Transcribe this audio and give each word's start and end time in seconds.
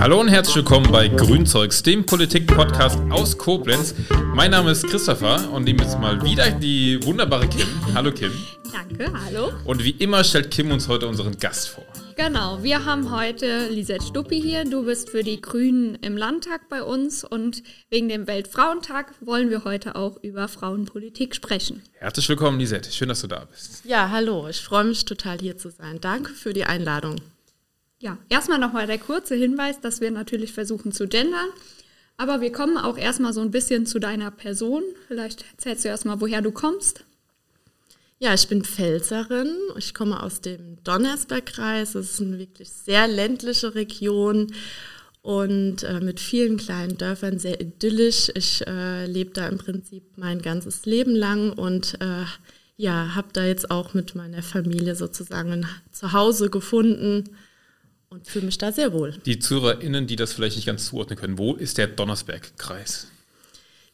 Hallo 0.00 0.18
und 0.18 0.28
herzlich 0.28 0.56
willkommen 0.56 0.90
bei 0.90 1.08
Grünzeugs, 1.08 1.82
dem 1.82 2.06
Politik-Podcast 2.06 2.98
aus 3.10 3.36
Koblenz. 3.36 3.94
Mein 4.34 4.50
Name 4.50 4.70
ist 4.70 4.86
Christopher 4.86 5.52
und 5.52 5.64
nehme 5.64 5.82
jetzt 5.82 5.98
mal 5.98 6.22
wieder 6.24 6.50
die 6.52 6.98
wunderbare 7.04 7.46
Kim. 7.46 7.66
Hallo 7.94 8.10
Kim. 8.10 8.32
Danke, 8.72 9.12
hallo. 9.26 9.52
Und 9.66 9.84
wie 9.84 9.90
immer 9.90 10.24
stellt 10.24 10.50
Kim 10.50 10.70
uns 10.70 10.88
heute 10.88 11.06
unseren 11.06 11.36
Gast 11.36 11.68
vor. 11.68 11.84
Genau, 12.16 12.62
wir 12.62 12.86
haben 12.86 13.14
heute 13.14 13.68
Lisette 13.68 14.06
Stuppi 14.06 14.40
hier. 14.40 14.64
Du 14.64 14.86
bist 14.86 15.10
für 15.10 15.22
die 15.22 15.38
Grünen 15.38 15.96
im 15.96 16.16
Landtag 16.16 16.70
bei 16.70 16.82
uns 16.82 17.22
und 17.22 17.62
wegen 17.90 18.08
dem 18.08 18.26
Weltfrauentag 18.26 19.12
wollen 19.20 19.50
wir 19.50 19.64
heute 19.64 19.96
auch 19.96 20.16
über 20.22 20.48
Frauenpolitik 20.48 21.34
sprechen. 21.34 21.82
Herzlich 21.98 22.26
willkommen, 22.26 22.58
Lisette. 22.58 22.90
Schön, 22.90 23.10
dass 23.10 23.20
du 23.20 23.26
da 23.26 23.44
bist. 23.44 23.84
Ja, 23.84 24.08
hallo. 24.08 24.48
Ich 24.48 24.62
freue 24.62 24.84
mich 24.84 25.04
total 25.04 25.38
hier 25.40 25.58
zu 25.58 25.68
sein. 25.68 25.98
Danke 26.00 26.32
für 26.32 26.54
die 26.54 26.64
Einladung. 26.64 27.16
Ja, 28.00 28.16
erstmal 28.30 28.58
nochmal 28.58 28.86
der 28.86 28.98
kurze 28.98 29.34
Hinweis, 29.34 29.80
dass 29.80 30.00
wir 30.00 30.10
natürlich 30.10 30.52
versuchen 30.52 30.90
zu 30.90 31.06
gendern. 31.06 31.48
Aber 32.16 32.40
wir 32.40 32.50
kommen 32.50 32.78
auch 32.78 32.96
erstmal 32.96 33.32
so 33.32 33.42
ein 33.42 33.50
bisschen 33.50 33.84
zu 33.84 33.98
deiner 33.98 34.30
Person. 34.30 34.82
Vielleicht 35.06 35.44
erzählst 35.52 35.84
du 35.84 35.88
erstmal, 35.88 36.20
woher 36.20 36.40
du 36.40 36.50
kommst. 36.50 37.04
Ja, 38.18 38.32
ich 38.34 38.48
bin 38.48 38.64
Pfälzerin. 38.64 39.54
Ich 39.76 39.92
komme 39.92 40.22
aus 40.22 40.40
dem 40.40 40.82
Donnersbergkreis. 40.82 41.92
Das 41.92 42.12
ist 42.12 42.20
eine 42.20 42.38
wirklich 42.38 42.70
sehr 42.70 43.06
ländliche 43.06 43.74
Region 43.74 44.52
und 45.22 45.82
äh, 45.82 46.00
mit 46.00 46.20
vielen 46.20 46.56
kleinen 46.56 46.96
Dörfern 46.96 47.38
sehr 47.38 47.60
idyllisch. 47.60 48.30
Ich 48.34 48.66
äh, 48.66 49.04
lebe 49.04 49.32
da 49.32 49.46
im 49.48 49.58
Prinzip 49.58 50.04
mein 50.16 50.40
ganzes 50.40 50.86
Leben 50.86 51.14
lang 51.14 51.52
und 51.52 52.00
äh, 52.00 52.24
ja, 52.78 53.14
habe 53.14 53.28
da 53.34 53.44
jetzt 53.44 53.70
auch 53.70 53.92
mit 53.92 54.14
meiner 54.14 54.42
Familie 54.42 54.94
sozusagen 54.94 55.52
ein 55.52 55.66
Zuhause 55.92 56.48
gefunden 56.48 57.24
und 58.10 58.26
fühle 58.26 58.46
mich 58.46 58.58
da 58.58 58.72
sehr 58.72 58.92
wohl. 58.92 59.16
Die 59.24 59.38
ZuhörerInnen, 59.38 60.06
die 60.06 60.16
das 60.16 60.32
vielleicht 60.32 60.56
nicht 60.56 60.66
ganz 60.66 60.86
zuordnen 60.86 61.18
können, 61.18 61.38
wo 61.38 61.54
ist 61.54 61.78
der 61.78 61.86
Donnersbergkreis? 61.86 63.06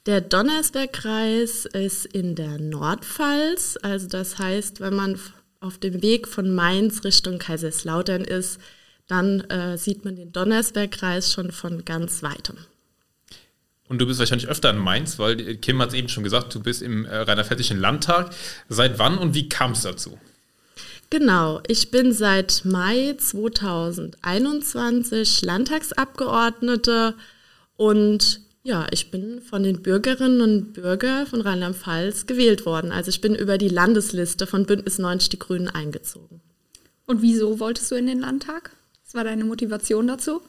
Der 0.07 0.21
Donnersbergkreis 0.23 1.67
ist 1.67 2.07
in 2.07 2.35
der 2.35 2.59
Nordpfalz. 2.59 3.79
Also 3.83 4.09
das 4.09 4.39
heißt, 4.39 4.81
wenn 4.81 4.95
man 4.95 5.21
auf 5.61 5.79
dem 5.79 6.01
Weg 6.03 6.29
von 6.29 6.55
Mainz 6.55 7.05
Richtung 7.05 7.39
Kaiserslautern 7.39 8.25
ist, 8.25 8.59
dann 9.07 9.41
äh, 9.43 9.77
sieht 9.77 10.05
man 10.05 10.17
den 10.17 10.33
Donnersbergkreis 10.33 11.33
schon 11.33 11.53
von 11.53 11.85
ganz 11.85 12.23
weitem. 12.23 12.57
Und 13.89 14.01
du 14.01 14.07
bist 14.07 14.19
wahrscheinlich 14.19 14.49
öfter 14.49 14.71
in 14.71 14.79
Mainz, 14.79 15.19
weil 15.19 15.57
Kim 15.57 15.81
hat 15.81 15.91
es 15.91 15.95
eben 15.95 16.09
schon 16.09 16.25
gesagt, 16.25 16.55
du 16.55 16.61
bist 16.61 16.83
im 16.83 17.05
äh, 17.05 17.17
Rheinland-Pfälzischen 17.17 17.79
Landtag. 17.79 18.35
Seit 18.69 18.99
wann 18.99 19.19
und 19.19 19.35
wie 19.35 19.49
kam 19.49 19.73
es 19.73 19.83
dazu? 19.83 20.19
Genau, 21.09 21.61
ich 21.69 21.93
bin 21.93 22.13
seit 22.13 22.65
Mai 22.65 23.15
2021 23.17 25.43
Landtagsabgeordnete 25.43 27.15
und 27.77 28.41
ja, 28.65 28.89
ich 28.91 29.13
bin 29.13 29.41
von 29.41 29.63
den 29.63 29.83
Bürgerinnen 29.83 30.41
und 30.41 30.73
Bürgern 30.73 31.29
von 31.29 31.41
Rheinland-Pfalz 31.41 32.27
gewählt 32.27 32.67
worden. 32.67 32.91
Also 32.91 33.11
ich 33.11 33.21
bin 33.21 33.37
über 33.37 33.59
die 33.59 33.69
Landesliste 33.69 34.49
von 34.49 34.67
Bündnis 34.67 34.99
90 34.99 35.29
Die 35.29 35.39
Grünen 35.39 35.69
eingezogen. 35.69 36.41
Und 37.07 37.23
wieso 37.23 37.61
wolltest 37.61 37.93
du 37.93 37.95
in 37.95 38.07
den 38.07 38.19
Landtag? 38.19 38.73
Was 39.05 39.15
war 39.15 39.23
deine 39.23 39.45
Motivation 39.45 40.09
dazu? 40.09 40.43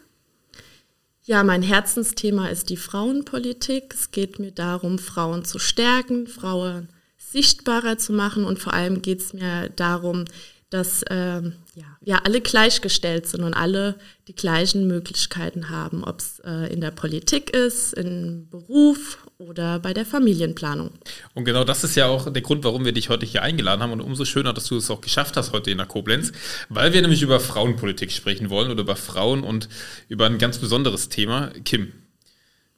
Ja, 1.23 1.44
mein 1.44 1.61
Herzensthema 1.61 2.47
ist 2.47 2.71
die 2.71 2.77
Frauenpolitik. 2.77 3.94
Es 3.94 4.09
geht 4.09 4.39
mir 4.39 4.52
darum, 4.52 4.97
Frauen 4.97 5.45
zu 5.45 5.59
stärken, 5.59 6.25
Frauen 6.25 6.89
sichtbarer 7.31 7.97
zu 7.97 8.14
machen 8.14 8.45
und 8.45 8.59
vor 8.59 8.73
allem 8.73 9.02
geht 9.02 9.22
es 9.22 9.33
mir 9.33 9.70
darum, 9.75 10.25
dass 10.70 11.06
ähm, 11.09 11.53
ja, 11.75 11.86
wir 12.02 12.25
alle 12.25 12.42
gleichgestellt 12.42 13.25
sind 13.25 13.44
und 13.44 13.53
alle 13.53 13.95
die 14.28 14.36
gleichen 14.36 14.86
Möglichkeiten 14.86 15.70
haben, 15.70 16.03
ob 16.03 16.20
es 16.20 16.39
äh, 16.39 16.72
in 16.73 16.82
der 16.82 16.92
Politik 16.92 17.52
ist, 17.52 17.93
im 17.93 18.49
Beruf 18.49 19.26
oder 19.38 19.80
bei 19.80 19.93
der 19.93 20.05
Familienplanung. 20.05 20.92
Und 21.36 21.45
genau 21.45 21.64
das 21.64 21.86
ist 21.86 21.95
ja 21.95 22.08
auch 22.08 22.32
der 22.32 22.42
Grund, 22.42 22.65
warum 22.65 22.83
wir 22.83 22.92
dich 22.92 23.08
heute 23.08 23.26
hier 23.26 23.44
eingeladen 23.44 23.82
haben 23.82 23.94
und 23.94 24.02
umso 24.02 24.26
schöner, 24.26 24.52
dass 24.52 24.65
du 24.65 24.76
es 24.76 24.92
auch 24.92 24.99
geschafft 24.99 25.38
hast 25.38 25.54
heute 25.54 25.71
in 25.71 25.77
der 25.77 25.88
Koblenz, 25.88 26.33
weil 26.67 26.92
wir 26.92 27.02
nämlich 27.02 27.21
über 27.21 27.39
Frauenpolitik 27.39 28.11
sprechen 28.11 28.49
wollen 28.49 28.70
oder 28.70 28.82
über 28.82 28.98
Frauen 28.98 29.44
und 29.44 29.70
über 30.09 30.26
ein 30.26 30.38
ganz 30.38 30.58
besonderes 30.58 31.08
Thema. 31.08 31.52
Kim, 31.64 31.94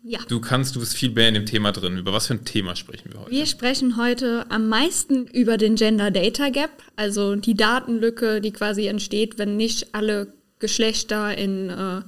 ja. 0.04 0.20
Du 0.28 0.40
kannst, 0.40 0.76
du 0.76 0.80
bist 0.80 0.94
viel 0.96 1.12
mehr 1.12 1.28
in 1.28 1.34
dem 1.34 1.46
Thema 1.46 1.72
drin. 1.72 1.98
Über 1.98 2.14
was 2.14 2.28
für 2.28 2.36
ein 2.36 2.46
Thema 2.46 2.76
sprechen 2.76 3.12
wir 3.12 3.20
heute? 3.22 3.32
Wir 3.32 3.46
sprechen 3.46 3.98
heute 3.98 4.46
am 4.50 4.68
meisten 4.68 5.28
über 5.28 5.58
den 5.58 5.76
Gender 5.76 6.10
Data 6.12 6.50
Gap, 6.50 6.72
also 6.96 7.36
die 7.36 7.56
Datenlücke, 7.56 8.42
die 8.42 8.52
quasi 8.52 8.88
entsteht, 8.88 9.38
wenn 9.38 9.58
nicht 9.58 9.94
alle 9.94 10.34
Geschlechter 10.60 11.38
in, 11.38 11.70
äh, 11.70 12.02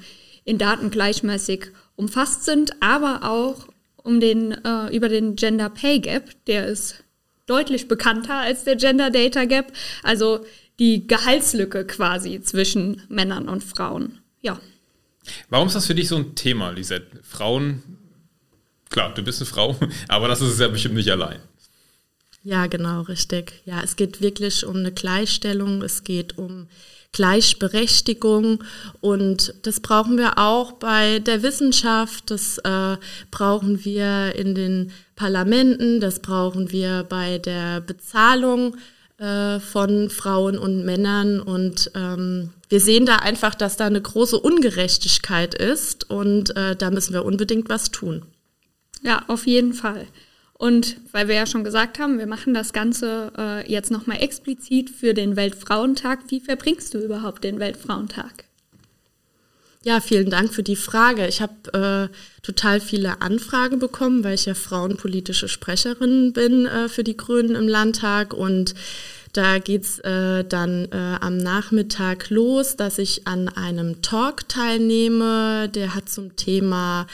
in 0.46 0.58
Daten 0.58 0.90
gleichmäßig 0.90 1.68
umfasst 1.96 2.46
sind, 2.46 2.82
aber 2.82 3.30
auch 3.30 3.68
um 3.98 4.20
den, 4.20 4.52
äh, 4.52 4.96
über 4.96 5.10
den 5.10 5.36
Gender 5.36 5.70
Pay 5.70 6.00
Gap, 6.00 6.30
der 6.48 6.68
ist 6.68 7.04
deutlich 7.46 7.88
bekannter 7.88 8.36
als 8.36 8.64
der 8.64 8.78
Gender 8.78 9.10
Data 9.10 9.46
Gap, 9.46 9.74
also 10.04 10.46
die 10.80 11.08
Gehaltslücke 11.08 11.86
quasi 11.86 12.42
zwischen 12.42 13.02
Männern 13.10 13.50
und 13.50 13.64
Frauen. 13.64 14.20
Ja. 14.42 14.60
Warum 15.50 15.68
ist 15.68 15.76
das 15.76 15.86
für 15.86 15.96
dich 15.96 16.08
so 16.08 16.18
ein 16.18 16.36
Thema, 16.36 16.72
Lisette? 16.72 17.20
Frauen, 17.24 17.84
klar, 18.90 19.14
du 19.14 19.24
bist 19.24 19.42
eine 19.42 19.46
Frau, 19.48 19.76
aber 20.08 20.28
das 20.28 20.42
ist 20.42 20.54
es 20.54 20.60
ja 20.60 20.68
bestimmt 20.68 20.96
nicht 20.96 21.12
allein. 21.12 21.40
Ja, 22.44 22.66
genau, 22.66 23.02
richtig. 23.02 23.62
Ja, 23.66 23.82
es 23.84 23.96
geht 23.96 24.22
wirklich 24.22 24.66
um 24.66 24.78
eine 24.78 24.92
Gleichstellung, 24.92 25.84
es 25.84 26.04
geht 26.04 26.40
um 26.40 26.68
Gleichberechtigung 27.12 28.64
und 29.02 29.54
das 29.64 29.80
brauchen 29.82 30.18
wir 30.18 30.38
auch 30.40 30.72
bei 30.74 31.20
der 31.20 31.44
Wissenschaft, 31.44 32.32
das 32.32 32.58
äh, 32.60 32.98
brauchen 33.32 33.84
wir 33.84 34.34
in 34.36 34.56
den 34.56 34.92
Parlamenten, 35.16 36.00
das 36.00 36.20
brauchen 36.20 36.72
wir 36.72 37.04
bei 37.04 37.38
der 37.38 37.82
Bezahlung 37.82 38.78
äh, 39.18 39.60
von 39.60 40.10
Frauen 40.10 40.58
und 40.58 40.86
Männern 40.86 41.42
und 41.42 41.92
ähm, 41.96 42.52
wir 42.72 42.80
sehen 42.80 43.06
da 43.06 43.18
einfach, 43.18 43.54
dass 43.54 43.76
da 43.76 43.86
eine 43.86 44.02
große 44.02 44.40
Ungerechtigkeit 44.40 45.54
ist 45.54 46.10
und 46.10 46.56
äh, 46.56 46.74
da 46.78 46.90
müssen 46.90 47.14
wir 47.14 47.26
unbedingt 47.26 47.68
was 47.68 47.92
tun. 47.92 48.24
Ja, 49.02 49.26
auf 49.28 49.46
jeden 49.46 49.74
Fall. 49.74 50.08
Und 50.54 50.96
weil 51.12 51.28
wir 51.28 51.36
ja 51.36 51.46
schon 51.46 51.66
gesagt 51.66 52.00
haben, 52.00 52.18
wir 52.18 52.28
machen 52.28 52.54
das 52.54 52.72
Ganze 52.72 53.34
äh, 53.38 53.70
jetzt 53.70 53.92
nochmal 53.92 54.22
explizit 54.22 54.90
für 54.90 55.14
den 55.14 55.36
Weltfrauentag. 55.36 56.20
Wie 56.30 56.40
verbringst 56.40 56.94
du 56.94 57.00
überhaupt 57.00 57.44
den 57.44 57.60
Weltfrauentag? 57.60 58.46
Ja, 59.84 60.00
vielen 60.00 60.30
Dank 60.30 60.54
für 60.54 60.64
die 60.64 60.78
Frage. 60.78 61.28
Ich 61.28 61.42
habe 61.42 62.10
äh, 62.10 62.42
total 62.42 62.80
viele 62.80 63.22
Anfragen 63.22 63.80
bekommen, 63.80 64.24
weil 64.24 64.36
ich 64.36 64.46
ja 64.46 64.54
frauenpolitische 64.54 65.50
Sprecherin 65.50 66.32
bin 66.32 66.68
äh, 66.68 66.88
für 66.88 67.04
die 67.04 67.18
Grünen 67.18 67.56
im 67.56 67.68
Landtag 67.68 68.34
und 68.34 68.76
da 69.34 69.60
geht's 69.60 70.00
äh, 70.00 70.44
dann 70.44 70.90
äh, 70.92 71.18
am 71.22 71.38
Nachmittag 71.38 72.30
los, 72.30 72.76
dass 72.76 72.98
ich 72.98 73.28
an 73.28 73.48
einem 73.50 74.02
Talk 74.02 74.50
teilnehme. 74.50 75.70
Der 75.70 75.96
hat 75.96 76.10
zum 76.10 76.36
Thema 76.36 77.08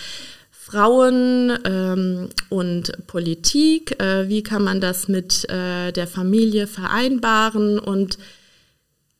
Frauen 0.50 1.58
ähm, 1.64 2.30
und 2.50 2.92
Politik. 3.08 4.02
Äh, 4.02 4.28
wie 4.30 4.44
kann 4.44 4.64
man 4.64 4.82
das 4.82 5.08
mit 5.08 5.48
äh, 5.50 5.92
der 5.92 6.08
Familie 6.08 6.68
vereinbaren? 6.68 7.78
Und 7.78 8.18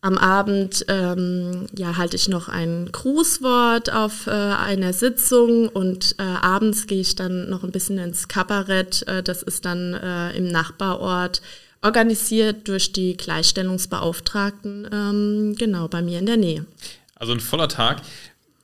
am 0.02 0.18
Abend 0.18 0.86
ähm, 0.88 1.68
ja, 1.76 1.98
halte 1.98 2.16
ich 2.16 2.30
noch 2.30 2.50
ein 2.50 2.90
Grußwort 2.92 3.94
auf 3.94 4.28
äh, 4.28 4.32
einer 4.32 4.94
Sitzung 4.94 5.70
und 5.70 6.16
äh, 6.18 6.24
abends 6.24 6.88
gehe 6.88 7.02
ich 7.02 7.16
dann 7.16 7.50
noch 7.50 7.64
ein 7.64 7.72
bisschen 7.72 7.98
ins 7.98 8.28
Kabarett. 8.28 9.08
Äh, 9.08 9.24
das 9.24 9.44
ist 9.44 9.66
dann 9.66 9.94
äh, 9.94 10.32
im 10.38 10.48
Nachbarort 10.48 11.42
organisiert 11.82 12.68
durch 12.68 12.92
die 12.94 13.16
Gleichstellungsbeauftragten, 13.18 14.88
ähm, 14.92 15.56
genau 15.58 15.88
bei 15.88 16.02
mir 16.02 16.20
in 16.20 16.26
der 16.26 16.38
Nähe. 16.38 16.66
Also 17.16 17.34
ein 17.34 17.40
voller 17.40 17.70
Tag. 17.70 18.02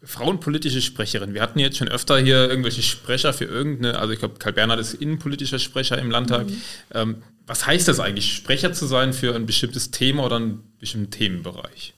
Frauenpolitische 0.05 0.81
Sprecherin. 0.81 1.33
Wir 1.33 1.41
hatten 1.41 1.59
jetzt 1.59 1.77
schon 1.77 1.87
öfter 1.87 2.17
hier 2.17 2.49
irgendwelche 2.49 2.81
Sprecher 2.81 3.31
für 3.33 3.45
irgendeine, 3.45 3.99
also 3.99 4.11
ich 4.11 4.19
glaube, 4.19 4.35
Karl 4.37 4.53
Bernhard 4.53 4.79
ist 4.79 4.95
innenpolitischer 4.95 5.59
Sprecher 5.59 5.97
im 5.97 6.11
Landtag. 6.11 6.47
Mhm. 6.47 6.61
Ähm, 6.93 7.23
was 7.47 7.65
heißt 7.65 7.87
das 7.87 7.99
eigentlich, 7.99 8.33
Sprecher 8.33 8.73
zu 8.73 8.85
sein 8.85 9.13
für 9.13 9.33
ein 9.35 9.45
bestimmtes 9.45 9.91
Thema 9.91 10.25
oder 10.25 10.37
einen 10.37 10.63
bestimmten 10.79 11.11
Themenbereich? 11.11 11.93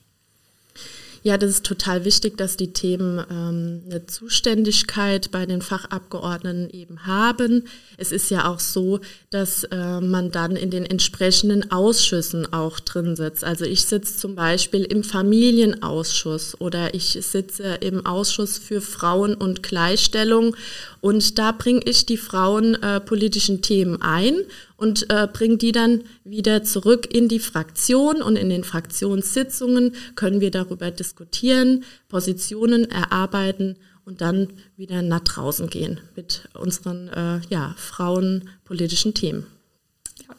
Ja, 1.26 1.36
das 1.36 1.50
ist 1.50 1.66
total 1.66 2.04
wichtig, 2.04 2.36
dass 2.36 2.56
die 2.56 2.72
Themen 2.72 3.18
ähm, 3.28 3.82
eine 3.90 4.06
Zuständigkeit 4.06 5.32
bei 5.32 5.44
den 5.44 5.60
Fachabgeordneten 5.60 6.70
eben 6.70 7.04
haben. 7.04 7.64
Es 7.96 8.12
ist 8.12 8.30
ja 8.30 8.48
auch 8.48 8.60
so, 8.60 9.00
dass 9.30 9.64
äh, 9.64 10.00
man 10.00 10.30
dann 10.30 10.54
in 10.54 10.70
den 10.70 10.86
entsprechenden 10.86 11.72
Ausschüssen 11.72 12.52
auch 12.52 12.78
drin 12.78 13.16
sitzt. 13.16 13.42
Also 13.42 13.64
ich 13.64 13.86
sitze 13.86 14.16
zum 14.16 14.36
Beispiel 14.36 14.84
im 14.84 15.02
Familienausschuss 15.02 16.60
oder 16.60 16.94
ich 16.94 17.18
sitze 17.20 17.78
im 17.80 18.06
Ausschuss 18.06 18.58
für 18.58 18.80
Frauen 18.80 19.34
und 19.34 19.64
Gleichstellung 19.64 20.54
und 21.00 21.40
da 21.40 21.50
bringe 21.50 21.80
ich 21.86 22.06
die 22.06 22.18
frauenpolitischen 22.18 23.56
äh, 23.56 23.62
Themen 23.62 24.00
ein 24.00 24.42
und 24.76 25.10
äh, 25.10 25.26
bringe 25.32 25.56
die 25.56 25.72
dann 25.72 26.04
wieder 26.24 26.62
zurück 26.62 27.12
in 27.12 27.28
die 27.28 27.38
Fraktion 27.38 28.22
und 28.22 28.36
in 28.36 28.50
den 28.50 28.64
Fraktionssitzungen 28.64 29.94
können 30.14 30.40
wir 30.40 30.50
darüber 30.50 30.90
diskutieren, 30.90 31.84
Positionen 32.08 32.90
erarbeiten 32.90 33.76
und 34.04 34.20
dann 34.20 34.48
wieder 34.76 35.02
nach 35.02 35.20
draußen 35.20 35.68
gehen 35.68 36.00
mit 36.14 36.48
unseren 36.54 37.08
äh, 37.08 37.40
ja, 37.48 37.74
frauenpolitischen 37.76 39.14
Themen. 39.14 39.46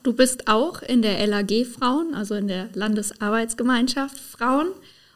Du 0.03 0.13
bist 0.13 0.47
auch 0.47 0.81
in 0.81 1.01
der 1.01 1.25
LAG 1.27 1.65
Frauen, 1.65 2.13
also 2.13 2.35
in 2.35 2.47
der 2.47 2.69
Landesarbeitsgemeinschaft 2.73 4.17
Frauen. 4.17 4.67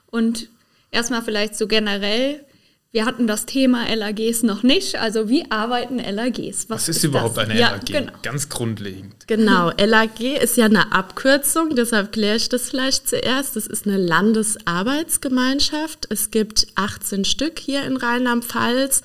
Und 0.08 0.50
erstmal 0.92 1.22
vielleicht 1.22 1.56
so 1.56 1.68
generell, 1.68 2.44
wir 2.94 3.06
hatten 3.06 3.26
das 3.26 3.46
Thema 3.46 3.86
LAGs 3.94 4.44
noch 4.44 4.64
nicht. 4.64 4.98
Also 4.98 5.30
wie 5.30 5.50
arbeiten 5.50 6.00
LAGs? 6.00 6.70
Was, 6.70 6.70
Was 6.70 6.90
ist, 6.90 6.98
ist, 6.98 7.06
überhaupt 7.06 7.38
das? 7.38 7.46
eine 7.46 7.58
ja, 7.58 7.72
LAG? 7.72 7.86
Genau. 7.86 8.12
Ganz 8.22 8.50
grundlegend. 8.50 9.16
Genau, 9.28 9.72
LAG 9.78 10.20
ist 10.20 10.58
ja 10.58 10.66
eine 10.66 10.92
Abkürzung, 10.92 11.74
deshalb 11.76 12.12
kläre 12.12 12.36
ich 12.36 12.50
das 12.50 12.70
vielleicht 12.70 13.08
zuerst. 13.08 13.56
Das 13.56 13.68
ist 13.68 13.88
eine 13.88 13.96
Landesarbeitsgemeinschaft. 13.98 16.08
Es 16.10 16.32
gibt 16.32 16.68
18 16.76 17.24
Stück 17.24 17.60
hier 17.60 17.84
in 17.84 17.96
Rheinland-Pfalz 17.96 19.04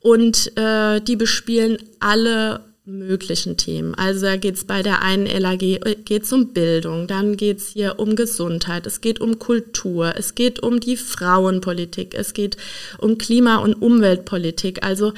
und 0.00 0.56
äh, 0.56 1.00
die 1.00 1.16
bespielen 1.16 1.78
alle 2.00 2.64
möglichen 2.98 3.56
Themen. 3.56 3.94
Also 3.94 4.26
da 4.26 4.36
geht 4.36 4.56
es 4.56 4.64
bei 4.64 4.82
der 4.82 5.02
einen 5.02 5.26
LAG 5.26 5.62
äh, 5.62 5.96
geht's 6.04 6.32
um 6.32 6.52
Bildung, 6.52 7.06
dann 7.06 7.36
geht 7.36 7.58
es 7.58 7.68
hier 7.68 7.98
um 7.98 8.16
Gesundheit, 8.16 8.86
es 8.86 9.00
geht 9.00 9.20
um 9.20 9.38
Kultur, 9.38 10.14
es 10.16 10.34
geht 10.34 10.62
um 10.62 10.80
die 10.80 10.96
Frauenpolitik, 10.96 12.14
es 12.14 12.34
geht 12.34 12.56
um 12.98 13.18
Klima- 13.18 13.58
und 13.58 13.74
Umweltpolitik. 13.74 14.84
Also 14.84 15.12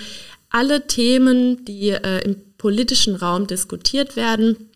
alle 0.51 0.87
Themen, 0.87 1.65
die 1.65 1.91
äh, 1.91 2.25
im 2.25 2.37
politischen 2.59 3.17
Raum 3.17 3.47
diskutiert 3.47 4.17
werden, 4.17 4.69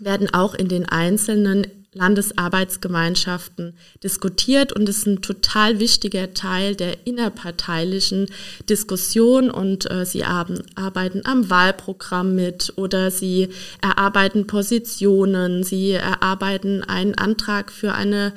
werden 0.00 0.32
auch 0.32 0.54
in 0.54 0.68
den 0.68 0.88
einzelnen 0.88 1.66
Landesarbeitsgemeinschaften 1.94 3.76
diskutiert 4.02 4.72
und 4.72 4.88
ist 4.88 5.06
ein 5.06 5.22
total 5.22 5.80
wichtiger 5.80 6.34
Teil 6.34 6.76
der 6.76 7.06
innerparteilichen 7.06 8.26
Diskussion 8.68 9.50
und 9.50 9.90
äh, 9.90 10.04
sie 10.04 10.24
arbeiten 10.24 11.22
am 11.24 11.50
Wahlprogramm 11.50 12.34
mit 12.34 12.72
oder 12.76 13.10
sie 13.10 13.48
erarbeiten 13.80 14.46
Positionen, 14.46 15.64
sie 15.64 15.92
erarbeiten 15.92 16.82
einen 16.82 17.14
Antrag 17.14 17.72
für 17.72 17.94
einen 17.94 18.32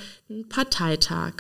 Parteitag. 0.50 1.34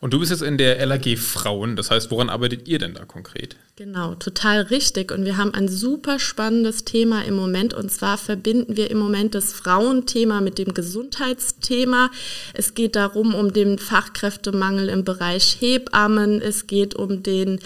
Und 0.00 0.12
du 0.12 0.18
bist 0.18 0.30
jetzt 0.30 0.42
in 0.42 0.58
der 0.58 0.84
LAG 0.86 1.16
Frauen, 1.18 1.76
das 1.76 1.90
heißt, 1.90 2.10
woran 2.10 2.28
arbeitet 2.28 2.68
ihr 2.68 2.78
denn 2.78 2.94
da 2.94 3.04
konkret? 3.04 3.56
Genau, 3.84 4.14
total 4.14 4.60
richtig. 4.60 5.10
Und 5.10 5.24
wir 5.24 5.36
haben 5.36 5.54
ein 5.54 5.66
super 5.66 6.20
spannendes 6.20 6.84
Thema 6.84 7.24
im 7.24 7.34
Moment. 7.34 7.74
Und 7.74 7.90
zwar 7.90 8.16
verbinden 8.16 8.76
wir 8.76 8.92
im 8.92 8.98
Moment 8.98 9.34
das 9.34 9.52
Frauenthema 9.52 10.40
mit 10.40 10.58
dem 10.58 10.72
Gesundheitsthema. 10.72 12.08
Es 12.54 12.74
geht 12.74 12.94
darum, 12.94 13.34
um 13.34 13.52
den 13.52 13.80
Fachkräftemangel 13.80 14.88
im 14.88 15.02
Bereich 15.02 15.56
Hebammen. 15.60 16.40
Es 16.40 16.68
geht 16.68 16.94
um 16.94 17.24
den 17.24 17.58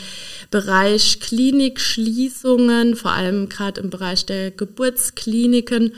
Bereich 0.51 1.21
Klinikschließungen, 1.21 2.97
vor 2.97 3.11
allem 3.11 3.51
gerade 3.51 3.83
im 3.83 3.91
Bereich 3.91 4.25
der 4.25 4.53
Geburtskliniken. 4.53 5.93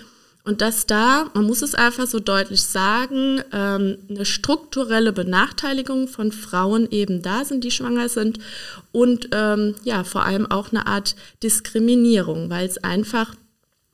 Und 0.49 0.62
dass 0.62 0.87
da, 0.87 1.31
man 1.35 1.45
muss 1.45 1.61
es 1.61 1.75
einfach 1.75 2.06
so 2.06 2.21
deutlich 2.21 2.62
sagen, 2.62 3.43
ähm, 3.53 3.99
eine 4.09 4.25
strukturelle 4.25 5.12
Benachteiligung 5.12 6.09
von 6.09 6.33
Frauen 6.33 6.91
eben 6.91 7.21
da 7.21 7.45
sind, 7.45 7.65
die 7.65 7.71
schwanger 7.71 8.09
sind 8.09 8.39
und 8.91 9.29
ähm, 9.33 9.75
ja, 9.85 10.05
vor 10.05 10.25
allem 10.25 10.50
auch 10.50 10.71
eine 10.71 10.87
Art 10.87 11.17
Diskriminierung, 11.43 12.49
weil 12.49 12.67
es 12.67 12.83
einfach 12.83 13.35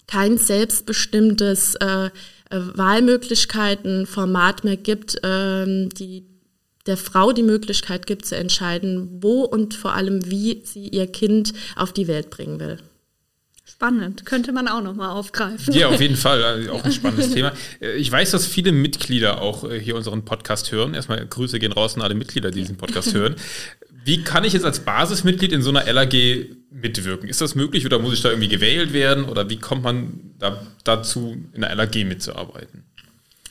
kein 0.06 0.39
selbstbestimmtes 0.39 1.75
äh, 1.81 2.05
äh, 2.05 2.11
Wahlmöglichkeiten, 2.51 4.07
Format 4.07 4.62
mehr 4.62 4.77
gibt, 4.77 5.17
ähm, 5.25 5.89
die 5.89 6.25
der 6.87 6.97
Frau 6.97 7.33
die 7.33 7.43
Möglichkeit 7.43 8.07
gibt 8.07 8.27
zu 8.27 8.37
entscheiden, 8.37 9.09
wo 9.21 9.43
und 9.43 9.75
vor 9.75 9.95
allem 9.95 10.31
wie 10.31 10.62
sie 10.65 10.87
ihr 10.87 11.09
Kind 11.09 11.53
auf 11.75 11.93
die 11.93 12.07
Welt 12.07 12.31
bringen 12.31 12.61
will. 12.61 12.79
Spannend, 13.75 14.25
könnte 14.25 14.53
man 14.53 14.69
auch 14.69 14.82
nochmal 14.82 15.11
aufgreifen. 15.11 15.75
Ja, 15.75 15.88
auf 15.88 16.00
jeden 16.00 16.17
Fall, 16.25 16.44
also 16.44 16.73
auch 16.73 16.85
ein 16.85 16.93
spannendes 16.93 17.32
Thema. 17.32 17.53
Äh, 17.81 17.97
ich 17.97 18.11
weiß, 18.11 18.31
dass 18.31 18.47
viele 18.47 18.71
Mitglieder 18.71 19.43
auch 19.43 19.69
äh, 19.69 19.81
hier 19.81 19.97
unseren 19.97 20.25
Podcast 20.25 20.71
hören. 20.71 20.94
Erstmal 20.94 21.26
Grüße 21.26 21.59
gehen 21.59 21.73
raus 21.73 21.97
an 21.97 22.03
alle 22.03 22.15
Mitglieder, 22.15 22.53
die 22.53 22.61
diesen 22.61 22.76
Podcast 22.76 23.15
hören. 23.15 23.35
Wie 24.05 24.23
kann 24.23 24.44
ich 24.44 24.53
jetzt 24.53 24.65
als 24.65 24.81
Basismitglied 24.81 25.50
in 25.50 25.61
so 25.61 25.71
einer 25.71 25.93
LAG 25.93 26.15
mitwirken? 26.71 27.29
Ist 27.29 27.41
das 27.41 27.56
möglich 27.56 27.85
oder 27.85 27.99
muss 27.99 28.15
ich 28.15 28.23
da 28.23 28.29
irgendwie 28.29 28.49
gewählt 28.49 28.93
werden 28.93 29.25
oder 29.25 29.50
wie 29.50 29.59
kommt 29.59 29.82
man 29.82 30.21
da, 30.38 30.65
dazu, 30.85 31.37
in 31.53 31.62
der 31.62 31.75
LAG 31.75 31.97
mitzuarbeiten? 32.05 32.85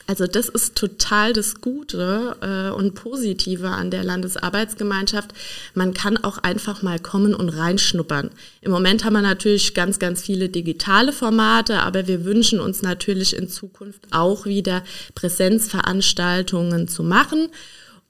Also 0.06 0.26
das 0.26 0.48
ist 0.50 0.74
total 0.74 1.32
das 1.32 1.62
Gute 1.62 2.36
äh, 2.42 2.74
und 2.74 2.94
Positive 2.94 3.68
an 3.68 3.90
der 3.90 4.04
Landesarbeitsgemeinschaft. 4.04 5.32
Man 5.74 5.94
kann 5.94 6.18
auch 6.18 6.38
einfach 6.38 6.82
mal 6.82 6.98
kommen 6.98 7.34
und 7.34 7.48
reinschnuppern. 7.48 8.30
Im 8.60 8.70
Moment 8.70 9.04
haben 9.04 9.14
wir 9.14 9.22
natürlich 9.22 9.72
ganz, 9.72 9.98
ganz 9.98 10.22
viele 10.22 10.50
digitale 10.50 11.12
Formate, 11.12 11.80
aber 11.80 12.06
wir 12.06 12.24
wünschen 12.24 12.60
uns 12.60 12.82
natürlich 12.82 13.34
in 13.34 13.48
Zukunft 13.48 14.02
auch 14.10 14.44
wieder 14.44 14.82
Präsenzveranstaltungen 15.14 16.86
zu 16.86 17.02
machen. 17.02 17.48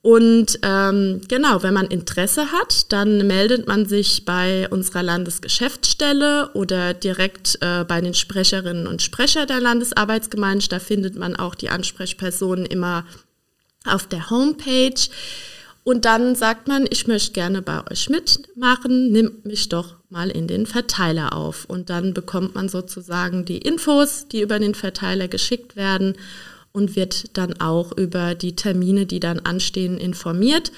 Und 0.05 0.59
ähm, 0.61 1.23
genau, 1.29 1.63
wenn 1.63 1.73
man 1.73 1.87
Interesse 1.87 2.53
hat, 2.53 2.93
dann 2.93 3.27
meldet 3.27 3.67
man 3.67 3.87
sich 3.87 4.27
bei 4.27 4.69
unserer 4.69 5.03
Landesgeschäftsstelle 5.03 6.51
oder 6.53 6.93
direkt 6.93 7.57
äh, 7.63 7.85
bei 7.85 8.03
den 8.03 8.13
Sprecherinnen 8.13 8.87
und 8.87 9.01
Sprecher 9.01 9.47
der 9.47 9.61
Landesarbeitsgemeinschaft. 9.61 10.73
Da 10.73 10.79
findet 10.79 11.17
man 11.17 11.37
auch 11.37 11.55
die 11.55 11.71
Ansprechpersonen 11.71 12.67
immer 12.67 13.07
auf 13.87 14.07
der 14.07 14.29
Homepage. 14.29 15.09
Und 15.85 16.05
dann 16.05 16.35
sagt 16.35 16.69
man, 16.69 16.87
ich 16.91 17.07
möchte 17.07 17.33
gerne 17.33 17.63
bei 17.63 17.91
euch 17.91 18.11
mitmachen, 18.11 19.11
nimmt 19.11 19.47
mich 19.47 19.71
doch 19.71 19.95
mal 20.11 20.29
in 20.29 20.47
den 20.47 20.67
Verteiler 20.67 21.35
auf. 21.35 21.65
Und 21.65 21.89
dann 21.89 22.13
bekommt 22.13 22.55
man 22.55 22.69
sozusagen 22.69 23.47
die 23.47 23.57
Infos, 23.57 24.29
die 24.29 24.43
über 24.43 24.59
den 24.59 24.75
Verteiler 24.75 25.29
geschickt 25.29 25.77
werden 25.77 26.15
und 26.75 26.97
wird 26.97 27.39
dann 27.39 27.61
auch 27.61 27.97
über 27.97 28.35
die 28.35 28.57
Termine, 28.57 29.07
die 29.07 29.21
dann 29.21 29.39
anstehen, 29.39 29.97
informiert. 29.97 30.73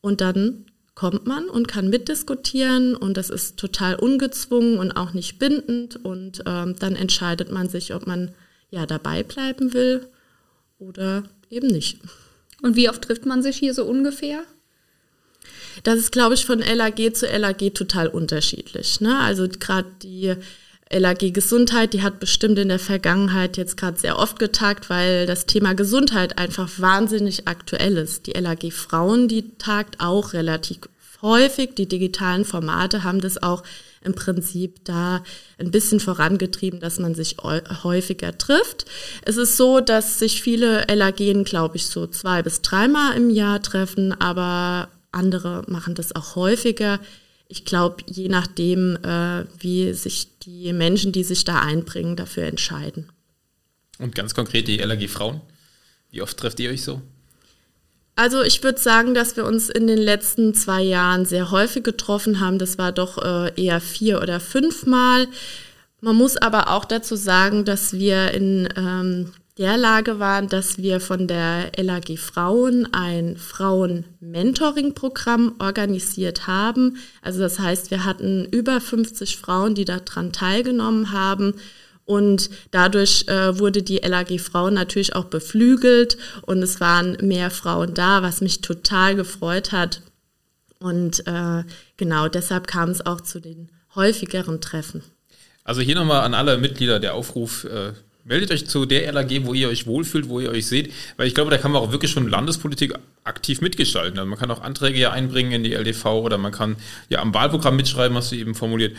Und 0.00 0.20
dann 0.20 0.66
kommt 0.94 1.26
man 1.26 1.48
und 1.48 1.66
kann 1.68 1.90
mitdiskutieren 1.90 2.94
und 2.94 3.16
das 3.16 3.28
ist 3.28 3.58
total 3.58 3.96
ungezwungen 3.96 4.78
und 4.78 4.92
auch 4.92 5.12
nicht 5.14 5.38
bindend 5.38 5.96
und 6.04 6.44
ähm, 6.46 6.76
dann 6.78 6.94
entscheidet 6.94 7.50
man 7.50 7.68
sich, 7.68 7.92
ob 7.94 8.06
man 8.06 8.34
ja 8.70 8.86
dabei 8.86 9.22
bleiben 9.22 9.74
will 9.74 10.06
oder 10.78 11.24
eben 11.50 11.68
nicht. 11.68 11.98
Und 12.62 12.76
wie 12.76 12.88
oft 12.88 13.02
trifft 13.02 13.26
man 13.26 13.42
sich 13.42 13.56
hier 13.56 13.74
so 13.74 13.84
ungefähr? 13.84 14.44
Das 15.82 15.98
ist, 15.98 16.12
glaube 16.12 16.34
ich, 16.34 16.44
von 16.44 16.60
LAG 16.60 17.14
zu 17.14 17.26
LAG 17.26 17.74
total 17.74 18.08
unterschiedlich. 18.08 19.00
Ne? 19.00 19.18
Also 19.18 19.48
gerade 19.48 19.88
die 20.02 20.36
LAG 20.92 21.32
Gesundheit, 21.32 21.94
die 21.94 22.02
hat 22.02 22.20
bestimmt 22.20 22.58
in 22.58 22.68
der 22.68 22.78
Vergangenheit 22.78 23.56
jetzt 23.56 23.76
gerade 23.76 23.98
sehr 23.98 24.18
oft 24.18 24.38
getagt, 24.38 24.90
weil 24.90 25.26
das 25.26 25.46
Thema 25.46 25.74
Gesundheit 25.74 26.38
einfach 26.38 26.68
wahnsinnig 26.78 27.48
aktuell 27.48 27.96
ist. 27.96 28.26
Die 28.26 28.32
LAG 28.32 28.72
Frauen, 28.72 29.28
die 29.28 29.56
tagt 29.58 30.00
auch 30.00 30.32
relativ 30.34 30.80
häufig. 31.22 31.74
Die 31.76 31.88
digitalen 31.88 32.44
Formate 32.44 33.04
haben 33.04 33.20
das 33.20 33.42
auch 33.42 33.62
im 34.04 34.14
Prinzip 34.14 34.84
da 34.84 35.22
ein 35.58 35.70
bisschen 35.70 36.00
vorangetrieben, 36.00 36.80
dass 36.80 36.98
man 36.98 37.14
sich 37.14 37.36
häufiger 37.84 38.36
trifft. 38.36 38.84
Es 39.24 39.36
ist 39.36 39.56
so, 39.56 39.80
dass 39.80 40.18
sich 40.18 40.42
viele 40.42 40.84
LAGen, 40.92 41.44
glaube 41.44 41.76
ich, 41.76 41.86
so 41.86 42.06
zwei 42.06 42.42
bis 42.42 42.62
dreimal 42.62 43.16
im 43.16 43.30
Jahr 43.30 43.62
treffen, 43.62 44.12
aber 44.20 44.88
andere 45.12 45.62
machen 45.68 45.94
das 45.94 46.16
auch 46.16 46.36
häufiger 46.36 46.98
ich 47.48 47.64
glaube, 47.64 48.02
je 48.06 48.28
nachdem, 48.28 48.96
äh, 49.04 49.44
wie 49.58 49.92
sich 49.92 50.38
die 50.38 50.72
Menschen, 50.72 51.12
die 51.12 51.24
sich 51.24 51.44
da 51.44 51.60
einbringen, 51.60 52.16
dafür 52.16 52.44
entscheiden. 52.44 53.10
Und 53.98 54.14
ganz 54.14 54.34
konkret 54.34 54.68
die 54.68 54.78
LAG 54.78 55.08
Frauen. 55.08 55.40
Wie 56.10 56.22
oft 56.22 56.36
trefft 56.36 56.60
ihr 56.60 56.70
euch 56.70 56.82
so? 56.82 57.00
Also 58.14 58.42
ich 58.42 58.62
würde 58.62 58.78
sagen, 58.78 59.14
dass 59.14 59.36
wir 59.36 59.46
uns 59.46 59.70
in 59.70 59.86
den 59.86 59.98
letzten 59.98 60.54
zwei 60.54 60.82
Jahren 60.82 61.24
sehr 61.24 61.50
häufig 61.50 61.82
getroffen 61.82 62.40
haben. 62.40 62.58
Das 62.58 62.76
war 62.76 62.92
doch 62.92 63.18
äh, 63.18 63.52
eher 63.62 63.80
vier 63.80 64.20
oder 64.20 64.38
fünfmal. 64.38 65.28
Man 66.00 66.16
muss 66.16 66.36
aber 66.36 66.68
auch 66.68 66.84
dazu 66.84 67.16
sagen, 67.16 67.64
dass 67.64 67.94
wir 67.94 68.32
in 68.32 68.68
ähm, 68.76 69.32
der 69.58 69.76
Lage 69.76 70.18
waren, 70.18 70.48
dass 70.48 70.78
wir 70.78 70.98
von 71.00 71.28
der 71.28 71.70
LAG 71.76 72.18
Frauen 72.18 72.88
ein 72.92 73.36
Frauen-Mentoring-Programm 73.36 75.56
organisiert 75.58 76.46
haben. 76.46 76.96
Also 77.20 77.40
das 77.40 77.58
heißt, 77.58 77.90
wir 77.90 78.06
hatten 78.06 78.46
über 78.46 78.80
50 78.80 79.36
Frauen, 79.36 79.74
die 79.74 79.84
daran 79.84 80.32
teilgenommen 80.32 81.12
haben. 81.12 81.56
Und 82.04 82.50
dadurch 82.70 83.28
äh, 83.28 83.58
wurde 83.58 83.82
die 83.82 83.98
LAG 83.98 84.40
Frauen 84.40 84.72
natürlich 84.74 85.14
auch 85.14 85.26
beflügelt 85.26 86.16
und 86.42 86.60
es 86.62 86.80
waren 86.80 87.16
mehr 87.20 87.50
Frauen 87.50 87.94
da, 87.94 88.22
was 88.22 88.40
mich 88.40 88.60
total 88.60 89.14
gefreut 89.14 89.70
hat. 89.72 90.02
Und 90.80 91.24
äh, 91.26 91.62
genau 91.96 92.28
deshalb 92.28 92.66
kam 92.66 92.90
es 92.90 93.06
auch 93.06 93.20
zu 93.20 93.40
den 93.40 93.70
häufigeren 93.94 94.60
Treffen. 94.60 95.04
Also 95.62 95.80
hier 95.80 95.94
nochmal 95.94 96.22
an 96.22 96.34
alle 96.34 96.58
Mitglieder 96.58 96.98
der 96.98 97.14
Aufruf, 97.14 97.62
äh, 97.64 97.92
meldet 98.24 98.50
euch 98.50 98.66
zu 98.66 98.86
der 98.86 99.10
LAG, 99.12 99.44
wo 99.44 99.54
ihr 99.54 99.68
euch 99.68 99.86
wohlfühlt, 99.86 100.28
wo 100.28 100.40
ihr 100.40 100.50
euch 100.50 100.66
seht, 100.66 100.92
weil 101.16 101.26
ich 101.26 101.34
glaube, 101.34 101.50
da 101.50 101.58
kann 101.58 101.72
man 101.72 101.82
auch 101.82 101.92
wirklich 101.92 102.10
schon 102.10 102.28
Landespolitik 102.28 102.94
aktiv 103.24 103.60
mitgestalten. 103.60 104.18
Also 104.18 104.28
man 104.28 104.38
kann 104.38 104.50
auch 104.50 104.62
Anträge 104.62 104.98
ja 104.98 105.10
einbringen 105.12 105.52
in 105.52 105.64
die 105.64 105.74
LDV 105.74 106.06
oder 106.06 106.38
man 106.38 106.52
kann 106.52 106.76
ja 107.08 107.20
am 107.20 107.34
Wahlprogramm 107.34 107.76
mitschreiben, 107.76 108.16
hast 108.16 108.32
du 108.32 108.36
eben 108.36 108.54
formuliert. 108.54 108.96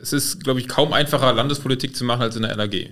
Es 0.00 0.12
ist, 0.12 0.44
glaube 0.44 0.60
ich, 0.60 0.68
kaum 0.68 0.92
einfacher, 0.92 1.32
Landespolitik 1.32 1.96
zu 1.96 2.04
machen 2.04 2.22
als 2.22 2.36
in 2.36 2.42
der 2.42 2.56
LAG. 2.56 2.90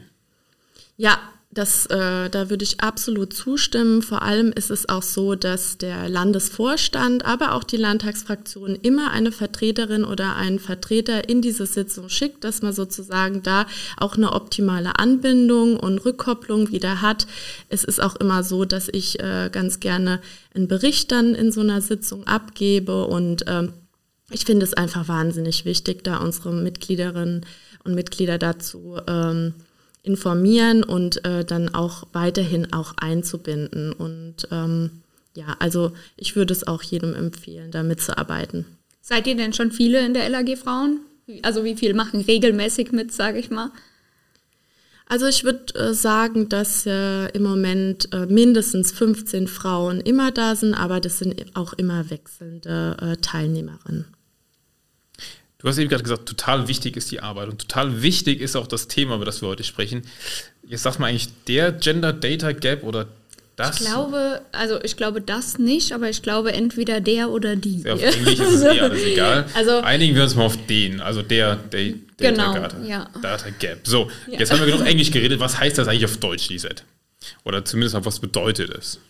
Ja, 0.97 1.19
das, 1.51 1.87
äh, 1.87 2.29
da 2.29 2.51
würde 2.51 2.65
ich 2.65 2.81
absolut 2.81 3.33
zustimmen. 3.33 4.03
Vor 4.03 4.23
allem 4.23 4.53
ist 4.53 4.71
es 4.71 4.89
auch 4.89 5.03
so, 5.03 5.35
dass 5.35 5.79
der 5.79 6.09
Landesvorstand, 6.09 7.25
aber 7.25 7.55
auch 7.55 7.65
die 7.65 7.79
Landtagsfraktion 7.79 8.75
immer 8.75 9.11
eine 9.11 9.33
Vertreterin 9.33 10.05
oder 10.05 10.37
einen 10.37 10.59
Vertreter 10.59 11.29
in 11.29 11.41
diese 11.41 11.65
Sitzung 11.65 12.11
schickt, 12.11 12.45
dass 12.45 12.61
man 12.61 12.75
sozusagen 12.75 13.43
da 13.43 13.67
auch 13.97 14.17
eine 14.17 14.33
optimale 14.33 14.99
Anbindung 14.99 15.79
und 15.79 16.05
Rückkopplung 16.05 16.73
wieder 16.73 17.01
hat. 17.01 17.27
Es 17.71 17.85
ist 17.85 18.03
auch 18.03 18.17
immer 18.17 18.43
so, 18.43 18.67
dass 18.67 18.89
ich 18.93 19.21
äh, 19.21 19.49
ganz 19.51 19.81
gerne 19.81 20.21
einen 20.55 20.69
Bericht 20.69 21.11
dann 21.11 21.35
in 21.35 21.53
so 21.53 21.63
einer 21.63 21.81
Sitzung 21.81 22.27
abgebe 22.27 23.07
und 23.07 23.47
äh, 23.47 23.69
ich 24.31 24.45
finde 24.45 24.65
es 24.65 24.75
einfach 24.75 25.09
wahnsinnig 25.09 25.65
wichtig, 25.65 26.03
da 26.03 26.19
unsere 26.19 26.53
Mitgliederinnen 26.53 27.47
und 27.85 27.95
Mitglieder 27.95 28.39
dazu 28.39 28.99
ähm, 29.07 29.55
informieren 30.07 30.85
und 30.85 31.25
äh, 31.25 31.45
dann 31.45 31.75
auch 31.75 32.07
weiterhin 32.13 32.73
auch 32.73 32.95
einzubinden. 32.97 33.93
Und 33.93 34.49
ähm, 34.51 35.03
ja, 35.35 35.57
also 35.59 35.93
ich 36.17 36.37
würde 36.37 36.53
es 36.53 36.67
auch 36.67 36.83
jedem 36.83 37.15
empfehlen, 37.15 37.71
da 37.71 37.83
mitzuarbeiten. 37.83 38.65
Seid 39.03 39.27
ihr 39.27 39.37
denn 39.37 39.53
schon 39.53 39.73
viele 39.73 40.05
in 40.05 40.15
der 40.15 40.29
LAG 40.29 40.57
Frauen? 40.57 41.01
Also 41.43 41.65
wie 41.65 41.75
viele 41.75 41.95
machen 41.95 42.21
regelmäßig 42.21 42.93
mit, 42.93 43.13
sage 43.13 43.39
ich 43.39 43.51
mal? 43.51 43.71
Also 45.09 45.27
ich 45.27 45.45
würde 45.45 45.75
äh, 45.75 45.95
sagen, 45.95 46.49
dass 46.49 46.85
äh, 46.87 47.29
im 47.29 47.43
Moment 47.43 48.13
äh, 48.13 48.27
mindestens 48.27 48.93
15 48.93 49.47
Frauen 49.47 50.01
immer 50.01 50.33
da 50.33 50.57
sind, 50.57 50.75
aber 50.75 51.01
das 51.01 51.19
sind 51.19 51.57
auch 51.57 51.73
immer 51.75 52.11
wechselnde 52.11 52.97
äh, 53.01 53.17
Teilnehmerinnen. 53.17 54.16
Du 55.67 55.71
hast 55.71 55.79
eben 55.79 55.89
gerade 55.89 56.05
gesagt, 56.05 56.27
total 56.27 56.69
wichtig 56.69 56.97
ist 56.97 57.11
die 57.11 57.19
Arbeit 57.19 57.49
und 57.49 57.59
total 57.59 58.01
wichtig 58.01 58.41
ist 58.41 58.55
auch 58.55 58.69
das 58.69 58.87
Thema, 58.87 59.17
über 59.17 59.25
das 59.25 59.43
wir 59.43 59.49
heute 59.49 59.65
sprechen. 59.65 60.03
Jetzt 60.65 60.85
sag 60.85 61.01
mal 61.01 61.09
eigentlich 61.09 61.27
der 61.49 61.73
Gender 61.73 62.13
Data 62.13 62.53
Gap 62.53 62.85
oder 62.85 63.09
das? 63.57 63.81
Ich 63.81 63.87
glaube, 63.89 64.43
also 64.53 64.81
ich 64.85 64.97
glaube 64.97 65.21
das 65.21 65.59
nicht, 65.59 65.91
aber 65.91 66.09
ich 66.09 66.23
glaube 66.23 66.53
entweder 66.53 67.01
der 67.01 67.31
oder 67.31 67.57
die. 67.57 67.83
Ja, 67.83 67.95
auf 67.95 68.01
Englisch 68.01 68.39
ist 68.39 68.53
es 68.53 68.63
eh 68.63 68.81
alles 68.81 69.03
egal. 69.03 69.47
Also, 69.55 69.81
Einigen 69.81 70.15
wir 70.15 70.23
uns 70.23 70.37
mal 70.37 70.45
auf 70.45 70.57
den, 70.69 71.01
also 71.01 71.23
der, 71.23 71.57
der 71.57 71.95
Data, 72.17 72.31
genau, 72.31 72.55
Data, 72.55 72.83
ja. 72.85 73.11
Data 73.21 73.51
Gap. 73.59 73.81
So, 73.89 74.09
ja. 74.29 74.39
jetzt 74.39 74.53
haben 74.53 74.61
wir 74.61 74.67
genug 74.67 74.87
Englisch 74.87 75.11
geredet. 75.11 75.41
Was 75.41 75.59
heißt 75.59 75.79
das 75.79 75.89
eigentlich 75.89 76.05
auf 76.05 76.19
Deutsch, 76.19 76.49
Lisette? 76.49 76.85
Oder 77.43 77.65
zumindest 77.65 77.97
auf 77.97 78.07
was 78.07 78.21
bedeutet 78.21 78.71
es? 78.71 79.01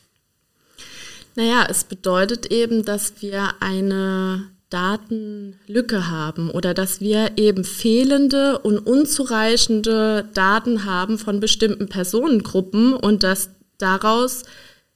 Naja, 1.34 1.66
es 1.68 1.84
bedeutet 1.84 2.46
eben, 2.46 2.82
dass 2.82 3.12
wir 3.20 3.52
eine 3.60 4.55
Datenlücke 4.70 6.10
haben 6.10 6.50
oder 6.50 6.74
dass 6.74 7.00
wir 7.00 7.32
eben 7.36 7.64
fehlende 7.64 8.58
und 8.58 8.78
unzureichende 8.78 10.28
Daten 10.34 10.84
haben 10.84 11.18
von 11.18 11.38
bestimmten 11.38 11.88
Personengruppen 11.88 12.92
und 12.94 13.22
dass 13.22 13.50
daraus 13.78 14.42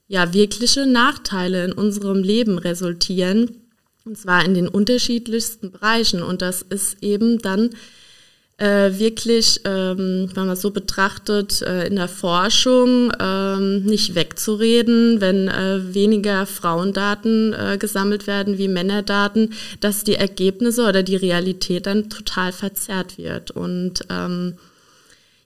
ja 0.09 0.35
wirkliche 0.35 0.87
Nachteile 0.87 1.65
in 1.65 1.73
unserem 1.73 2.23
Leben 2.23 2.59
resultieren, 2.59 3.69
und 4.05 4.19
zwar 4.19 4.45
in 4.45 4.55
den 4.55 4.67
unterschiedlichsten 4.67 5.71
Bereichen. 5.71 6.23
Und 6.23 6.43
das 6.43 6.63
ist 6.63 7.03
eben 7.03 7.39
dann 7.39 7.71
äh, 8.61 8.99
wirklich, 8.99 9.61
ähm, 9.65 10.31
wenn 10.35 10.47
man 10.47 10.57
so 10.57 10.71
betrachtet, 10.71 11.63
äh, 11.63 11.87
in 11.87 11.97
der 11.97 12.09
Forschung 12.09 13.11
ähm, 13.19 13.85
nicht 13.85 14.15
wegzureden, 14.15 15.21
wenn 15.23 15.49
äh, 15.49 15.95
weniger 15.95 16.45
Frauendaten 16.45 17.55
äh, 17.55 17.79
gesammelt 17.79 18.27
werden 18.27 18.59
wie 18.59 18.69
Männerdaten, 18.69 19.55
dass 19.81 20.05
die 20.05 20.17
Ergebnisse 20.17 20.87
oder 20.87 21.03
die 21.03 21.17
Realität 21.17 21.87
dann 21.87 22.11
total 22.11 22.53
verzerrt 22.53 23.17
wird. 23.17 23.51
Und 23.51 24.05
ähm, 24.11 24.55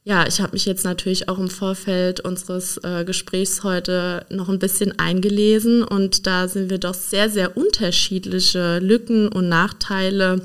ja, 0.02 0.26
ich 0.26 0.40
habe 0.40 0.52
mich 0.52 0.66
jetzt 0.66 0.85
natürlich 0.85 1.28
auch 1.28 1.38
im 1.38 1.49
Vorfeld 1.49 2.18
unseres 2.18 2.78
äh, 2.78 3.04
Gesprächs 3.04 3.62
heute 3.62 4.26
noch 4.28 4.49
ein 4.49 4.59
bisschen 4.59 4.99
eingelesen 4.99 5.85
und 5.85 6.26
da 6.26 6.49
sind 6.49 6.68
wir 6.68 6.78
doch 6.78 6.94
sehr, 6.94 7.30
sehr 7.30 7.56
unterschiedliche 7.56 8.80
Lücken 8.80 9.28
und 9.28 9.49
Nachteile 9.49 10.42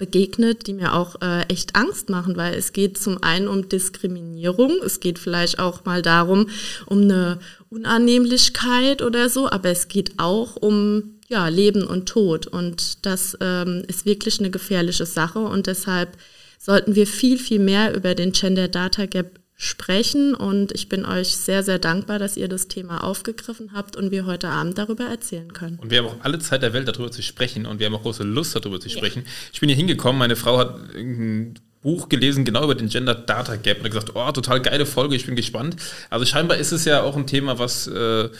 begegnet, 0.00 0.66
die 0.66 0.72
mir 0.72 0.94
auch 0.94 1.20
äh, 1.22 1.42
echt 1.42 1.76
Angst 1.76 2.08
machen, 2.08 2.36
weil 2.36 2.54
es 2.54 2.72
geht 2.72 2.98
zum 2.98 3.22
einen 3.22 3.46
um 3.46 3.68
Diskriminierung, 3.68 4.80
es 4.84 4.98
geht 4.98 5.20
vielleicht 5.20 5.60
auch 5.60 5.84
mal 5.84 6.02
darum, 6.02 6.48
um 6.86 7.02
eine 7.02 7.38
Unannehmlichkeit 7.68 9.02
oder 9.02 9.28
so, 9.28 9.48
aber 9.48 9.68
es 9.68 9.86
geht 9.86 10.14
auch 10.16 10.56
um 10.56 11.20
ja, 11.28 11.46
Leben 11.48 11.86
und 11.86 12.08
Tod. 12.08 12.46
Und 12.46 13.06
das 13.06 13.36
ähm, 13.40 13.84
ist 13.86 14.06
wirklich 14.06 14.40
eine 14.40 14.50
gefährliche 14.50 15.06
Sache 15.06 15.38
und 15.38 15.68
deshalb 15.68 16.16
sollten 16.58 16.94
wir 16.94 17.06
viel, 17.06 17.38
viel 17.38 17.60
mehr 17.60 17.94
über 17.94 18.14
den 18.14 18.32
Gender 18.32 18.68
Data 18.68 19.06
Gap 19.06 19.39
sprechen. 19.60 20.34
Und 20.34 20.72
ich 20.72 20.88
bin 20.88 21.04
euch 21.04 21.36
sehr, 21.36 21.62
sehr 21.62 21.78
dankbar, 21.78 22.18
dass 22.18 22.38
ihr 22.38 22.48
das 22.48 22.66
Thema 22.66 23.04
aufgegriffen 23.04 23.72
habt 23.74 23.94
und 23.94 24.10
wir 24.10 24.24
heute 24.24 24.48
Abend 24.48 24.78
darüber 24.78 25.04
erzählen 25.04 25.52
können. 25.52 25.78
Und 25.78 25.90
wir 25.90 25.98
haben 25.98 26.06
auch 26.06 26.16
alle 26.22 26.38
Zeit 26.38 26.62
der 26.62 26.72
Welt 26.72 26.88
darüber 26.88 27.10
zu 27.10 27.22
sprechen 27.22 27.66
und 27.66 27.78
wir 27.78 27.86
haben 27.86 27.94
auch 27.94 28.00
große 28.00 28.22
Lust 28.22 28.56
darüber 28.56 28.80
zu 28.80 28.88
sprechen. 28.88 29.24
Ja. 29.26 29.30
Ich 29.52 29.60
bin 29.60 29.68
hier 29.68 29.76
hingekommen, 29.76 30.18
meine 30.18 30.34
Frau 30.34 30.56
hat 30.56 30.94
ein 30.94 31.58
Buch 31.82 32.08
gelesen, 32.08 32.46
genau 32.46 32.64
über 32.64 32.74
den 32.74 32.88
Gender 32.88 33.14
Data 33.14 33.56
Gap 33.56 33.78
und 33.78 33.84
hat 33.84 33.92
gesagt, 33.92 34.12
oh, 34.14 34.32
total 34.32 34.62
geile 34.62 34.86
Folge, 34.86 35.14
ich 35.14 35.26
bin 35.26 35.36
gespannt. 35.36 35.76
Also 36.08 36.24
scheinbar 36.24 36.56
ist 36.56 36.72
es 36.72 36.86
ja 36.86 37.02
auch 37.02 37.14
ein 37.14 37.26
Thema, 37.26 37.58
was 37.58 37.86
äh, 37.86 38.30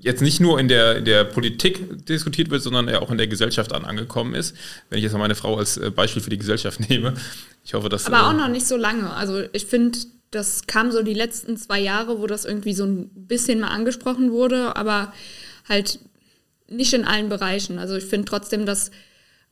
jetzt 0.00 0.22
nicht 0.22 0.40
nur 0.40 0.58
in 0.58 0.68
der, 0.68 0.96
in 0.96 1.04
der 1.04 1.24
Politik 1.24 2.06
diskutiert 2.06 2.48
wird, 2.48 2.62
sondern 2.62 2.88
ja 2.88 3.02
auch 3.02 3.10
in 3.10 3.18
der 3.18 3.26
Gesellschaft 3.26 3.74
an 3.74 3.84
angekommen 3.84 4.34
ist. 4.34 4.56
Wenn 4.88 4.98
ich 4.98 5.04
jetzt 5.04 5.12
mal 5.12 5.18
meine 5.18 5.34
Frau 5.34 5.58
als 5.58 5.76
äh, 5.76 5.90
Beispiel 5.90 6.22
für 6.22 6.30
die 6.30 6.38
Gesellschaft 6.38 6.80
nehme. 6.88 7.12
Ich 7.62 7.74
hoffe, 7.74 7.90
dass. 7.90 8.06
Aber 8.06 8.16
äh, 8.16 8.20
auch 8.20 8.32
noch 8.32 8.48
nicht 8.48 8.66
so 8.66 8.78
lange. 8.78 9.10
Also 9.10 9.42
ich 9.52 9.66
finde, 9.66 9.98
das 10.32 10.66
kam 10.66 10.90
so 10.90 11.02
die 11.02 11.14
letzten 11.14 11.56
zwei 11.56 11.78
Jahre, 11.78 12.18
wo 12.18 12.26
das 12.26 12.44
irgendwie 12.44 12.72
so 12.74 12.84
ein 12.84 13.08
bisschen 13.14 13.60
mal 13.60 13.68
angesprochen 13.68 14.32
wurde, 14.32 14.74
aber 14.76 15.12
halt 15.68 16.00
nicht 16.68 16.92
in 16.94 17.04
allen 17.04 17.28
Bereichen. 17.28 17.78
Also 17.78 17.96
ich 17.96 18.04
finde 18.04 18.24
trotzdem, 18.24 18.66
dass 18.66 18.90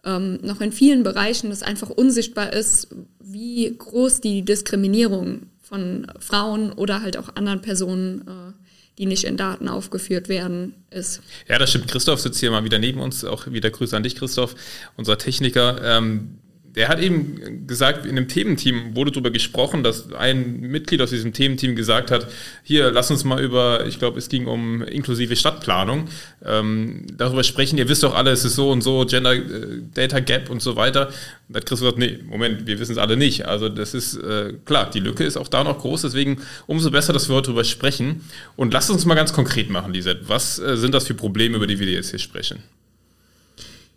ähm, 0.05 0.39
noch 0.43 0.61
in 0.63 0.73
vielen 0.73 1.03
Bereichen 1.03 1.51
es 1.51 1.63
einfach 1.63 1.91
unsichtbar 1.91 2.53
ist, 2.53 2.89
wie 3.23 3.73
groß 3.77 4.23
die 4.23 4.43
Diskriminierung 4.43 5.47
von 5.61 6.07
Frauen 6.19 6.73
oder 6.73 7.03
halt 7.03 7.19
auch 7.19 7.37
anderen 7.37 7.61
Personen, 7.61 8.23
äh, 8.23 8.53
die 8.97 9.05
nicht 9.05 9.25
in 9.25 9.37
Daten 9.37 9.69
aufgeführt 9.69 10.31
werden, 10.31 10.75
ist. 10.91 11.21
Ja, 11.47 11.59
das 11.59 11.71
stimmt. 11.71 11.89
Christoph 11.89 12.21
sitzt 12.21 12.41
hier 12.41 12.51
mal 12.51 12.65
wieder 12.65 12.79
neben 12.79 13.01
uns. 13.01 13.25
Auch 13.25 13.47
wieder 13.47 13.71
Grüße 13.71 13.95
an 13.95 14.03
dich, 14.03 14.17
Christoph, 14.17 14.55
unser 14.97 15.19
Techniker. 15.19 15.81
Ähm, 15.85 16.39
der 16.77 16.89
hat 16.89 17.00
eben 17.00 17.67
gesagt, 17.67 18.07
in 18.07 18.15
dem 18.15 18.29
Thementeam 18.29 18.95
wurde 18.95 19.11
darüber 19.11 19.31
gesprochen, 19.31 19.83
dass 19.83 20.12
ein 20.12 20.61
Mitglied 20.61 21.03
aus 21.03 21.11
diesem 21.11 21.33
Thementeam 21.33 21.75
gesagt 21.75 22.11
hat, 22.12 22.29
hier, 22.62 22.93
lass 22.93 23.11
uns 23.11 23.25
mal 23.25 23.43
über, 23.43 23.87
ich 23.87 23.99
glaube, 23.99 24.19
es 24.19 24.29
ging 24.29 24.47
um 24.47 24.83
inklusive 24.83 25.35
Stadtplanung, 25.35 26.09
ähm, 26.45 27.07
darüber 27.17 27.43
sprechen. 27.43 27.77
Ihr 27.77 27.89
wisst 27.89 28.05
doch 28.05 28.15
alle, 28.15 28.31
es 28.31 28.45
ist 28.45 28.55
so 28.55 28.71
und 28.71 28.83
so, 28.83 29.05
Gender 29.05 29.35
äh, 29.35 29.83
Data 29.95 30.21
Gap 30.21 30.49
und 30.49 30.62
so 30.62 30.77
weiter. 30.77 31.11
Da 31.49 31.59
hat 31.59 31.67
Chris 31.67 31.81
gesagt, 31.81 31.99
nee, 31.99 32.19
Moment, 32.25 32.67
wir 32.69 32.79
wissen 32.79 32.93
es 32.93 32.99
alle 32.99 33.17
nicht. 33.17 33.47
Also 33.47 33.69
das 33.69 33.93
ist, 33.93 34.17
äh, 34.17 34.53
klar, 34.65 34.89
die 34.91 35.00
Lücke 35.00 35.25
ist 35.25 35.37
auch 35.37 35.49
da 35.49 35.65
noch 35.65 35.81
groß, 35.81 36.03
deswegen 36.03 36.41
umso 36.69 36.93
besser, 36.93 37.12
dass 37.12 37.29
wir 37.29 37.35
heute 37.35 37.47
darüber 37.47 37.65
sprechen. 37.65 38.21
Und 38.55 38.73
lasst 38.73 38.91
uns 38.91 39.05
mal 39.07 39.17
ganz 39.17 39.33
konkret 39.33 39.71
machen, 39.71 39.93
Lisette. 39.93 40.29
Was 40.29 40.61
äh, 40.61 40.77
sind 40.77 40.95
das 40.95 41.09
für 41.09 41.15
Probleme, 41.15 41.57
über 41.57 41.67
die 41.67 41.81
wir 41.81 41.89
jetzt 41.89 42.11
hier 42.11 42.21
sprechen? 42.21 42.62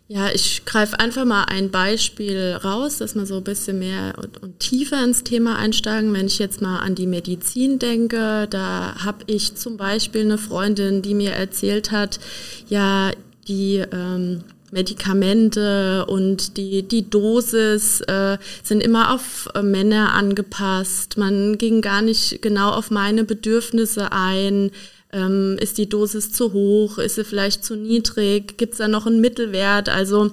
Ja, 0.06 0.28
ich 0.34 0.66
greife 0.66 1.00
einfach 1.00 1.24
mal 1.24 1.44
ein 1.44 1.70
Beispiel 1.70 2.58
raus, 2.62 2.98
dass 2.98 3.14
wir 3.14 3.24
so 3.24 3.38
ein 3.38 3.44
bisschen 3.44 3.78
mehr 3.78 4.12
und, 4.18 4.42
und, 4.42 4.60
tiefer 4.60 5.02
ins 5.02 5.24
Thema 5.24 5.56
einsteigen. 5.56 6.12
Wenn 6.12 6.26
ich 6.26 6.38
jetzt 6.38 6.60
mal 6.60 6.80
an 6.80 6.94
die 6.94 7.06
Medizin 7.06 7.78
denke, 7.78 8.46
da 8.50 8.96
habe 9.02 9.24
ich 9.26 9.54
zum 9.54 9.78
Beispiel 9.78 10.20
eine 10.20 10.36
Freundin, 10.36 11.00
die 11.00 11.14
mir 11.14 11.30
erzählt 11.30 11.90
hat, 11.90 12.20
ja, 12.68 13.12
die 13.48 13.76
ähm, 13.78 14.44
Medikamente 14.74 16.04
und 16.06 16.58
die, 16.58 16.82
die 16.82 17.08
Dosis 17.08 18.02
äh, 18.02 18.36
sind 18.62 18.82
immer 18.82 19.14
auf 19.14 19.48
äh, 19.54 19.62
Männer 19.62 20.12
angepasst. 20.12 21.16
Man 21.16 21.56
ging 21.56 21.80
gar 21.80 22.02
nicht 22.02 22.42
genau 22.42 22.72
auf 22.72 22.90
meine 22.90 23.24
Bedürfnisse 23.24 24.12
ein. 24.12 24.70
Ähm, 25.14 25.56
ist 25.60 25.78
die 25.78 25.88
Dosis 25.88 26.32
zu 26.32 26.52
hoch? 26.52 26.98
Ist 26.98 27.14
sie 27.14 27.24
vielleicht 27.24 27.64
zu 27.64 27.76
niedrig? 27.76 28.58
Gibt 28.58 28.72
es 28.72 28.78
da 28.78 28.88
noch 28.88 29.06
einen 29.06 29.20
Mittelwert? 29.20 29.88
Also 29.88 30.32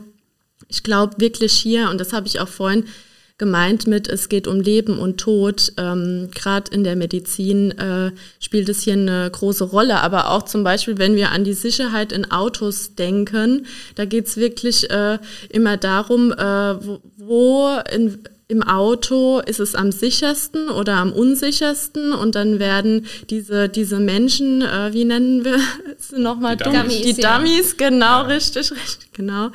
ich 0.67 0.83
glaube 0.83 1.15
wirklich 1.19 1.53
hier, 1.53 1.89
und 1.89 2.01
das 2.01 2.13
habe 2.13 2.27
ich 2.27 2.39
auch 2.39 2.47
vorhin 2.47 2.85
gemeint 3.38 3.88
mit, 3.88 4.07
es 4.07 4.29
geht 4.29 4.47
um 4.47 4.59
Leben 4.59 5.00
und 5.00 5.19
Tod. 5.19 5.73
Ähm, 5.77 6.29
Gerade 6.33 6.71
in 6.71 6.83
der 6.83 6.95
Medizin 6.95 7.71
äh, 7.71 8.11
spielt 8.39 8.69
es 8.69 8.83
hier 8.83 8.93
eine 8.93 9.29
große 9.31 9.63
Rolle. 9.63 10.01
Aber 10.01 10.29
auch 10.31 10.43
zum 10.43 10.63
Beispiel, 10.63 10.97
wenn 10.97 11.15
wir 11.15 11.31
an 11.31 11.43
die 11.43 11.53
Sicherheit 11.53 12.11
in 12.11 12.31
Autos 12.31 12.95
denken, 12.95 13.65
da 13.95 14.05
geht 14.05 14.27
es 14.27 14.38
wirklich 14.38 14.89
äh, 14.89 15.17
immer 15.50 15.77
darum, 15.77 16.31
äh, 16.31 16.85
wo, 16.85 17.01
wo 17.17 17.69
in 17.91 18.19
im 18.51 18.63
Auto 18.63 19.39
ist 19.39 19.62
es 19.62 19.75
am 19.75 19.93
sichersten 19.93 20.67
oder 20.67 20.98
am 20.98 21.13
unsichersten 21.13 22.12
und 22.12 22.36
dann 22.36 22.60
werden 22.60 23.05
diese, 23.29 23.70
diese 23.70 24.01
Menschen, 24.01 24.62
äh, 24.62 24.91
wie 24.91 25.05
nennen 25.05 25.46
wir 25.46 25.58
es 25.98 26.12
nochmal? 26.12 26.58
Die 26.58 26.65
Dummies. 26.65 27.01
Die 27.01 27.22
Dummies, 27.22 27.77
genau, 27.77 28.05
ja. 28.05 28.22
richtig, 28.24 28.72
richtig, 28.72 29.13
genau. 29.13 29.51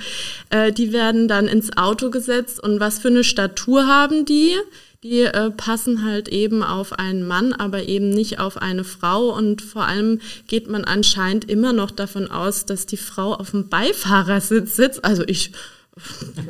Äh, 0.49 0.73
die 0.73 0.95
werden 0.95 1.29
dann 1.29 1.47
ins 1.47 1.77
Auto 1.77 2.09
gesetzt 2.09 2.59
und 2.63 2.81
was 2.81 2.99
für 2.99 3.09
eine 3.09 3.23
Statur 3.23 3.87
haben 3.87 4.25
die? 4.25 4.57
Die 5.05 5.21
äh, 5.21 5.51
passen 5.51 6.03
halt 6.03 6.29
eben 6.29 6.63
auf 6.63 6.95
einen 6.95 7.27
Mann, 7.29 7.53
aber 7.53 7.83
eben 7.83 8.09
nicht 8.09 8.39
auf 8.39 8.57
eine 8.57 8.83
Frau. 8.83 9.29
Und 9.29 9.61
vor 9.61 9.85
allem 9.85 10.21
geht 10.49 10.71
man 10.71 10.85
anscheinend 10.85 11.51
immer 11.51 11.75
noch 11.75 11.91
davon 11.91 12.31
aus, 12.31 12.65
dass 12.65 12.87
die 12.87 12.97
Frau 12.97 13.35
auf 13.35 13.51
dem 13.51 13.69
Beifahrersitz 13.69 14.75
sitzt. 14.75 15.05
Also 15.05 15.23
ich 15.27 15.53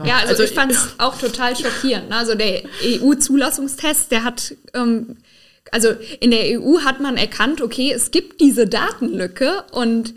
ja, 0.05 0.17
also, 0.17 0.29
also 0.29 0.43
ich 0.43 0.51
fand 0.51 0.73
es 0.73 0.95
auch 0.99 1.19
total 1.19 1.57
schockierend. 1.57 2.09
Ne? 2.09 2.17
Also 2.17 2.35
der 2.35 2.63
EU-Zulassungstest, 2.83 4.11
der 4.11 4.25
hat, 4.25 4.55
ähm, 4.75 5.17
also 5.71 5.91
in 6.21 6.31
der 6.31 6.61
EU 6.61 6.81
hat 6.81 7.01
man 7.01 7.17
erkannt, 7.17 7.61
okay, 7.61 7.93
es 7.93 8.11
gibt 8.11 8.41
diese 8.41 8.67
Datenlücke 8.67 9.65
und 9.73 10.15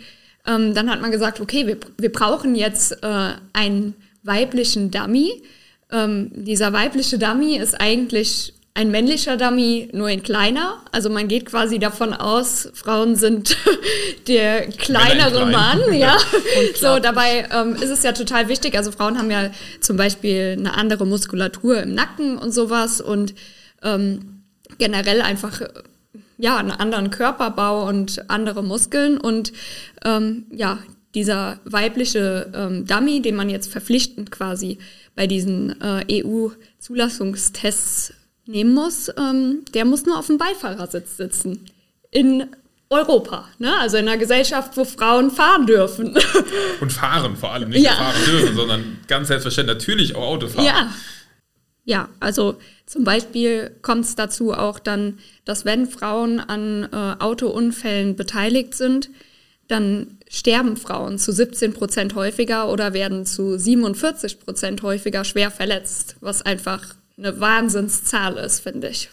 ähm, 0.48 0.74
dann 0.74 0.90
hat 0.90 1.02
man 1.02 1.12
gesagt, 1.12 1.40
okay, 1.40 1.68
wir, 1.68 1.78
wir 1.98 2.12
brauchen 2.12 2.56
jetzt 2.56 3.04
äh, 3.04 3.34
einen 3.54 3.94
weiblichen 4.24 4.90
Dummy. 4.92 5.44
Ähm, 5.92 6.32
dieser 6.34 6.74
weibliche 6.74 7.20
Dummy 7.20 7.58
ist 7.58 7.80
eigentlich 7.80 8.54
ein 8.80 8.92
männlicher 8.92 9.36
Dummy, 9.36 9.90
nur 9.92 10.08
ein 10.08 10.24
kleiner. 10.24 10.78
Also 10.94 11.10
man 11.10 11.28
geht 11.28 11.46
quasi 11.46 11.80
davon 11.80 12.14
aus, 12.14 12.70
Frauen 12.74 13.18
sind 13.18 13.58
der 14.30 14.68
kleinere 14.68 15.48
Mann, 15.48 15.82
ja. 15.94 16.18
so, 16.80 17.00
dabei 17.00 17.46
ähm, 17.52 17.76
ist 17.76 17.90
es 17.90 18.04
ja 18.04 18.14
total 18.14 18.48
wichtig. 18.48 18.78
Also 18.78 18.94
Frauen 18.94 19.18
haben 19.18 19.30
ja 19.30 19.52
zum 19.82 19.98
Beispiel 19.98 20.56
eine 20.58 20.76
andere 20.76 21.06
Muskulatur 21.06 21.82
im 21.82 21.94
Nacken 21.94 22.38
und 22.38 22.54
sowas 22.54 23.02
und 23.02 23.34
ähm, 23.84 24.44
generell 24.78 25.22
einfach 25.24 25.60
ja 26.38 26.56
einen 26.56 26.72
anderen 26.72 27.10
Körperbau 27.10 27.86
und 27.86 28.30
andere 28.30 28.64
Muskeln 28.64 29.18
und 29.18 29.52
ähm, 30.06 30.46
ja 30.52 30.80
dieser 31.16 31.60
weibliche 31.66 32.50
ähm, 32.56 32.86
Dummy, 32.86 33.22
den 33.22 33.36
man 33.36 33.50
jetzt 33.50 33.70
verpflichtend 33.70 34.32
quasi 34.32 34.78
bei 35.16 35.28
diesen 35.28 35.76
äh, 35.82 36.24
EU-Zulassungstests 36.24 38.14
nehmen 38.50 38.74
muss, 38.74 39.10
ähm, 39.18 39.64
der 39.74 39.86
muss 39.86 40.06
nur 40.06 40.18
auf 40.18 40.28
dem 40.28 40.38
Beifahrersitz 40.38 41.18
sitzen. 41.18 41.66
In 42.12 42.48
Europa, 42.90 43.48
ne? 43.60 43.78
also 43.80 43.98
in 43.98 44.08
einer 44.08 44.18
Gesellschaft, 44.18 44.76
wo 44.76 44.84
Frauen 44.84 45.30
fahren 45.30 45.68
dürfen. 45.68 46.18
Und 46.82 46.92
fahren 46.92 47.36
vor 47.36 47.52
allem, 47.52 47.70
nicht 47.70 47.86
ja. 47.86 47.94
fahren 47.94 48.26
dürfen, 48.26 48.56
sondern 48.56 48.98
ganz 49.08 49.28
selbstverständlich 49.28 49.78
natürlich 49.78 50.16
auch 50.16 50.24
Auto 50.24 50.48
fahren. 50.48 50.66
Ja, 50.66 50.92
ja 51.86 52.10
also 52.20 52.58
zum 52.88 53.04
Beispiel 53.04 53.76
kommt 53.84 54.06
es 54.06 54.16
dazu 54.16 54.54
auch 54.54 54.80
dann, 54.80 55.20
dass 55.46 55.66
wenn 55.66 55.86
Frauen 55.86 56.40
an 56.40 56.90
äh, 56.92 57.24
Autounfällen 57.24 58.16
beteiligt 58.16 58.74
sind, 58.74 59.12
dann 59.68 60.18
sterben 60.28 60.76
Frauen 60.76 61.20
zu 61.20 61.32
17 61.32 61.74
Prozent 61.74 62.16
häufiger 62.16 62.72
oder 62.72 62.94
werden 62.94 63.28
zu 63.28 63.60
47 63.60 64.40
Prozent 64.40 64.82
häufiger 64.82 65.24
schwer 65.24 65.52
verletzt, 65.52 66.16
was 66.22 66.42
einfach 66.42 66.96
eine 67.20 67.40
Wahnsinnszahl 67.40 68.38
ist, 68.38 68.62
finde 68.62 68.90
ich. 68.90 69.10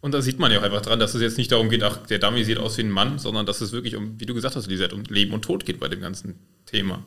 Und 0.00 0.12
da 0.12 0.22
sieht 0.22 0.38
man 0.38 0.52
ja 0.52 0.58
auch 0.58 0.62
einfach 0.62 0.82
dran, 0.82 1.00
dass 1.00 1.14
es 1.14 1.22
jetzt 1.22 1.38
nicht 1.38 1.50
darum 1.50 1.70
geht, 1.70 1.82
ach, 1.82 2.06
der 2.06 2.18
Dummy 2.18 2.44
sieht 2.44 2.58
aus 2.58 2.78
wie 2.78 2.82
ein 2.82 2.90
Mann, 2.90 3.18
sondern 3.18 3.46
dass 3.46 3.60
es 3.60 3.72
wirklich 3.72 3.96
um, 3.96 4.20
wie 4.20 4.26
du 4.26 4.34
gesagt 4.34 4.54
hast, 4.54 4.68
Lisette, 4.68 4.94
um 4.94 5.02
Leben 5.08 5.32
und 5.32 5.42
Tod 5.42 5.64
geht 5.64 5.80
bei 5.80 5.88
dem 5.88 6.00
ganzen 6.00 6.36
Thema. 6.66 7.04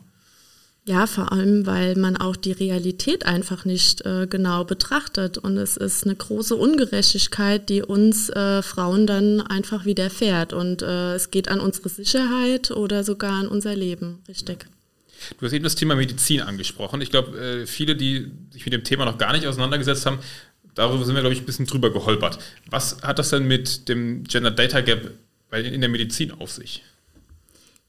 Ja, 0.84 1.06
vor 1.06 1.30
allem, 1.30 1.64
weil 1.64 1.94
man 1.94 2.16
auch 2.16 2.34
die 2.34 2.50
Realität 2.50 3.24
einfach 3.24 3.64
nicht 3.64 4.04
äh, 4.04 4.26
genau 4.26 4.64
betrachtet. 4.64 5.38
Und 5.38 5.56
es 5.56 5.76
ist 5.76 6.04
eine 6.04 6.16
große 6.16 6.56
Ungerechtigkeit, 6.56 7.68
die 7.68 7.82
uns 7.82 8.28
äh, 8.30 8.62
Frauen 8.62 9.06
dann 9.06 9.40
einfach 9.40 9.84
widerfährt. 9.84 10.52
Und 10.52 10.82
äh, 10.82 11.14
es 11.14 11.30
geht 11.30 11.48
an 11.48 11.60
unsere 11.60 11.88
Sicherheit 11.88 12.72
oder 12.72 13.04
sogar 13.04 13.34
an 13.34 13.46
unser 13.46 13.76
Leben, 13.76 14.18
richtig. 14.26 14.66
Du 15.38 15.46
hast 15.46 15.52
eben 15.52 15.64
das 15.64 15.74
Thema 15.74 15.94
Medizin 15.94 16.40
angesprochen. 16.40 17.00
Ich 17.00 17.10
glaube, 17.10 17.38
äh, 17.38 17.66
viele, 17.66 17.96
die 17.96 18.30
sich 18.50 18.64
mit 18.64 18.72
dem 18.72 18.84
Thema 18.84 19.04
noch 19.04 19.18
gar 19.18 19.32
nicht 19.32 19.46
auseinandergesetzt 19.46 20.06
haben, 20.06 20.18
darüber 20.74 21.04
sind 21.04 21.14
wir, 21.14 21.20
glaube 21.20 21.34
ich, 21.34 21.42
ein 21.42 21.46
bisschen 21.46 21.66
drüber 21.66 21.92
geholpert. 21.92 22.38
Was 22.70 23.02
hat 23.02 23.18
das 23.18 23.30
denn 23.30 23.46
mit 23.46 23.88
dem 23.88 24.24
Gender 24.24 24.50
Data 24.50 24.80
Gap 24.80 25.10
in 25.52 25.80
der 25.80 25.90
Medizin 25.90 26.32
auf 26.32 26.50
sich? 26.50 26.82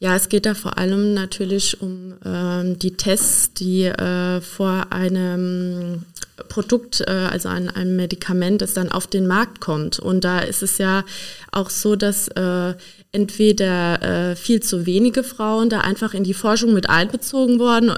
Ja, 0.03 0.17
es 0.17 0.27
geht 0.27 0.45
da 0.45 0.53
vor 0.53 0.77
allem 0.77 1.13
natürlich 1.13 1.81
um 1.81 2.15
ähm, 2.25 2.77
die 2.77 2.97
Tests, 2.97 3.53
die 3.53 3.83
äh, 3.85 4.41
vor 4.41 4.87
einem 4.89 6.03
Produkt, 6.49 6.99
äh, 7.07 7.09
also 7.09 7.47
an 7.47 7.69
einem 7.69 7.95
Medikament, 7.95 8.61
das 8.61 8.73
dann 8.73 8.91
auf 8.91 9.07
den 9.07 9.27
Markt 9.27 9.61
kommt. 9.61 9.99
Und 9.99 10.25
da 10.25 10.39
ist 10.39 10.61
es 10.61 10.77
ja 10.77 11.05
auch 11.53 11.69
so, 11.69 11.95
dass 11.95 12.27
äh, 12.27 12.73
entweder 13.13 14.31
äh, 14.31 14.35
viel 14.35 14.61
zu 14.61 14.85
wenige 14.85 15.23
Frauen 15.23 15.69
da 15.69 15.79
einfach 15.79 16.13
in 16.13 16.25
die 16.25 16.33
Forschung 16.33 16.73
mit 16.73 16.89
einbezogen 16.89 17.59
worden 17.59 17.93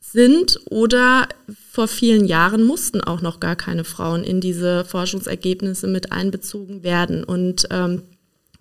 sind 0.00 0.58
oder 0.70 1.28
vor 1.70 1.86
vielen 1.86 2.24
Jahren 2.24 2.62
mussten 2.62 3.02
auch 3.02 3.20
noch 3.20 3.40
gar 3.40 3.56
keine 3.56 3.84
Frauen 3.84 4.24
in 4.24 4.40
diese 4.40 4.86
Forschungsergebnisse 4.86 5.86
mit 5.86 6.12
einbezogen 6.12 6.82
werden. 6.82 7.24
Und 7.24 7.66
ähm, 7.70 8.04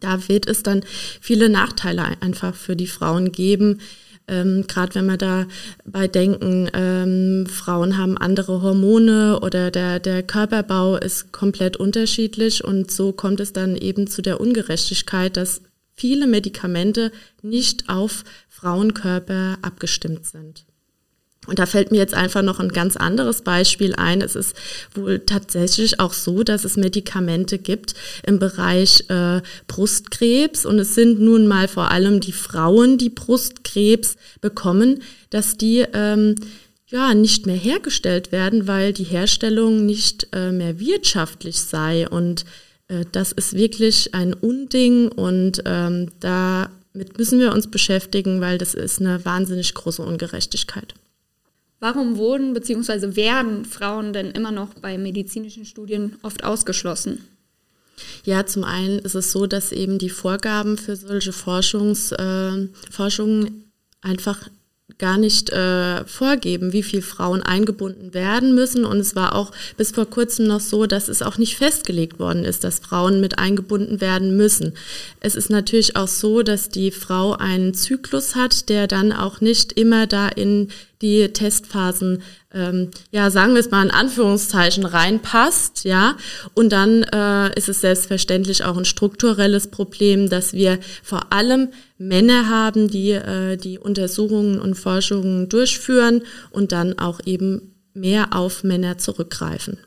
da 0.02 0.28
wird 0.28 0.48
es 0.48 0.64
dann 0.64 0.84
viele 1.22 1.50
Nachteile 1.50 2.04
einfach 2.22 2.54
für 2.54 2.76
die 2.76 2.88
Frauen 2.88 3.32
geben. 3.32 3.80
Ähm, 4.28 4.66
Gerade 4.68 4.96
wenn 4.96 5.06
wir 5.06 5.18
da 5.18 5.48
bei 5.86 6.08
denken, 6.08 6.70
ähm, 6.74 7.48
Frauen 7.48 7.98
haben 7.98 8.18
andere 8.18 8.62
Hormone 8.62 9.40
oder 9.42 9.72
der, 9.72 10.00
der 10.00 10.24
Körperbau 10.24 10.98
ist 10.98 11.32
komplett 11.32 11.78
unterschiedlich 11.78 12.64
und 12.64 12.92
so 12.92 13.12
kommt 13.14 13.40
es 13.40 13.54
dann 13.54 13.76
eben 13.76 14.08
zu 14.08 14.22
der 14.22 14.40
Ungerechtigkeit, 14.40 15.38
dass 15.38 15.62
viele 15.96 16.28
Medikamente 16.28 17.12
nicht 17.42 17.90
auf 17.90 18.24
Frauenkörper 18.50 19.58
abgestimmt 19.62 20.26
sind. 20.26 20.66
Und 21.48 21.58
da 21.58 21.66
fällt 21.66 21.92
mir 21.92 21.98
jetzt 21.98 22.14
einfach 22.14 22.44
noch 22.44 22.60
ein 22.60 22.70
ganz 22.70 22.96
anderes 22.96 23.42
Beispiel 23.42 23.96
ein. 23.96 24.22
Es 24.22 24.36
ist 24.36 24.56
wohl 24.94 25.20
tatsächlich 25.20 26.00
auch 26.00 26.14
so, 26.14 26.44
dass 26.44 26.66
es 26.66 26.78
Medikamente 26.78 27.58
gibt 27.58 27.96
im 28.24 28.38
Bereich 28.38 29.06
äh, 29.10 29.42
Brustkrebs. 29.68 30.68
Und 30.68 30.78
es 30.78 30.94
sind 30.94 31.20
nun 31.20 31.48
mal 31.48 31.68
vor 31.68 31.90
allem 31.90 32.20
die 32.20 32.32
Frauen, 32.32 33.00
die 33.00 33.10
Brustkrebs 33.10 34.18
bekommen, 34.40 35.02
dass 35.32 35.58
die 35.58 35.84
ähm, 35.94 36.36
ja 36.86 37.16
nicht 37.16 37.48
mehr 37.48 37.56
hergestellt 37.56 38.32
werden, 38.32 38.68
weil 38.68 38.94
die 38.94 39.04
Herstellung 39.04 39.84
nicht 39.84 40.28
äh, 40.34 40.52
mehr 40.52 40.80
wirtschaftlich 40.80 41.60
sei. 41.60 42.08
Und 42.08 42.46
äh, 42.88 43.06
das 43.12 43.32
ist 43.32 43.56
wirklich 43.56 44.14
ein 44.14 44.36
Unding 44.36 45.08
und 45.08 45.64
ähm, 45.66 46.10
damit 46.20 47.18
müssen 47.18 47.40
wir 47.40 47.52
uns 47.52 47.66
beschäftigen, 47.66 48.42
weil 48.42 48.60
das 48.60 48.76
ist 48.76 49.00
eine 49.00 49.26
wahnsinnig 49.26 49.74
große 49.74 50.04
Ungerechtigkeit. 50.04 50.94
Warum 51.82 52.18
wurden 52.18 52.54
bzw. 52.54 53.16
werden 53.16 53.66
Frauen 53.66 54.14
denn 54.14 54.30
immer 54.32 54.52
noch 54.52 54.76
bei 54.76 55.00
medizinischen 55.00 55.66
Studien 55.66 56.16
oft 56.22 56.44
ausgeschlossen? 56.44 57.28
Ja, 58.24 58.46
zum 58.46 58.64
einen 58.64 59.00
ist 59.00 59.16
es 59.16 59.32
so, 59.32 59.48
dass 59.48 59.72
eben 59.72 59.98
die 59.98 60.12
Vorgaben 60.12 60.78
für 60.78 60.96
solche 60.96 61.34
Forschungs, 61.34 62.12
äh, 62.12 62.68
Forschungen 62.92 63.72
einfach 64.02 64.48
gar 64.98 65.18
nicht 65.18 65.50
äh, 65.50 66.06
vorgeben, 66.06 66.74
wie 66.74 66.84
viele 66.84 67.02
Frauen 67.02 67.42
eingebunden 67.42 68.14
werden 68.14 68.56
müssen. 68.56 68.86
Und 68.86 69.00
es 69.00 69.16
war 69.16 69.36
auch 69.36 69.52
bis 69.78 69.92
vor 69.92 70.06
kurzem 70.06 70.48
noch 70.48 70.60
so, 70.60 70.86
dass 70.86 71.08
es 71.08 71.22
auch 71.22 71.38
nicht 71.38 71.58
festgelegt 71.58 72.20
worden 72.20 72.46
ist, 72.46 72.64
dass 72.64 72.80
Frauen 72.80 73.22
mit 73.22 73.40
eingebunden 73.40 74.02
werden 74.02 74.38
müssen. 74.38 74.74
Es 75.20 75.36
ist 75.36 75.50
natürlich 75.50 75.96
auch 75.96 76.08
so, 76.08 76.44
dass 76.44 76.70
die 76.70 76.92
Frau 76.92 77.34
einen 77.34 77.74
Zyklus 77.74 78.36
hat, 78.36 78.70
der 78.70 78.88
dann 78.88 79.12
auch 79.12 79.42
nicht 79.42 79.74
immer 79.74 80.08
da 80.08 80.28
in 80.28 80.70
die 81.02 81.28
Testphasen, 81.30 82.22
ähm, 82.54 82.92
ja, 83.12 83.30
sagen 83.32 83.54
wir 83.54 83.60
es 83.60 83.72
mal 83.72 83.84
in 83.84 83.92
Anführungszeichen, 83.92 84.86
reinpasst, 84.86 85.84
ja. 85.86 86.16
Und 86.54 86.72
dann 86.72 87.04
äh, 87.04 87.58
ist 87.58 87.70
es 87.70 87.82
selbstverständlich 87.82 88.64
auch 88.64 88.78
ein 88.78 88.86
strukturelles 88.86 89.68
Problem, 89.68 90.30
dass 90.30 90.54
wir 90.54 90.80
vor 91.04 91.32
allem 91.32 91.70
Männer 91.98 92.50
haben, 92.50 92.90
die 92.90 93.12
äh, 93.12 93.58
die 93.58 93.80
Untersuchungen 93.80 94.60
und 94.60 94.76
Forschungen 94.76 95.50
durchführen 95.50 96.24
und 96.50 96.72
dann 96.72 97.00
auch 97.00 97.20
eben 97.26 97.76
mehr 97.94 98.34
auf 98.34 98.64
Männer 98.64 98.98
zurückgreifen. 98.98 99.78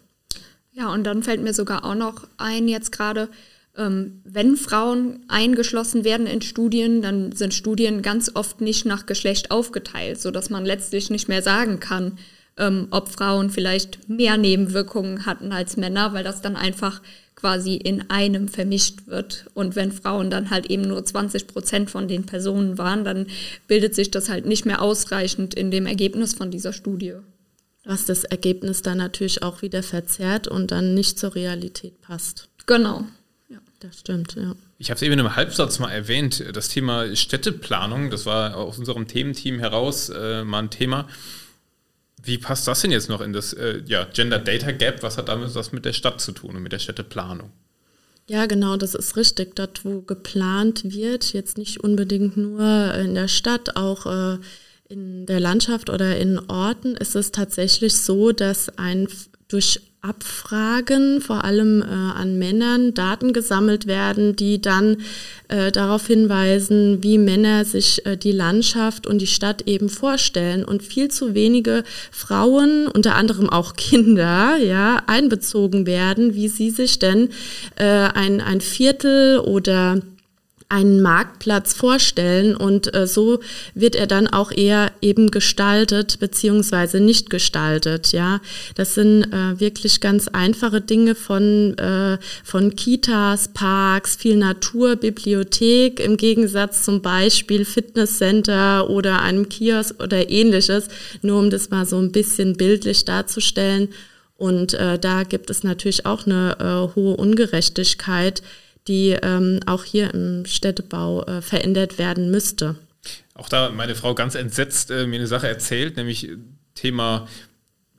Ja, 0.73 0.93
und 0.93 1.05
dann 1.05 1.23
fällt 1.23 1.43
mir 1.43 1.55
sogar 1.55 1.85
auch 1.85 1.95
noch 1.95 2.27
ein, 2.37 2.67
jetzt 2.67 2.93
gerade, 2.93 3.29
ähm, 3.77 4.23
wenn 4.25 4.57
Frauen 4.57 5.25
eingeschlossen 5.29 6.05
werden 6.05 6.27
in 6.27 6.43
Studien, 6.43 7.03
dann 7.03 7.33
sind 7.33 7.55
Studien 7.55 8.03
ganz 8.03 8.33
oft 8.35 8.61
nicht 8.61 8.85
nach 8.85 9.07
Geschlecht 9.07 9.51
aufgeteilt, 9.51 10.21
sodass 10.21 10.51
man 10.51 10.65
letztlich 10.65 11.11
nicht 11.11 11.29
mehr 11.29 11.43
sagen 11.43 11.79
kann, 11.79 12.19
ähm, 12.57 12.89
ob 12.91 13.09
Frauen 13.09 13.51
vielleicht 13.51 14.09
mehr 14.09 14.37
Nebenwirkungen 14.37 15.27
hatten 15.27 15.53
als 15.53 15.77
Männer, 15.77 16.13
weil 16.13 16.25
das 16.25 16.41
dann 16.41 16.57
einfach 16.57 17.01
quasi 17.35 17.75
in 17.75 18.09
einem 18.11 18.49
vermischt 18.49 19.07
wird. 19.07 19.47
Und 19.55 19.77
wenn 19.77 19.93
Frauen 19.93 20.31
dann 20.31 20.51
halt 20.51 20.67
eben 20.71 20.83
nur 20.83 21.05
20 21.05 21.47
Prozent 21.47 21.91
von 21.91 22.09
den 22.09 22.25
Personen 22.25 22.79
waren, 22.79 23.05
dann 23.05 23.27
bildet 23.67 23.95
sich 23.95 24.11
das 24.11 24.29
halt 24.29 24.47
nicht 24.47 24.65
mehr 24.65 24.81
ausreichend 24.81 25.55
in 25.55 25.71
dem 25.71 25.87
Ergebnis 25.87 26.35
von 26.35 26.51
dieser 26.51 26.73
Studie. 26.73 27.15
was 27.87 28.07
das 28.07 28.25
Ergebnis 28.25 28.81
dann 28.81 28.97
natürlich 28.97 29.43
auch 29.43 29.61
wieder 29.61 29.83
verzerrt 29.83 30.49
und 30.49 30.71
dann 30.71 30.95
nicht 30.95 31.19
zur 31.19 31.35
Realität 31.35 32.01
passt. 32.01 32.49
Genau. 32.65 33.05
Ja, 33.51 33.59
das 33.81 34.01
stimmt, 34.01 34.37
ja. 34.37 34.55
Ich 34.79 34.89
habe 34.89 34.97
es 34.97 35.03
eben 35.03 35.19
im 35.19 35.37
Halbsatz 35.37 35.79
mal 35.81 35.91
erwähnt, 35.91 36.43
das 36.55 36.69
Thema 36.69 37.15
Städteplanung, 37.15 38.11
das 38.11 38.25
war 38.25 38.57
aus 38.57 38.79
unserem 38.79 39.07
Thementeam 39.07 39.59
heraus 39.59 40.09
äh, 40.09 40.45
mal 40.45 40.61
ein 40.61 40.71
Thema. 40.71 41.07
Wie 42.25 42.39
passt 42.39 42.67
das 42.67 42.81
denn 42.81 42.91
jetzt 42.91 43.09
noch 43.09 43.21
in 43.21 43.33
das 43.33 43.53
äh, 43.53 43.83
ja, 43.87 44.05
Gender 44.05 44.39
Data 44.39 44.73
Gap? 44.73 45.03
Was 45.03 45.19
hat 45.19 45.29
damit 45.29 45.55
was 45.55 45.73
mit 45.73 45.85
der 45.85 45.93
Stadt 45.93 46.21
zu 46.21 46.33
tun 46.33 46.57
und 46.57 46.63
mit 46.63 46.73
der 46.73 46.79
Städteplanung? 46.79 47.51
Ja, 48.27 48.47
genau, 48.47 48.77
das 48.77 48.95
ist 48.95 49.17
richtig. 49.17 49.55
Dort, 49.57 49.85
wo 49.85 50.01
geplant 50.01 50.83
wird, 50.85 51.33
jetzt 51.35 51.59
nicht 51.59 51.81
unbedingt 51.81 52.37
nur 52.37 52.95
in 52.95 53.15
der 53.15 53.29
Stadt, 53.29 53.77
auch 53.77 54.07
äh, 54.07 54.39
in 54.89 55.27
der 55.27 55.41
Landschaft 55.41 55.91
oder 55.91 56.17
in 56.17 56.39
Orten, 56.49 56.97
ist 56.97 57.17
es 57.17 57.33
tatsächlich 57.33 57.95
so, 57.97 58.33
dass 58.33 58.71
ein 58.79 59.09
durch 59.49 59.81
Abfragen, 60.05 61.21
vor 61.23 61.45
allem 61.45 61.81
äh, 61.81 61.87
an 61.87 62.39
Männern, 62.39 62.93
Daten 62.93 63.33
gesammelt 63.33 63.87
werden, 63.87 64.37
die 64.37 64.61
dann 64.61 64.99
äh, 65.49 65.73
darauf 65.73 66.07
hinweisen, 66.07 67.03
wie 67.03 67.17
Männer 67.17 67.65
sich 67.65 68.05
äh, 68.05 68.17
die 68.17 68.33
Landschaft 68.33 69.07
und 69.07 69.19
die 69.19 69.27
Stadt 69.27 69.63
eben 69.63 69.89
vorstellen. 69.89 70.65
Und 70.65 70.83
viel 70.83 71.09
zu 71.11 71.35
wenige 71.35 71.85
Frauen, 72.11 72.87
unter 72.87 73.15
anderem 73.15 73.49
auch 73.49 73.77
Kinder, 73.77 74.57
ja, 74.59 75.03
einbezogen 75.07 75.87
werden, 75.87 76.35
wie 76.35 76.49
sie 76.49 76.71
sich 76.71 76.99
denn 76.99 77.31
äh, 77.77 77.85
ein, 77.85 78.43
ein 78.43 78.61
Viertel 78.61 79.39
oder 79.39 80.01
einen 80.69 81.03
Marktplatz 81.03 81.75
vorstellen 81.75 82.57
und 82.57 82.95
äh, 82.95 83.07
so 83.07 83.41
wird 83.75 83.95
er 83.95 84.07
dann 84.07 84.27
auch 84.27 84.51
eher 84.51 84.93
eben 85.01 85.31
gestaltet 85.31 86.19
beziehungsweise 86.19 87.01
nicht 87.01 87.31
gestaltet. 87.31 88.13
Ja, 88.13 88.41
das 88.75 88.95
sind 88.95 89.25
äh, 89.25 89.61
wirklich 89.61 90.01
ganz 90.01 90.29
einfache 90.29 90.81
Dinge 90.81 91.15
von 91.15 91.77
äh, 91.79 92.19
von 92.43 92.75
Kitas, 92.75 93.49
Parks, 93.49 94.17
viel 94.17 94.37
Natur, 94.37 94.97
Bibliothek 94.97 96.01
im 96.01 96.17
Gegensatz 96.17 96.85
zum 96.85 97.03
Beispiel 97.03 97.65
Fitnesscenter 97.65 98.89
oder 98.91 99.23
einem 99.23 99.49
Kiosk 99.49 100.03
oder 100.03 100.31
ähnliches. 100.31 100.89
Nur 101.23 101.39
um 101.39 101.51
das 101.51 101.71
mal 101.71 101.87
so 101.87 101.99
ein 101.99 102.13
bisschen 102.13 102.57
bildlich 102.57 103.05
darzustellen. 103.05 103.89
Und 104.37 104.75
äh, 104.75 104.99
da 104.99 105.23
gibt 105.23 105.49
es 105.51 105.63
natürlich 105.63 106.07
auch 106.07 106.27
eine 106.27 106.57
äh, 106.59 106.95
hohe 106.97 107.17
Ungerechtigkeit 107.17 108.43
die 108.89 109.11
ähm, 109.23 109.61
auch 109.67 109.85
hier 109.85 110.13
im 110.13 110.45
Städtebau 110.47 111.25
äh, 111.25 111.43
verändert 111.43 111.99
werden 111.99 112.31
müsste. 112.31 112.77
Auch 113.35 113.49
da 113.49 113.71
meine 113.71 113.95
Frau 113.95 114.15
ganz 114.15 114.35
entsetzt 114.35 114.91
äh, 114.91 115.07
mir 115.07 115.17
eine 115.17 115.27
Sache 115.27 115.49
erzählt, 115.49 115.97
nämlich 115.97 116.31
Thema 116.75 117.29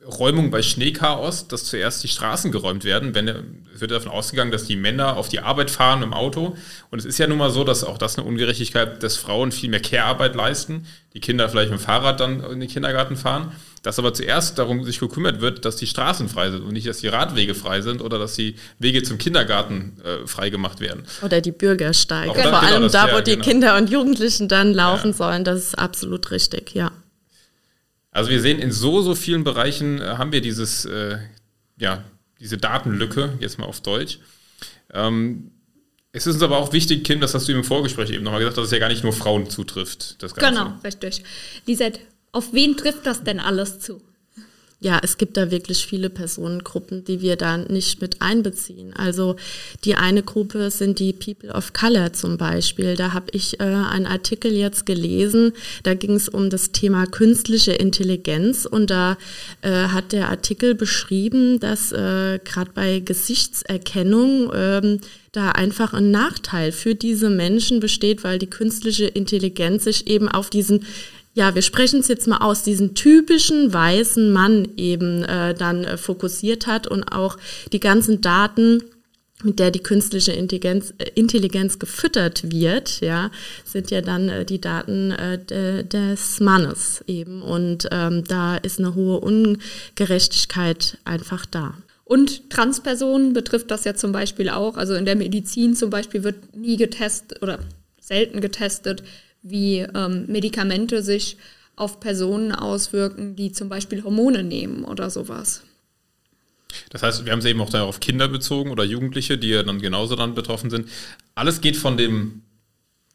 Räumung 0.06 0.50
bei 0.50 0.62
Schneechaos, 0.62 1.48
dass 1.48 1.64
zuerst 1.64 2.02
die 2.04 2.08
Straßen 2.08 2.52
geräumt 2.52 2.84
werden. 2.84 3.14
Wenn, 3.14 3.28
es 3.28 3.80
wird 3.80 3.90
davon 3.90 4.10
ausgegangen, 4.10 4.50
dass 4.50 4.64
die 4.64 4.76
Männer 4.76 5.16
auf 5.16 5.28
die 5.28 5.40
Arbeit 5.40 5.70
fahren 5.70 6.02
im 6.02 6.12
Auto. 6.12 6.56
Und 6.90 6.98
es 6.98 7.04
ist 7.04 7.18
ja 7.18 7.26
nun 7.26 7.38
mal 7.38 7.50
so, 7.50 7.64
dass 7.64 7.84
auch 7.84 7.98
das 7.98 8.16
eine 8.16 8.26
Ungerechtigkeit, 8.26 9.02
dass 9.02 9.16
Frauen 9.16 9.52
viel 9.52 9.70
mehr 9.70 9.80
Care-Arbeit 9.80 10.34
leisten, 10.34 10.86
die 11.14 11.20
Kinder 11.20 11.48
vielleicht 11.48 11.70
mit 11.70 11.80
dem 11.80 11.84
Fahrrad 11.84 12.20
dann 12.20 12.40
in 12.44 12.60
den 12.60 12.68
Kindergarten 12.68 13.16
fahren 13.16 13.52
dass 13.86 14.00
aber 14.00 14.12
zuerst 14.12 14.58
darum 14.58 14.82
sich 14.82 14.98
gekümmert 14.98 15.40
wird, 15.40 15.64
dass 15.64 15.76
die 15.76 15.86
Straßen 15.86 16.28
frei 16.28 16.50
sind 16.50 16.62
und 16.62 16.72
nicht, 16.72 16.88
dass 16.88 16.98
die 16.98 17.06
Radwege 17.06 17.54
frei 17.54 17.82
sind 17.82 18.02
oder 18.02 18.18
dass 18.18 18.34
die 18.34 18.56
Wege 18.80 19.04
zum 19.04 19.16
Kindergarten 19.16 19.96
äh, 20.04 20.26
frei 20.26 20.50
gemacht 20.50 20.80
werden. 20.80 21.04
Oder 21.22 21.40
die 21.40 21.52
Bürgersteige. 21.52 22.34
Vor 22.34 22.42
genau, 22.42 22.58
allem 22.58 22.90
da, 22.90 23.06
wo 23.12 23.16
ja, 23.16 23.20
die 23.20 23.32
genau. 23.32 23.44
Kinder 23.44 23.76
und 23.76 23.88
Jugendlichen 23.88 24.48
dann 24.48 24.74
laufen 24.74 25.12
ja. 25.12 25.16
sollen, 25.16 25.44
das 25.44 25.60
ist 25.60 25.78
absolut 25.78 26.32
richtig, 26.32 26.74
ja. 26.74 26.90
Also 28.16 28.30
wir 28.30 28.40
sehen, 28.40 28.58
in 28.58 28.72
so, 28.72 29.02
so 29.02 29.14
vielen 29.14 29.44
Bereichen 29.44 30.00
äh, 30.00 30.04
haben 30.16 30.32
wir 30.32 30.40
dieses, 30.40 30.86
äh, 30.86 31.18
ja, 31.78 32.02
diese 32.40 32.56
Datenlücke, 32.56 33.34
jetzt 33.40 33.58
mal 33.58 33.66
auf 33.66 33.82
Deutsch. 33.82 34.20
Ähm, 34.94 35.50
es 36.12 36.26
ist 36.26 36.36
uns 36.36 36.42
aber 36.42 36.56
auch 36.56 36.72
wichtig, 36.72 37.04
Kim, 37.04 37.20
das 37.20 37.34
hast 37.34 37.46
du 37.46 37.52
im 37.52 37.62
Vorgespräch 37.62 38.08
eben 38.08 38.24
nochmal 38.24 38.40
gesagt, 38.40 38.56
dass 38.56 38.64
es 38.64 38.70
ja 38.70 38.78
gar 38.78 38.88
nicht 38.88 39.04
nur 39.04 39.12
Frauen 39.12 39.50
zutrifft. 39.50 40.22
Das 40.22 40.34
Ganze. 40.34 40.50
Genau, 40.50 40.74
richtig. 40.82 41.24
Lisette, 41.66 42.00
auf 42.32 42.54
wen 42.54 42.78
trifft 42.78 43.04
das 43.04 43.22
denn 43.22 43.38
alles 43.38 43.80
zu? 43.80 44.00
Ja, 44.78 45.00
es 45.02 45.16
gibt 45.16 45.38
da 45.38 45.50
wirklich 45.50 45.86
viele 45.86 46.10
Personengruppen, 46.10 47.02
die 47.04 47.22
wir 47.22 47.36
da 47.36 47.56
nicht 47.56 48.02
mit 48.02 48.20
einbeziehen. 48.20 48.92
Also 48.94 49.36
die 49.84 49.94
eine 49.94 50.22
Gruppe 50.22 50.70
sind 50.70 50.98
die 50.98 51.14
People 51.14 51.50
of 51.50 51.72
Color 51.72 52.12
zum 52.12 52.36
Beispiel. 52.36 52.94
Da 52.94 53.14
habe 53.14 53.26
ich 53.32 53.58
äh, 53.58 53.62
einen 53.62 54.04
Artikel 54.04 54.52
jetzt 54.52 54.84
gelesen, 54.84 55.52
da 55.82 55.94
ging 55.94 56.14
es 56.14 56.28
um 56.28 56.50
das 56.50 56.72
Thema 56.72 57.06
künstliche 57.06 57.72
Intelligenz 57.72 58.66
und 58.66 58.90
da 58.90 59.16
äh, 59.62 59.70
hat 59.70 60.12
der 60.12 60.28
Artikel 60.28 60.74
beschrieben, 60.74 61.58
dass 61.58 61.92
äh, 61.92 62.38
gerade 62.44 62.70
bei 62.74 63.00
Gesichtserkennung 63.00 64.52
ähm, 64.54 65.00
da 65.32 65.52
einfach 65.52 65.94
ein 65.94 66.10
Nachteil 66.10 66.70
für 66.72 66.94
diese 66.94 67.30
Menschen 67.30 67.80
besteht, 67.80 68.24
weil 68.24 68.38
die 68.38 68.46
künstliche 68.46 69.06
Intelligenz 69.06 69.84
sich 69.84 70.06
eben 70.06 70.28
auf 70.28 70.50
diesen 70.50 70.84
ja, 71.36 71.54
wir 71.54 71.60
sprechen 71.60 72.00
es 72.00 72.08
jetzt 72.08 72.26
mal 72.26 72.38
aus, 72.38 72.62
diesen 72.62 72.94
typischen 72.94 73.70
weißen 73.70 74.32
Mann 74.32 74.68
eben 74.78 75.22
äh, 75.22 75.52
dann 75.52 75.84
äh, 75.84 75.98
fokussiert 75.98 76.66
hat 76.66 76.86
und 76.86 77.04
auch 77.04 77.36
die 77.74 77.78
ganzen 77.78 78.22
Daten 78.22 78.82
mit 79.44 79.58
der 79.58 79.70
die 79.70 79.82
künstliche 79.82 80.32
Intelligenz, 80.32 80.94
äh, 80.96 81.10
Intelligenz 81.14 81.78
gefüttert 81.78 82.50
wird, 82.50 83.02
ja, 83.02 83.30
sind 83.66 83.90
ja 83.90 84.00
dann 84.00 84.30
äh, 84.30 84.44
die 84.46 84.62
Daten 84.62 85.10
äh, 85.10 85.38
de, 85.38 85.82
des 85.82 86.40
Mannes 86.40 87.04
eben. 87.06 87.42
Und 87.42 87.86
ähm, 87.92 88.24
da 88.24 88.56
ist 88.56 88.78
eine 88.78 88.94
hohe 88.94 89.20
Ungerechtigkeit 89.20 90.96
einfach 91.04 91.44
da. 91.44 91.74
Und 92.04 92.48
Transpersonen 92.48 93.34
betrifft 93.34 93.70
das 93.70 93.84
ja 93.84 93.94
zum 93.94 94.10
Beispiel 94.10 94.48
auch. 94.48 94.78
Also 94.78 94.94
in 94.94 95.04
der 95.04 95.16
Medizin 95.16 95.76
zum 95.76 95.90
Beispiel 95.90 96.24
wird 96.24 96.56
nie 96.56 96.78
getestet 96.78 97.42
oder 97.42 97.58
selten 98.00 98.40
getestet, 98.40 99.02
wie 99.48 99.80
ähm, 99.80 100.26
Medikamente 100.28 101.02
sich 101.02 101.36
auf 101.76 102.00
Personen 102.00 102.52
auswirken, 102.52 103.36
die 103.36 103.52
zum 103.52 103.68
Beispiel 103.68 104.02
Hormone 104.02 104.42
nehmen 104.42 104.84
oder 104.84 105.10
sowas. 105.10 105.62
Das 106.90 107.02
heißt, 107.02 107.24
wir 107.24 107.32
haben 107.32 107.38
es 107.38 107.44
eben 107.44 107.60
auch 107.60 107.72
auf 107.74 108.00
Kinder 108.00 108.28
bezogen 108.28 108.70
oder 108.70 108.84
Jugendliche, 108.84 109.38
die 109.38 109.50
ja 109.50 109.62
dann 109.62 109.80
genauso 109.80 110.16
dann 110.16 110.34
betroffen 110.34 110.70
sind. 110.70 110.88
Alles 111.34 111.60
geht 111.60 111.76
von 111.76 111.96
dem 111.96 112.42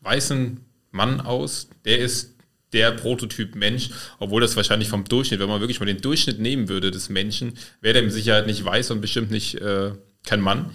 weißen 0.02 0.60
Mann 0.92 1.22
aus, 1.22 1.70
der 1.86 2.00
ist 2.00 2.36
der 2.74 2.92
Prototyp 2.92 3.56
Mensch, 3.56 3.90
obwohl 4.20 4.42
das 4.42 4.56
wahrscheinlich 4.56 4.88
vom 4.88 5.04
Durchschnitt, 5.04 5.40
wenn 5.40 5.50
man 5.50 5.60
wirklich 5.60 5.80
mal 5.80 5.86
den 5.86 6.02
Durchschnitt 6.02 6.40
nehmen 6.40 6.70
würde 6.70 6.92
des 6.92 7.10
Menschen, 7.10 7.58
wäre 7.82 7.96
der 7.96 8.04
mit 8.04 8.14
Sicherheit 8.14 8.48
nicht 8.48 8.64
weiß 8.64 8.92
und 8.92 9.02
bestimmt 9.02 9.32
nicht 9.32 9.56
äh, 9.56 9.92
kein 10.24 10.40
Mann. 10.40 10.72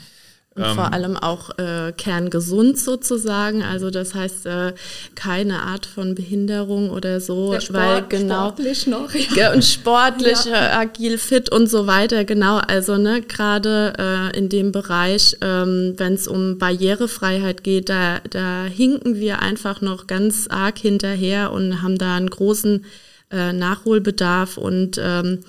Und 0.57 0.65
ähm, 0.65 0.75
vor 0.75 0.93
allem 0.93 1.17
auch 1.19 1.51
äh, 1.59 1.93
kerngesund 1.93 2.79
sozusagen. 2.79 3.63
Also 3.63 3.91
das 3.91 4.15
heißt 4.15 4.47
äh, 4.47 4.73
keine 5.15 5.61
Art 5.63 5.85
von 5.85 6.15
Behinderung 6.15 6.91
oder 6.91 7.21
so, 7.21 7.53
Der 7.53 7.61
Sport, 7.61 7.79
weil 7.79 8.03
genau 8.09 8.49
sportlich 8.49 8.87
noch 8.87 9.15
ja. 9.37 9.53
und 9.53 9.63
sportlich, 9.63 10.47
ja. 10.47 10.55
äh, 10.55 10.77
agil, 10.77 11.19
fit 11.19 11.53
und 11.53 11.69
so 11.69 11.87
weiter. 11.87 12.25
Genau, 12.25 12.57
also 12.57 12.97
ne 12.97 13.21
gerade 13.21 13.93
äh, 13.99 14.39
in 14.39 14.49
dem 14.49 14.73
Bereich, 14.73 15.37
ähm, 15.43 15.93
wenn 15.99 16.15
es 16.15 16.27
um 16.27 16.57
Barrierefreiheit 16.57 17.63
geht, 17.63 17.91
da 17.91 18.21
da 18.31 18.65
hinken 18.65 19.17
wir 19.17 19.41
einfach 19.43 19.83
noch 19.83 20.07
ganz 20.07 20.49
arg 20.49 20.79
hinterher 20.79 21.53
und 21.53 21.83
haben 21.83 21.99
da 21.99 22.17
einen 22.17 22.31
großen 22.31 22.87
äh, 23.31 23.53
Nachholbedarf 23.53 24.57
und 24.57 24.99
ähm, 25.03 25.41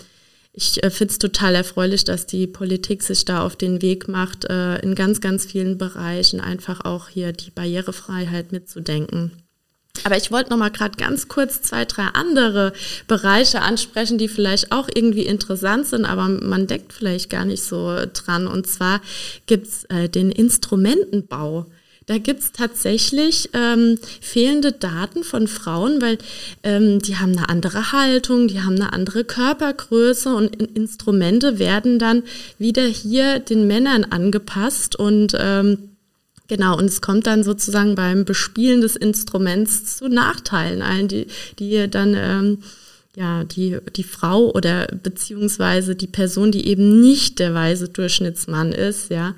ich 0.58 0.84
äh, 0.84 0.90
finde 0.90 1.12
es 1.12 1.20
total 1.20 1.54
erfreulich, 1.54 2.04
dass 2.04 2.26
die 2.26 2.48
Politik 2.48 3.04
sich 3.04 3.26
da 3.26 3.46
auf 3.46 3.56
den 3.56 3.84
Weg 3.84 4.08
macht, 4.08 4.46
äh, 4.46 4.80
in 4.80 4.96
ganz, 4.96 5.22
ganz 5.22 5.46
vielen 5.46 5.78
Bereichen 5.78 6.42
einfach 6.42 6.84
auch 6.84 7.10
hier 7.10 7.32
die 7.32 7.52
Barrierefreiheit 7.52 8.52
mitzudenken. 8.52 9.32
Aber 10.04 10.18
ich 10.18 10.32
wollte 10.32 10.50
noch 10.50 10.58
mal 10.58 10.72
gerade 10.72 10.98
ganz 10.98 11.28
kurz 11.28 11.62
zwei, 11.62 11.86
drei 11.86 12.06
andere 12.14 12.74
Bereiche 13.08 13.62
ansprechen, 13.62 14.18
die 14.18 14.28
vielleicht 14.28 14.72
auch 14.72 14.90
irgendwie 14.94 15.28
interessant 15.28 15.86
sind, 15.86 16.06
aber 16.06 16.28
man 16.28 16.66
denkt 16.66 16.92
vielleicht 16.92 17.30
gar 17.30 17.46
nicht 17.46 17.64
so 17.64 17.96
dran. 18.12 18.48
Und 18.48 18.66
zwar 18.66 19.02
gibt's 19.46 19.86
äh, 19.86 20.10
den 20.10 20.32
Instrumentenbau. 20.32 21.68
Da 22.08 22.18
gibt's 22.20 22.54
tatsächlich 22.54 23.50
ähm, 23.52 24.00
fehlende 24.22 24.72
Daten 24.72 25.26
von 25.26 25.48
Frauen, 25.48 26.02
weil 26.02 26.18
ähm, 26.64 27.00
die 27.00 27.18
haben 27.18 27.38
eine 27.38 27.50
andere 27.50 27.92
Haltung, 27.92 28.48
die 28.48 28.62
haben 28.62 28.76
eine 28.76 28.94
andere 28.94 29.26
Körpergröße 29.26 30.34
und 30.34 30.56
Instrumente 30.56 31.60
werden 31.60 32.00
dann 32.00 32.24
wieder 32.58 32.86
hier 32.86 33.40
den 33.40 33.68
Männern 33.68 34.06
angepasst 34.06 34.96
und 34.96 35.36
ähm, 35.38 35.90
Genau, 36.50 36.78
und 36.78 36.86
es 36.86 37.02
kommt 37.02 37.28
dann 37.28 37.44
sozusagen 37.44 37.96
beim 37.96 38.24
Bespielen 38.24 38.80
des 38.80 38.96
Instruments 38.96 39.98
zu 39.98 40.08
Nachteilen, 40.08 40.82
allen, 40.82 41.10
die, 41.10 41.28
die 41.60 41.90
dann 41.90 42.14
ähm, 42.18 42.60
ja, 43.18 43.46
die, 43.46 43.80
die 43.96 44.04
Frau 44.04 44.52
oder 44.52 44.86
beziehungsweise 45.02 45.96
die 45.96 46.06
Person, 46.06 46.52
die 46.52 46.68
eben 46.68 47.02
nicht 47.02 47.40
der 47.40 47.56
weise 47.56 47.90
Durchschnittsmann 47.90 48.72
ist, 48.72 49.10
ja, 49.10 49.34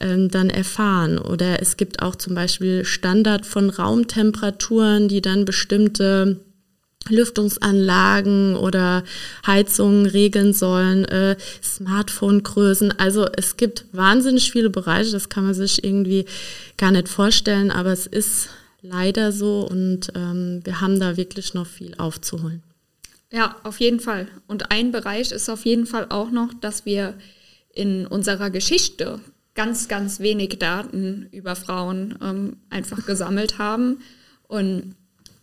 ähm, 0.00 0.28
dann 0.28 0.50
erfahren. 0.50 1.16
Oder 1.16 1.62
es 1.62 1.78
gibt 1.78 2.02
auch 2.02 2.14
zum 2.14 2.34
Beispiel 2.34 2.84
Standard 2.84 3.46
von 3.46 3.70
Raumtemperaturen, 3.70 5.08
die 5.08 5.22
dann 5.22 5.46
bestimmte 5.46 6.40
Lüftungsanlagen 7.08 8.54
oder 8.54 9.02
Heizungen 9.46 10.04
regeln 10.04 10.52
sollen, 10.52 11.06
äh, 11.06 11.36
Smartphone-Größen. 11.62 12.98
Also 12.98 13.26
es 13.34 13.56
gibt 13.56 13.86
wahnsinnig 13.92 14.52
viele 14.52 14.68
Bereiche, 14.68 15.10
das 15.10 15.30
kann 15.30 15.44
man 15.44 15.54
sich 15.54 15.82
irgendwie 15.82 16.26
gar 16.76 16.90
nicht 16.90 17.08
vorstellen, 17.08 17.70
aber 17.70 17.92
es 17.92 18.06
ist 18.06 18.50
leider 18.82 19.32
so 19.32 19.66
und 19.66 20.12
ähm, 20.14 20.60
wir 20.64 20.82
haben 20.82 21.00
da 21.00 21.16
wirklich 21.16 21.54
noch 21.54 21.66
viel 21.66 21.94
aufzuholen. 21.96 22.62
Ja, 23.32 23.56
auf 23.62 23.80
jeden 23.80 23.98
Fall. 23.98 24.28
Und 24.46 24.70
ein 24.70 24.92
Bereich 24.92 25.32
ist 25.32 25.48
auf 25.48 25.64
jeden 25.64 25.86
Fall 25.86 26.06
auch 26.10 26.30
noch, 26.30 26.52
dass 26.52 26.84
wir 26.84 27.14
in 27.74 28.06
unserer 28.06 28.50
Geschichte 28.50 29.20
ganz, 29.54 29.88
ganz 29.88 30.20
wenig 30.20 30.58
Daten 30.58 31.28
über 31.32 31.56
Frauen 31.56 32.18
ähm, 32.22 32.56
einfach 32.68 33.06
gesammelt 33.06 33.56
haben. 33.56 34.00
Und 34.48 34.96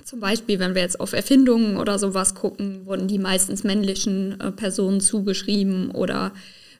zum 0.06 0.19
Beispiel, 0.19 0.60
wenn 0.60 0.75
wir 0.75 0.84
jetzt 0.84 0.99
auf 0.99 1.13
Erfindungen 1.13 1.78
oder 1.78 1.97
sowas 1.97 2.36
gucken, 2.36 2.86
wurden 2.86 3.08
die 3.08 3.17
meistens 3.17 3.63
männlichen 3.63 4.39
äh, 4.39 4.52
Personen 4.52 5.02
zugeschrieben 5.02 5.89
oder 5.89 6.32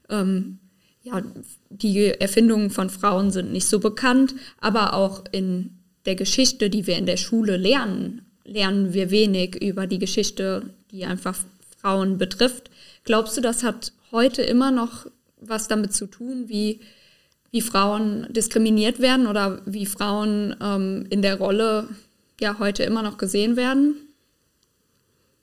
ähm, 0.10 0.60
ja, 1.02 1.24
die 1.70 2.06
Erfindungen 2.06 2.70
von 2.70 2.92
Frauen 2.92 3.32
sind 3.32 3.52
nicht 3.52 3.68
so 3.68 3.80
bekannt, 3.80 4.36
aber 4.60 4.94
auch 4.94 5.24
in 5.32 5.80
der 6.06 6.16
Geschichte, 6.16 6.70
die 6.70 6.86
wir 6.86 6.98
in 6.98 7.08
der 7.08 7.18
Schule 7.18 7.58
lernen, 7.58 8.29
lernen 8.50 8.94
wir 8.94 9.12
wenig 9.12 9.62
über 9.62 9.88
die 9.88 10.00
Geschichte, 10.00 10.74
die 10.92 11.06
einfach 11.06 11.38
Frauen 11.82 12.18
betrifft. 12.18 12.70
Glaubst 13.04 13.38
du, 13.38 13.42
das 13.42 13.64
hat 13.64 13.94
heute 14.12 14.42
immer 14.42 14.72
noch 14.72 15.06
was 15.40 15.68
damit 15.68 15.94
zu 15.94 16.08
tun, 16.08 16.46
wie, 16.48 16.82
wie 17.52 17.62
Frauen 17.62 18.28
diskriminiert 18.30 19.00
werden 19.00 19.28
oder 19.28 19.62
wie 19.66 19.86
Frauen 19.86 20.56
ähm, 20.62 21.06
in 21.10 21.22
der 21.22 21.38
Rolle 21.38 21.88
ja 22.42 22.60
heute 22.60 22.84
immer 22.84 23.02
noch 23.02 23.18
gesehen 23.18 23.56
werden? 23.56 23.96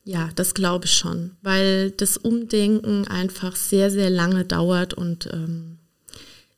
Ja, 0.04 0.28
das 0.36 0.54
glaube 0.54 0.84
ich 0.84 0.92
schon, 0.92 1.32
weil 1.42 1.90
das 1.90 2.16
Umdenken 2.16 3.08
einfach 3.08 3.56
sehr, 3.56 3.90
sehr 3.90 4.10
lange 4.10 4.44
dauert 4.44 4.94
und 4.94 5.28
ähm, 5.32 5.75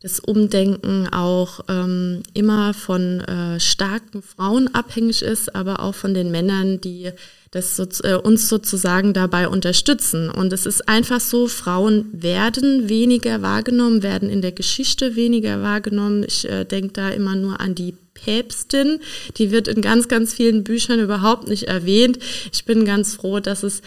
das 0.01 0.21
Umdenken 0.21 1.09
auch 1.09 1.61
ähm, 1.69 2.23
immer 2.33 2.73
von 2.73 3.21
äh, 3.21 3.59
starken 3.59 4.23
Frauen 4.23 4.73
abhängig 4.75 5.23
ist, 5.23 5.55
aber 5.55 5.81
auch 5.81 5.95
von 5.95 6.15
den 6.15 6.31
Männern, 6.31 6.81
die 6.81 7.11
das 7.51 7.77
so, 7.77 7.87
äh, 8.03 8.15
uns 8.15 8.49
sozusagen 8.49 9.13
dabei 9.13 9.49
unterstützen. 9.49 10.31
Und 10.31 10.53
es 10.53 10.67
ist 10.67 10.89
einfach 10.89 11.21
so, 11.21 11.49
Frauen 11.49 12.07
werden 12.13 12.89
weniger 12.89 13.43
wahrgenommen, 13.43 14.03
werden 14.03 14.29
in 14.29 14.43
der 14.43 14.53
Geschichte 14.53 15.17
weniger 15.17 15.63
wahrgenommen. 15.63 16.25
Ich 16.27 16.49
äh, 16.49 16.65
denke 16.65 16.93
da 16.93 17.11
immer 17.11 17.35
nur 17.35 17.61
an 17.61 17.75
die 17.75 17.95
Päpstin. 18.15 19.01
Die 19.37 19.51
wird 19.51 19.69
in 19.69 19.81
ganz, 19.81 20.09
ganz 20.09 20.35
vielen 20.35 20.65
Büchern 20.65 21.01
überhaupt 21.01 21.49
nicht 21.49 21.65
erwähnt. 21.65 22.19
Ich 22.53 22.65
bin 22.65 22.85
ganz 22.85 23.15
froh, 23.15 23.41
dass 23.41 23.63
es, 23.63 23.83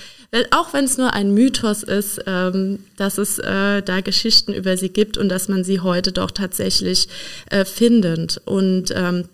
auch 0.52 0.74
wenn 0.74 0.86
es 0.86 0.98
nur 0.98 1.14
ein 1.14 1.34
Mythos 1.34 1.84
ist, 1.84 2.22
ähm, 2.26 2.80
dass 2.98 3.18
es 3.18 3.40
äh, 3.40 3.82
da 3.82 4.02
Geschichten 4.02 4.54
über 4.54 4.78
sie 4.78 4.90
gibt 4.90 5.18
und 5.18 5.30
dass 5.30 5.50
man 5.50 5.64
sie 5.64 5.82
heute 5.82 6.12
doch 6.12 6.32
tatsächlich 6.32 7.10
äh, 7.50 7.66
findet. 7.66 8.42
Und 8.46 8.94
ähm, 8.96 9.26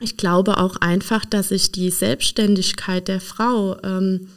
ich 0.00 0.16
glaube 0.16 0.58
auch 0.58 0.76
einfach, 0.76 1.24
dass 1.24 1.48
sich 1.48 1.72
die 1.72 1.90
Selbstständigkeit 1.90 3.08
der 3.08 3.20
Frau 3.20 3.76
ähm, 3.82 4.28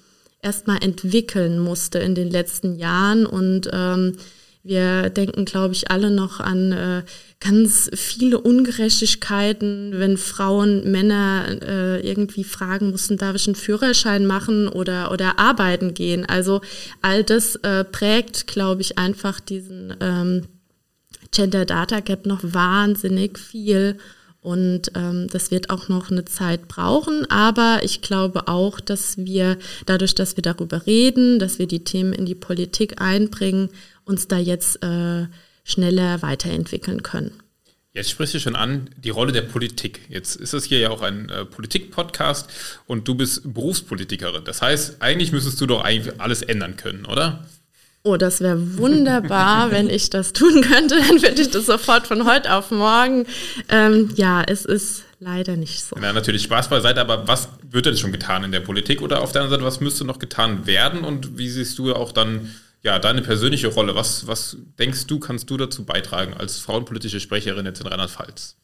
erstmal 0.41 0.83
entwickeln 0.83 1.59
musste 1.59 1.99
in 1.99 2.15
den 2.15 2.29
letzten 2.29 2.75
Jahren 2.75 3.25
und 3.25 3.69
ähm, 3.73 4.15
wir 4.61 5.09
denken, 5.09 5.45
glaube 5.45 5.73
ich, 5.73 5.89
alle 5.89 6.11
noch 6.11 6.41
an 6.41 6.71
äh, 6.73 7.03
ganz 7.39 7.89
viele 7.93 8.39
Ungerechtigkeiten, 8.39 9.93
wenn 9.95 10.17
Frauen 10.17 10.91
Männer 10.91 11.45
äh, 11.61 12.07
irgendwie 12.07 12.43
fragen 12.43 12.91
mussten, 12.91 13.17
darf 13.17 13.35
ich 13.35 13.47
einen 13.47 13.55
Führerschein 13.55 14.25
machen 14.25 14.67
oder, 14.67 15.11
oder 15.11 15.39
arbeiten 15.39 15.93
gehen. 15.93 16.25
Also 16.25 16.59
all 17.01 17.23
das 17.23 17.55
äh, 17.57 17.85
prägt, 17.85 18.47
glaube 18.47 18.81
ich, 18.81 18.97
einfach 18.97 19.39
diesen 19.39 19.95
ähm, 20.01 20.43
Gender 21.31 21.65
Data 21.65 22.01
Gap 22.01 22.25
noch 22.25 22.41
wahnsinnig 22.43 23.39
viel. 23.39 23.97
Und 24.41 24.91
ähm, 24.95 25.27
das 25.29 25.51
wird 25.51 25.69
auch 25.69 25.89
noch 25.89 26.11
eine 26.11 26.23
Zeit 26.25 26.67
brauchen. 26.67 27.29
Aber 27.29 27.81
ich 27.83 28.01
glaube 28.01 28.47
auch, 28.47 28.79
dass 28.79 29.17
wir 29.17 29.57
dadurch, 29.85 30.15
dass 30.15 30.37
wir 30.37 30.41
darüber 30.41 30.85
reden, 30.85 31.39
dass 31.39 31.59
wir 31.59 31.67
die 31.67 31.83
Themen 31.83 32.13
in 32.13 32.25
die 32.25 32.35
Politik 32.35 33.01
einbringen, 33.01 33.69
uns 34.05 34.27
da 34.27 34.37
jetzt 34.37 34.81
äh, 34.83 35.27
schneller 35.63 36.21
weiterentwickeln 36.21 37.03
können. 37.03 37.31
Jetzt 37.91 38.11
sprichst 38.11 38.35
du 38.35 38.39
schon 38.39 38.55
an, 38.55 38.89
die 38.97 39.09
Rolle 39.09 39.31
der 39.31 39.41
Politik. 39.41 40.01
Jetzt 40.09 40.35
ist 40.35 40.53
es 40.53 40.65
hier 40.65 40.79
ja 40.79 40.89
auch 40.89 41.01
ein 41.01 41.27
äh, 41.29 41.43
Politik-Podcast 41.43 42.49
und 42.85 43.07
du 43.07 43.15
bist 43.15 43.51
Berufspolitikerin. 43.51 44.45
Das 44.45 44.61
heißt, 44.61 45.01
eigentlich 45.01 45.31
müsstest 45.31 45.59
du 45.59 45.65
doch 45.65 45.83
eigentlich 45.83 46.21
alles 46.21 46.43
ändern 46.43 46.77
können, 46.77 47.05
oder? 47.05 47.45
Oh, 48.03 48.15
das 48.15 48.39
wäre 48.39 48.77
wunderbar, 48.77 49.71
wenn 49.71 49.89
ich 49.89 50.09
das 50.09 50.31
tun 50.31 50.61
könnte. 50.61 50.95
Dann 50.95 51.21
würde 51.21 51.41
ich 51.41 51.51
das 51.51 51.65
sofort 51.65 52.07
von 52.07 52.25
heute 52.25 52.53
auf 52.53 52.71
morgen. 52.71 53.25
Ähm, 53.67 54.11
ja, 54.15 54.41
es 54.41 54.65
ist 54.65 55.03
leider 55.19 55.57
nicht 55.57 55.83
so. 55.83 55.97
Na, 55.99 56.13
natürlich 56.13 56.43
Spaß 56.43 56.69
beiseite, 56.69 57.01
aber 57.01 57.27
was 57.27 57.49
wird 57.69 57.85
denn 57.85 57.97
schon 57.97 58.13
getan 58.13 58.43
in 58.45 58.51
der 58.51 58.61
Politik? 58.61 59.01
Oder 59.01 59.21
auf 59.21 59.33
der 59.33 59.41
anderen 59.41 59.59
Seite, 59.59 59.67
was 59.67 59.81
müsste 59.81 60.05
noch 60.05 60.19
getan 60.19 60.65
werden? 60.65 61.03
Und 61.03 61.37
wie 61.37 61.49
siehst 61.49 61.77
du 61.77 61.93
auch 61.93 62.13
dann 62.13 62.55
ja, 62.81 62.99
deine 62.99 63.21
persönliche 63.21 63.67
Rolle? 63.67 63.95
Was, 63.95 64.27
was 64.27 64.57
denkst 64.79 65.07
du, 65.07 65.19
kannst 65.19 65.49
du 65.49 65.57
dazu 65.57 65.83
beitragen 65.83 66.33
als 66.33 66.59
frauenpolitische 66.59 67.19
Sprecherin 67.19 67.65
jetzt 67.65 67.81
in 67.81 67.87
Rheinland-Pfalz? 67.87 68.55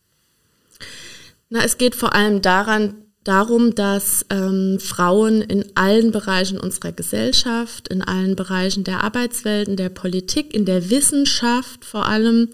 Na, 1.49 1.63
es 1.63 1.77
geht 1.77 1.95
vor 1.95 2.13
allem 2.13 2.41
daran, 2.41 3.04
darum, 3.25 3.75
dass 3.75 4.25
ähm, 4.29 4.79
Frauen 4.79 5.41
in 5.41 5.65
allen 5.75 6.11
Bereichen 6.11 6.59
unserer 6.59 6.93
Gesellschaft, 6.93 7.89
in 7.89 8.01
allen 8.01 8.35
Bereichen 8.35 8.85
der 8.85 9.03
Arbeitswelt, 9.03 9.67
in 9.67 9.75
der 9.75 9.89
Politik, 9.89 10.53
in 10.53 10.63
der 10.63 10.89
Wissenschaft 10.89 11.83
vor 11.83 12.05
allem 12.05 12.49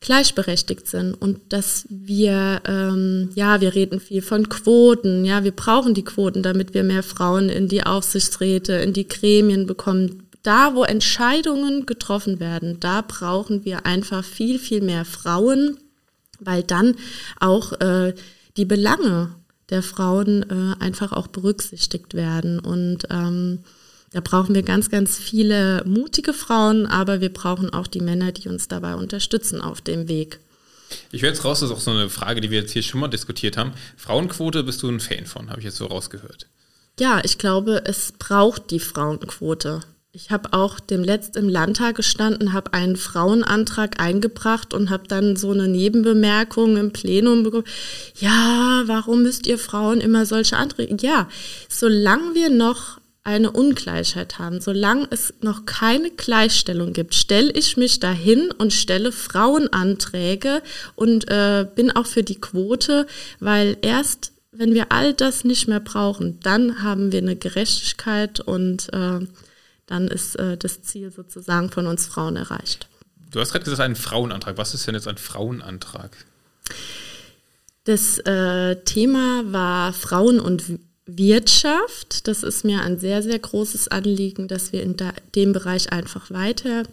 gleichberechtigt 0.00 0.86
sind 0.86 1.14
und 1.14 1.52
dass 1.52 1.84
wir, 1.90 2.62
ähm, 2.66 3.30
ja, 3.34 3.60
wir 3.60 3.74
reden 3.74 4.00
viel 4.00 4.22
von 4.22 4.48
Quoten, 4.48 5.24
ja, 5.24 5.44
wir 5.44 5.52
brauchen 5.52 5.92
die 5.92 6.04
Quoten, 6.04 6.42
damit 6.42 6.72
wir 6.72 6.84
mehr 6.84 7.02
Frauen 7.02 7.48
in 7.48 7.68
die 7.68 7.84
Aufsichtsräte, 7.84 8.74
in 8.74 8.92
die 8.92 9.08
Gremien 9.08 9.66
bekommen. 9.66 10.28
Da, 10.42 10.74
wo 10.74 10.84
Entscheidungen 10.84 11.84
getroffen 11.84 12.40
werden, 12.40 12.78
da 12.80 13.02
brauchen 13.02 13.64
wir 13.64 13.86
einfach 13.86 14.24
viel, 14.24 14.58
viel 14.58 14.80
mehr 14.80 15.04
Frauen, 15.04 15.78
weil 16.38 16.62
dann 16.62 16.94
auch 17.40 17.72
äh, 17.80 18.14
die 18.56 18.64
Belange 18.64 19.34
der 19.70 19.82
Frauen 19.82 20.42
äh, 20.50 20.82
einfach 20.82 21.12
auch 21.12 21.26
berücksichtigt 21.26 22.14
werden. 22.14 22.58
Und 22.58 23.04
ähm, 23.10 23.60
da 24.12 24.20
brauchen 24.20 24.54
wir 24.54 24.62
ganz, 24.62 24.90
ganz 24.90 25.18
viele 25.18 25.82
mutige 25.84 26.32
Frauen, 26.32 26.86
aber 26.86 27.20
wir 27.20 27.32
brauchen 27.32 27.72
auch 27.72 27.86
die 27.86 28.00
Männer, 28.00 28.32
die 28.32 28.48
uns 28.48 28.68
dabei 28.68 28.94
unterstützen 28.94 29.60
auf 29.60 29.80
dem 29.80 30.08
Weg. 30.08 30.40
Ich 31.12 31.22
höre 31.22 31.28
jetzt 31.30 31.44
raus, 31.44 31.60
das 31.60 31.70
ist 31.70 31.76
auch 31.76 31.80
so 31.80 31.90
eine 31.90 32.08
Frage, 32.08 32.40
die 32.40 32.50
wir 32.50 32.60
jetzt 32.60 32.72
hier 32.72 32.82
schon 32.82 33.00
mal 33.00 33.08
diskutiert 33.08 33.58
haben. 33.58 33.72
Frauenquote 33.96 34.62
bist 34.62 34.82
du 34.82 34.88
ein 34.88 35.00
Fan 35.00 35.26
von, 35.26 35.50
habe 35.50 35.60
ich 35.60 35.66
jetzt 35.66 35.76
so 35.76 35.86
rausgehört. 35.86 36.46
Ja, 36.98 37.20
ich 37.22 37.38
glaube, 37.38 37.82
es 37.84 38.12
braucht 38.18 38.70
die 38.70 38.80
Frauenquote. 38.80 39.80
Ich 40.10 40.30
habe 40.30 40.54
auch 40.54 40.80
dem 40.80 41.04
letzt 41.04 41.36
im 41.36 41.50
Landtag 41.50 41.96
gestanden, 41.96 42.54
habe 42.54 42.72
einen 42.72 42.96
Frauenantrag 42.96 44.00
eingebracht 44.00 44.72
und 44.72 44.88
habe 44.88 45.06
dann 45.06 45.36
so 45.36 45.50
eine 45.50 45.68
Nebenbemerkung 45.68 46.78
im 46.78 46.92
Plenum 46.92 47.42
bekommen. 47.42 47.66
Ja, 48.18 48.84
warum 48.86 49.22
müsst 49.22 49.46
ihr 49.46 49.58
Frauen 49.58 50.00
immer 50.00 50.24
solche 50.24 50.56
Anträge? 50.56 50.96
Ja, 51.00 51.28
solange 51.68 52.34
wir 52.34 52.48
noch 52.48 52.98
eine 53.22 53.50
Ungleichheit 53.50 54.38
haben, 54.38 54.62
solange 54.62 55.06
es 55.10 55.34
noch 55.42 55.66
keine 55.66 56.10
Gleichstellung 56.10 56.94
gibt, 56.94 57.14
stelle 57.14 57.50
ich 57.50 57.76
mich 57.76 58.00
dahin 58.00 58.50
und 58.56 58.72
stelle 58.72 59.12
Frauenanträge 59.12 60.62
und 60.94 61.30
äh, 61.30 61.66
bin 61.74 61.90
auch 61.90 62.06
für 62.06 62.22
die 62.22 62.40
Quote, 62.40 63.06
weil 63.40 63.76
erst 63.82 64.32
wenn 64.50 64.72
wir 64.72 64.90
all 64.90 65.12
das 65.12 65.44
nicht 65.44 65.68
mehr 65.68 65.80
brauchen, 65.80 66.40
dann 66.40 66.82
haben 66.82 67.12
wir 67.12 67.20
eine 67.20 67.36
Gerechtigkeit 67.36 68.40
und 68.40 68.88
äh, 68.94 69.20
dann 69.88 70.06
ist 70.06 70.36
äh, 70.36 70.56
das 70.56 70.82
Ziel 70.82 71.10
sozusagen 71.10 71.70
von 71.70 71.86
uns 71.86 72.06
Frauen 72.06 72.36
erreicht. 72.36 72.88
Du 73.30 73.40
hast 73.40 73.52
gerade 73.52 73.64
gesagt, 73.64 73.80
ein 73.80 73.96
Frauenantrag. 73.96 74.56
Was 74.56 74.74
ist 74.74 74.86
denn 74.86 74.94
jetzt 74.94 75.08
ein 75.08 75.18
Frauenantrag? 75.18 76.16
Das 77.84 78.18
äh, 78.18 78.76
Thema 78.84 79.42
war 79.46 79.92
Frauen 79.92 80.40
und 80.40 80.78
Wirtschaft. 81.06 82.28
Das 82.28 82.42
ist 82.42 82.64
mir 82.64 82.82
ein 82.82 82.98
sehr, 82.98 83.22
sehr 83.22 83.38
großes 83.38 83.88
Anliegen, 83.88 84.46
dass 84.46 84.72
wir 84.72 84.82
in 84.82 84.96
dem 85.34 85.52
Bereich 85.52 85.90
einfach 85.92 86.30
weiter 86.30 86.84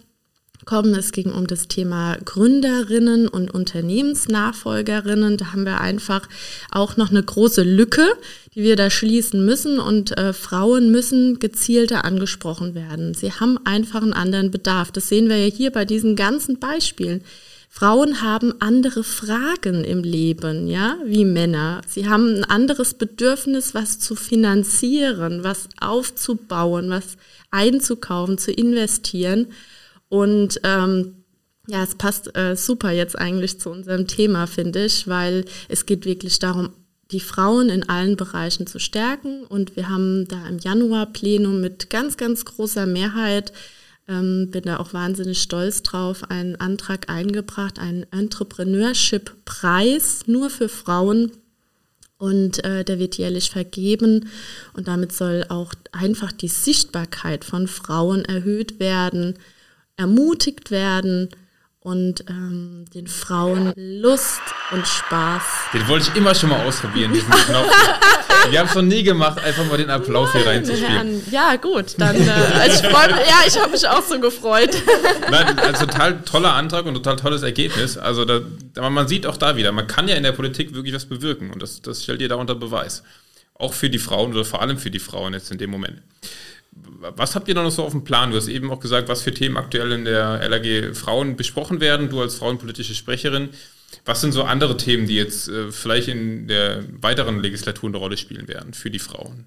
kommen. 0.65 0.95
Es 0.95 1.11
ging 1.11 1.31
um 1.31 1.47
das 1.47 1.67
Thema 1.67 2.17
Gründerinnen 2.23 3.27
und 3.27 3.51
Unternehmensnachfolgerinnen. 3.53 5.37
Da 5.37 5.51
haben 5.51 5.65
wir 5.65 5.81
einfach 5.81 6.27
auch 6.71 6.97
noch 6.97 7.09
eine 7.09 7.23
große 7.23 7.63
Lücke, 7.63 8.05
die 8.53 8.63
wir 8.63 8.75
da 8.75 8.89
schließen 8.89 9.45
müssen. 9.45 9.79
Und 9.79 10.17
äh, 10.17 10.33
Frauen 10.33 10.91
müssen 10.91 11.39
gezielter 11.39 12.05
angesprochen 12.05 12.75
werden. 12.75 13.13
Sie 13.13 13.31
haben 13.31 13.59
einfach 13.65 14.01
einen 14.01 14.13
anderen 14.13 14.51
Bedarf. 14.51 14.91
Das 14.91 15.09
sehen 15.09 15.29
wir 15.29 15.37
ja 15.37 15.53
hier 15.53 15.71
bei 15.71 15.85
diesen 15.85 16.15
ganzen 16.15 16.59
Beispielen. 16.59 17.23
Frauen 17.77 18.21
haben 18.21 18.53
andere 18.61 19.03
Fragen 19.03 19.83
im 19.83 20.01
Leben, 20.01 20.69
ja, 20.69 20.95
wie 21.03 21.25
Männer. 21.25 21.81
Sie 21.85 22.07
haben 22.07 22.33
ein 22.33 22.43
anderes 22.45 22.93
Bedürfnis, 22.93 23.73
was 23.73 23.99
zu 23.99 24.15
finanzieren, 24.15 25.43
was 25.43 25.67
aufzubauen, 25.81 26.89
was 26.89 27.17
einzukaufen, 27.51 28.37
zu 28.37 28.53
investieren. 28.53 29.47
Und 30.09 30.59
ähm, 30.63 31.25
ja, 31.67 31.83
es 31.83 31.95
passt 31.95 32.35
äh, 32.37 32.55
super 32.55 32.91
jetzt 32.91 33.17
eigentlich 33.17 33.59
zu 33.59 33.69
unserem 33.69 34.07
Thema, 34.07 34.47
finde 34.47 34.85
ich, 34.85 35.07
weil 35.07 35.45
es 35.67 35.85
geht 35.85 36.05
wirklich 36.05 36.39
darum, 36.39 36.69
die 37.11 37.19
Frauen 37.19 37.69
in 37.69 37.87
allen 37.87 38.15
Bereichen 38.15 38.65
zu 38.67 38.79
stärken. 38.79 39.43
Und 39.45 39.75
wir 39.75 39.89
haben 39.89 40.27
da 40.27 40.47
im 40.47 40.57
Januar 40.59 41.07
Plenum 41.07 41.59
mit 41.61 41.89
ganz, 41.89 42.17
ganz 42.17 42.45
großer 42.45 42.85
Mehrheit, 42.85 43.51
ähm, 44.07 44.51
bin 44.51 44.61
da 44.63 44.77
auch 44.77 44.93
wahnsinnig 44.93 45.41
stolz 45.41 45.81
drauf, 45.81 46.29
einen 46.29 46.55
Antrag 46.57 47.09
eingebracht, 47.09 47.79
einen 47.79 48.05
Entrepreneurship-Preis 48.11 50.27
nur 50.27 50.51
für 50.51 50.69
Frauen. 50.69 51.31
Und 52.17 52.63
äh, 52.63 52.85
der 52.85 52.97
wird 52.97 53.17
jährlich 53.17 53.49
vergeben. 53.49 54.29
Und 54.73 54.87
damit 54.87 55.11
soll 55.11 55.45
auch 55.49 55.73
einfach 55.91 56.31
die 56.31 56.47
Sichtbarkeit 56.47 57.43
von 57.43 57.67
Frauen 57.67 58.23
erhöht 58.23 58.79
werden, 58.79 59.37
ermutigt 59.97 60.71
werden 60.71 61.29
und 61.85 62.25
ähm, 62.27 62.85
den 62.95 63.05
Frauen 63.05 63.71
Lust 63.75 64.41
und 64.71 64.87
Spaß. 64.87 65.43
Den 65.71 65.87
wollte 65.87 66.09
ich 66.09 66.17
immer 66.17 66.33
schon 66.33 66.49
mal 66.49 66.65
ausprobieren, 66.65 67.13
diesen 67.13 67.29
Knopf. 67.47 67.71
Wir 68.49 68.59
haben 68.59 68.67
es 68.67 68.73
noch 68.73 68.81
nie 68.81 69.03
gemacht, 69.03 69.37
einfach 69.43 69.65
mal 69.65 69.77
den 69.77 69.91
Applaus 69.91 70.31
hier 70.31 70.47
reinzuspielen. 70.47 71.21
Ja, 71.29 71.55
gut, 71.57 71.93
dann, 71.99 72.15
äh, 72.15 72.31
also 72.59 72.83
ich 72.83 72.91
freu, 72.91 73.07
ja, 73.09 73.41
ich 73.47 73.59
habe 73.59 73.71
mich 73.71 73.87
auch 73.87 74.01
so 74.01 74.19
gefreut. 74.19 74.75
Nein, 75.31 75.59
also 75.59 75.85
total 75.85 76.21
toller 76.21 76.53
Antrag 76.53 76.87
und 76.87 76.95
total 76.95 77.17
tolles 77.17 77.43
Ergebnis. 77.43 77.99
Also 77.99 78.25
da, 78.25 78.41
man 78.89 79.07
sieht 79.07 79.27
auch 79.27 79.37
da 79.37 79.55
wieder, 79.55 79.71
man 79.71 79.85
kann 79.85 80.07
ja 80.07 80.15
in 80.15 80.23
der 80.23 80.31
Politik 80.31 80.73
wirklich 80.73 80.95
was 80.95 81.05
bewirken 81.05 81.51
und 81.51 81.61
das, 81.61 81.83
das 81.83 82.01
stellt 82.01 82.19
ihr 82.19 82.29
da 82.29 82.35
unter 82.35 82.55
Beweis. 82.55 83.03
Auch 83.53 83.73
für 83.73 83.91
die 83.91 83.99
Frauen 83.99 84.33
oder 84.33 84.43
vor 84.43 84.61
allem 84.63 84.79
für 84.79 84.89
die 84.89 84.99
Frauen 84.99 85.33
jetzt 85.33 85.51
in 85.51 85.59
dem 85.59 85.69
Moment 85.69 86.01
was 86.75 87.35
habt 87.35 87.47
ihr 87.47 87.55
noch 87.55 87.69
so 87.69 87.83
auf 87.83 87.91
dem 87.91 88.03
Plan? 88.03 88.31
Du 88.31 88.37
hast 88.37 88.47
eben 88.47 88.71
auch 88.71 88.79
gesagt, 88.79 89.07
was 89.07 89.21
für 89.21 89.33
Themen 89.33 89.57
aktuell 89.57 89.91
in 89.91 90.05
der 90.05 90.47
LAG 90.49 90.95
Frauen 90.95 91.35
besprochen 91.35 91.79
werden, 91.79 92.09
du 92.09 92.21
als 92.21 92.35
frauenpolitische 92.35 92.95
Sprecherin. 92.95 93.49
Was 94.03 94.21
sind 94.21 94.33
so 94.33 94.43
andere 94.43 94.75
Themen, 94.77 95.07
die 95.07 95.15
jetzt 95.15 95.47
äh, 95.47 95.71
vielleicht 95.71 96.09
in 96.09 96.47
der 96.47 96.83
weiteren 97.01 97.39
Legislatur 97.39 97.89
eine 97.89 97.97
Rolle 97.97 98.17
spielen 98.17 98.47
werden 98.47 98.73
für 98.73 98.91
die 98.91 98.99
Frauen? 98.99 99.45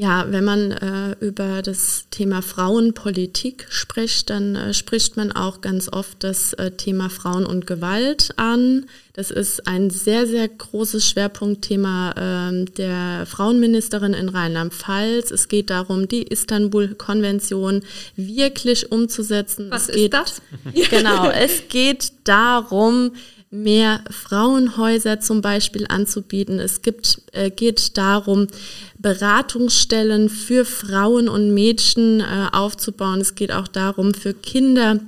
Ja, 0.00 0.26
wenn 0.30 0.44
man 0.44 0.70
äh, 0.70 1.16
über 1.18 1.60
das 1.60 2.04
Thema 2.12 2.40
Frauenpolitik 2.40 3.66
spricht, 3.68 4.30
dann 4.30 4.54
äh, 4.54 4.72
spricht 4.72 5.16
man 5.16 5.32
auch 5.32 5.60
ganz 5.60 5.92
oft 5.92 6.22
das 6.22 6.52
äh, 6.52 6.70
Thema 6.70 7.10
Frauen 7.10 7.44
und 7.44 7.66
Gewalt 7.66 8.30
an. 8.36 8.86
Das 9.14 9.32
ist 9.32 9.66
ein 9.66 9.90
sehr, 9.90 10.28
sehr 10.28 10.46
großes 10.46 11.04
Schwerpunktthema 11.04 12.14
ähm, 12.16 12.72
der 12.76 13.26
Frauenministerin 13.26 14.14
in 14.14 14.28
Rheinland-Pfalz. 14.28 15.32
Es 15.32 15.48
geht 15.48 15.68
darum, 15.68 16.06
die 16.06 16.22
Istanbul-Konvention 16.22 17.82
wirklich 18.14 18.92
umzusetzen. 18.92 19.66
Was 19.72 19.88
es 19.88 19.96
geht, 19.96 20.14
ist 20.14 20.42
das? 20.74 20.90
Genau, 20.90 21.28
es 21.28 21.66
geht 21.68 22.12
darum, 22.22 23.10
mehr 23.50 24.04
Frauenhäuser 24.10 25.20
zum 25.20 25.40
Beispiel 25.40 25.86
anzubieten. 25.88 26.58
Es 26.58 26.82
gibt, 26.82 27.22
äh, 27.32 27.50
geht 27.50 27.96
darum, 27.96 28.46
Beratungsstellen 28.98 30.28
für 30.28 30.64
Frauen 30.64 31.28
und 31.28 31.54
Mädchen 31.54 32.20
äh, 32.20 32.48
aufzubauen. 32.52 33.20
Es 33.20 33.34
geht 33.34 33.52
auch 33.52 33.68
darum, 33.68 34.14
für 34.14 34.34
Kinder 34.34 35.00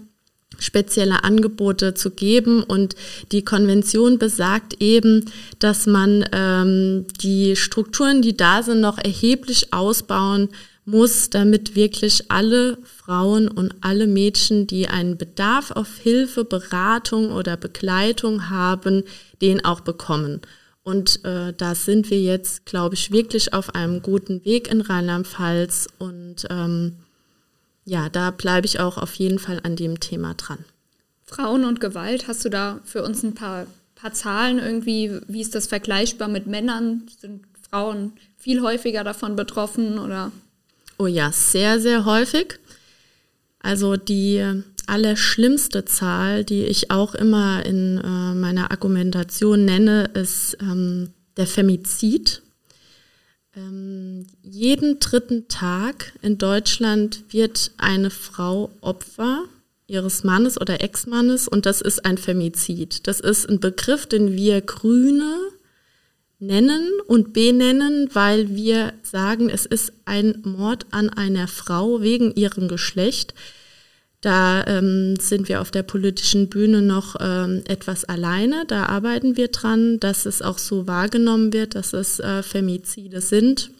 spezielle 0.58 1.24
Angebote 1.24 1.94
zu 1.94 2.10
geben. 2.10 2.62
Und 2.62 2.94
die 3.32 3.44
Konvention 3.44 4.18
besagt 4.18 4.80
eben, 4.80 5.24
dass 5.58 5.86
man 5.86 6.24
ähm, 6.32 7.06
die 7.20 7.56
Strukturen, 7.56 8.22
die 8.22 8.36
da 8.36 8.62
sind, 8.62 8.80
noch 8.80 8.98
erheblich 8.98 9.72
ausbauen 9.72 10.48
muss, 10.84 11.30
damit 11.30 11.76
wirklich 11.76 12.30
alle 12.30 12.78
Frauen 12.84 13.48
und 13.48 13.74
alle 13.80 14.06
Mädchen, 14.06 14.66
die 14.66 14.88
einen 14.88 15.16
Bedarf 15.16 15.70
auf 15.70 15.98
Hilfe, 15.98 16.44
Beratung 16.44 17.32
oder 17.32 17.56
Begleitung 17.56 18.50
haben, 18.50 19.04
den 19.40 19.64
auch 19.64 19.80
bekommen. 19.80 20.40
Und 20.82 21.24
äh, 21.24 21.52
da 21.52 21.74
sind 21.74 22.10
wir 22.10 22.20
jetzt, 22.20 22.64
glaube 22.64 22.94
ich, 22.94 23.10
wirklich 23.10 23.52
auf 23.52 23.74
einem 23.74 24.02
guten 24.02 24.44
Weg 24.44 24.68
in 24.70 24.80
Rheinland-Pfalz. 24.80 25.88
Und 25.98 26.46
ähm, 26.48 26.96
ja, 27.84 28.08
da 28.08 28.30
bleibe 28.30 28.66
ich 28.66 28.80
auch 28.80 28.96
auf 28.96 29.14
jeden 29.14 29.38
Fall 29.38 29.60
an 29.62 29.76
dem 29.76 30.00
Thema 30.00 30.34
dran. 30.34 30.64
Frauen 31.26 31.64
und 31.64 31.80
Gewalt, 31.80 32.26
hast 32.28 32.44
du 32.44 32.48
da 32.48 32.80
für 32.84 33.04
uns 33.04 33.22
ein 33.22 33.34
paar, 33.34 33.66
paar 33.94 34.12
Zahlen 34.12 34.58
irgendwie? 34.58 35.20
Wie 35.28 35.40
ist 35.40 35.54
das 35.54 35.66
vergleichbar 35.66 36.28
mit 36.28 36.46
Männern? 36.46 37.06
Sind 37.20 37.44
Frauen 37.70 38.12
viel 38.36 38.62
häufiger 38.62 39.04
davon 39.04 39.36
betroffen 39.36 39.98
oder? 39.98 40.32
Oh 40.98 41.06
ja, 41.06 41.30
sehr, 41.30 41.80
sehr 41.80 42.04
häufig. 42.04 42.58
Also 43.62 43.96
die 43.96 44.62
allerschlimmste 44.88 45.84
Zahl, 45.84 46.44
die 46.44 46.64
ich 46.64 46.90
auch 46.90 47.14
immer 47.14 47.64
in 47.64 47.98
äh, 47.98 48.34
meiner 48.34 48.70
Argumentation 48.70 49.64
nenne, 49.64 50.10
ist 50.14 50.56
ähm, 50.60 51.10
der 51.36 51.46
Femizid. 51.46 52.42
Ähm, 53.56 54.26
jeden 54.42 55.00
dritten 55.00 55.48
Tag 55.48 56.12
in 56.22 56.38
Deutschland 56.38 57.24
wird 57.30 57.72
eine 57.78 58.10
Frau 58.10 58.70
Opfer 58.80 59.44
ihres 59.86 60.22
Mannes 60.22 60.60
oder 60.60 60.82
Ex-Mannes 60.82 61.48
und 61.48 61.66
das 61.66 61.80
ist 61.80 62.04
ein 62.04 62.16
Femizid. 62.16 63.06
Das 63.08 63.18
ist 63.18 63.48
ein 63.48 63.58
Begriff, 63.58 64.06
den 64.06 64.32
wir 64.32 64.60
Grüne 64.60 65.36
nennen 66.38 66.88
und 67.06 67.32
benennen, 67.32 68.08
weil 68.12 68.54
wir 68.54 68.94
sagen, 69.02 69.50
es 69.50 69.66
ist 69.66 69.92
ein 70.04 70.42
Mord 70.44 70.86
an 70.90 71.10
einer 71.10 71.48
Frau 71.48 72.00
wegen 72.00 72.32
ihrem 72.34 72.68
Geschlecht. 72.68 73.34
Da 74.20 74.66
ähm, 74.66 75.16
sind 75.18 75.48
wir 75.48 75.60
auf 75.62 75.70
der 75.70 75.82
politischen 75.82 76.48
Bühne 76.48 76.82
noch 76.82 77.16
ähm, 77.20 77.62
etwas 77.66 78.04
alleine. 78.04 78.64
Da 78.66 78.86
arbeiten 78.86 79.36
wir 79.36 79.48
dran, 79.48 79.98
dass 79.98 80.26
es 80.26 80.42
auch 80.42 80.58
so 80.58 80.86
wahrgenommen 80.86 81.52
wird, 81.52 81.74
dass 81.74 81.94
es 81.94 82.20
äh, 82.20 82.42
Femizide 82.42 83.22
sind. 83.22 83.70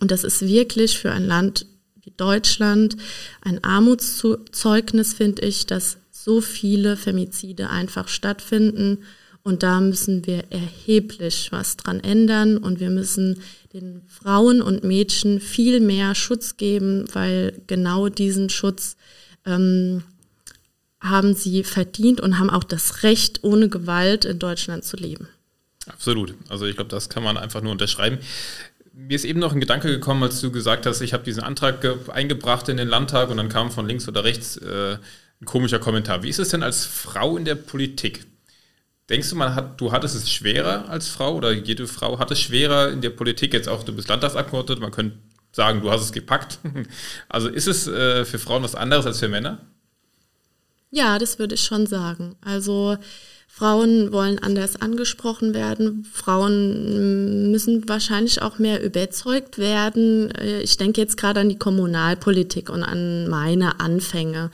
Und 0.00 0.10
das 0.10 0.24
ist 0.24 0.42
wirklich 0.42 0.98
für 0.98 1.12
ein 1.12 1.26
Land 1.26 1.66
wie 2.02 2.12
Deutschland 2.16 2.96
ein 3.42 3.62
Armutszeugnis, 3.62 5.14
finde 5.14 5.42
ich, 5.42 5.66
dass 5.66 5.98
so 6.10 6.40
viele 6.40 6.96
Femizide 6.96 7.70
einfach 7.70 8.08
stattfinden 8.08 8.98
und 9.42 9.62
da 9.62 9.80
müssen 9.80 10.26
wir 10.26 10.44
erheblich 10.50 11.48
was 11.50 11.76
dran 11.76 12.00
ändern 12.00 12.58
und 12.58 12.78
wir 12.78 12.90
müssen 12.90 13.40
den 13.72 14.02
Frauen 14.06 14.60
und 14.60 14.84
Mädchen 14.84 15.40
viel 15.40 15.80
mehr 15.80 16.14
Schutz 16.14 16.56
geben, 16.56 17.06
weil 17.14 17.62
genau 17.66 18.08
diesen 18.08 18.50
Schutz 18.50 18.96
ähm, 19.46 20.02
haben 21.00 21.34
sie 21.34 21.64
verdient 21.64 22.20
und 22.20 22.38
haben 22.38 22.50
auch 22.50 22.64
das 22.64 23.02
Recht, 23.02 23.40
ohne 23.42 23.68
Gewalt 23.68 24.24
in 24.24 24.38
Deutschland 24.38 24.84
zu 24.84 24.96
leben. 24.96 25.28
Absolut. 25.86 26.34
Also 26.48 26.66
ich 26.66 26.76
glaube, 26.76 26.90
das 26.90 27.08
kann 27.08 27.22
man 27.22 27.36
einfach 27.36 27.62
nur 27.62 27.72
unterschreiben. 27.72 28.18
Mir 28.92 29.14
ist 29.14 29.24
eben 29.24 29.40
noch 29.40 29.52
ein 29.52 29.60
Gedanke 29.60 29.88
gekommen, 29.88 30.22
als 30.22 30.40
du 30.40 30.52
gesagt 30.52 30.84
hast, 30.84 31.00
ich 31.00 31.14
habe 31.14 31.24
diesen 31.24 31.42
Antrag 31.42 31.84
eingebracht 32.10 32.68
in 32.68 32.76
den 32.76 32.88
Landtag 32.88 33.30
und 33.30 33.38
dann 33.38 33.48
kam 33.48 33.70
von 33.70 33.86
links 33.86 34.06
oder 34.08 34.24
rechts 34.24 34.58
äh, 34.58 34.98
ein 35.40 35.44
komischer 35.46 35.78
Kommentar. 35.78 36.22
Wie 36.22 36.28
ist 36.28 36.38
es 36.38 36.50
denn 36.50 36.62
als 36.62 36.84
Frau 36.84 37.36
in 37.36 37.46
der 37.46 37.54
Politik? 37.54 38.26
Denkst 39.08 39.30
du, 39.30 39.36
man 39.36 39.54
hat, 39.54 39.80
du 39.80 39.90
hattest 39.90 40.14
es 40.14 40.30
schwerer 40.30 40.88
als 40.88 41.08
Frau 41.08 41.34
oder 41.34 41.50
jede 41.50 41.86
Frau 41.86 42.18
hat 42.18 42.30
es 42.30 42.40
schwerer 42.40 42.90
in 42.90 43.00
der 43.00 43.10
Politik, 43.10 43.54
jetzt 43.54 43.68
auch 43.68 43.82
du 43.82 43.92
bist 43.92 44.08
Landtagsabgeordnete, 44.08 44.80
man 44.80 44.92
könnte 44.92 45.18
sagen, 45.52 45.80
du 45.80 45.90
hast 45.90 46.02
es 46.02 46.12
gepackt. 46.12 46.58
Also 47.28 47.48
ist 47.48 47.66
es 47.66 47.86
äh, 47.86 48.24
für 48.24 48.38
Frauen 48.38 48.62
was 48.62 48.74
anderes 48.74 49.06
als 49.06 49.20
für 49.20 49.28
Männer? 49.28 49.58
Ja, 50.90 51.18
das 51.18 51.38
würde 51.38 51.54
ich 51.54 51.62
schon 51.62 51.86
sagen. 51.86 52.36
Also 52.40 52.96
Frauen 53.46 54.12
wollen 54.12 54.38
anders 54.38 54.80
angesprochen 54.80 55.54
werden. 55.54 56.06
Frauen 56.10 57.50
müssen 57.50 57.88
wahrscheinlich 57.88 58.42
auch 58.42 58.58
mehr 58.58 58.82
überzeugt 58.82 59.58
werden. 59.58 60.30
Äh, 60.32 60.62
ich 60.62 60.76
denke 60.76 61.00
jetzt 61.00 61.16
gerade 61.16 61.40
an 61.40 61.48
die 61.48 61.58
Kommunalpolitik 61.58 62.70
und 62.70 62.82
an 62.82 63.28
meine 63.28 63.80
Anfänge. 63.80 64.50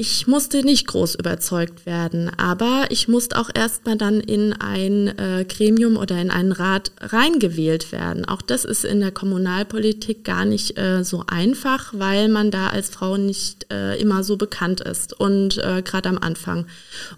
Ich 0.00 0.26
musste 0.26 0.64
nicht 0.64 0.86
groß 0.86 1.16
überzeugt 1.16 1.84
werden, 1.84 2.30
aber 2.38 2.86
ich 2.88 3.06
musste 3.06 3.36
auch 3.38 3.50
erstmal 3.54 3.98
dann 3.98 4.18
in 4.20 4.54
ein 4.54 5.08
äh, 5.08 5.44
Gremium 5.46 5.98
oder 5.98 6.18
in 6.18 6.30
einen 6.30 6.52
Rat 6.52 6.90
reingewählt 7.02 7.92
werden. 7.92 8.24
Auch 8.24 8.40
das 8.40 8.64
ist 8.64 8.86
in 8.86 9.00
der 9.00 9.10
Kommunalpolitik 9.10 10.24
gar 10.24 10.46
nicht 10.46 10.78
äh, 10.78 11.04
so 11.04 11.24
einfach, 11.26 11.92
weil 11.92 12.30
man 12.30 12.50
da 12.50 12.68
als 12.68 12.88
Frau 12.88 13.18
nicht 13.18 13.70
äh, 13.70 14.00
immer 14.00 14.24
so 14.24 14.38
bekannt 14.38 14.80
ist 14.80 15.12
und 15.20 15.58
äh, 15.58 15.82
gerade 15.82 16.08
am 16.08 16.16
Anfang. 16.16 16.64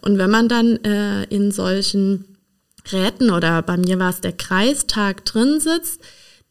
Und 0.01 0.19
wenn 0.19 0.31
man 0.31 0.49
dann 0.49 0.85
äh, 0.85 1.23
in 1.27 1.53
solchen 1.53 2.37
Räten 2.91 3.31
oder 3.31 3.63
bei 3.63 3.77
mir 3.77 4.01
war 4.01 4.11
es 4.11 4.23
der 4.23 4.33
Kreistag 4.33 5.25
drin 5.25 5.61
sitzt, 5.61 6.01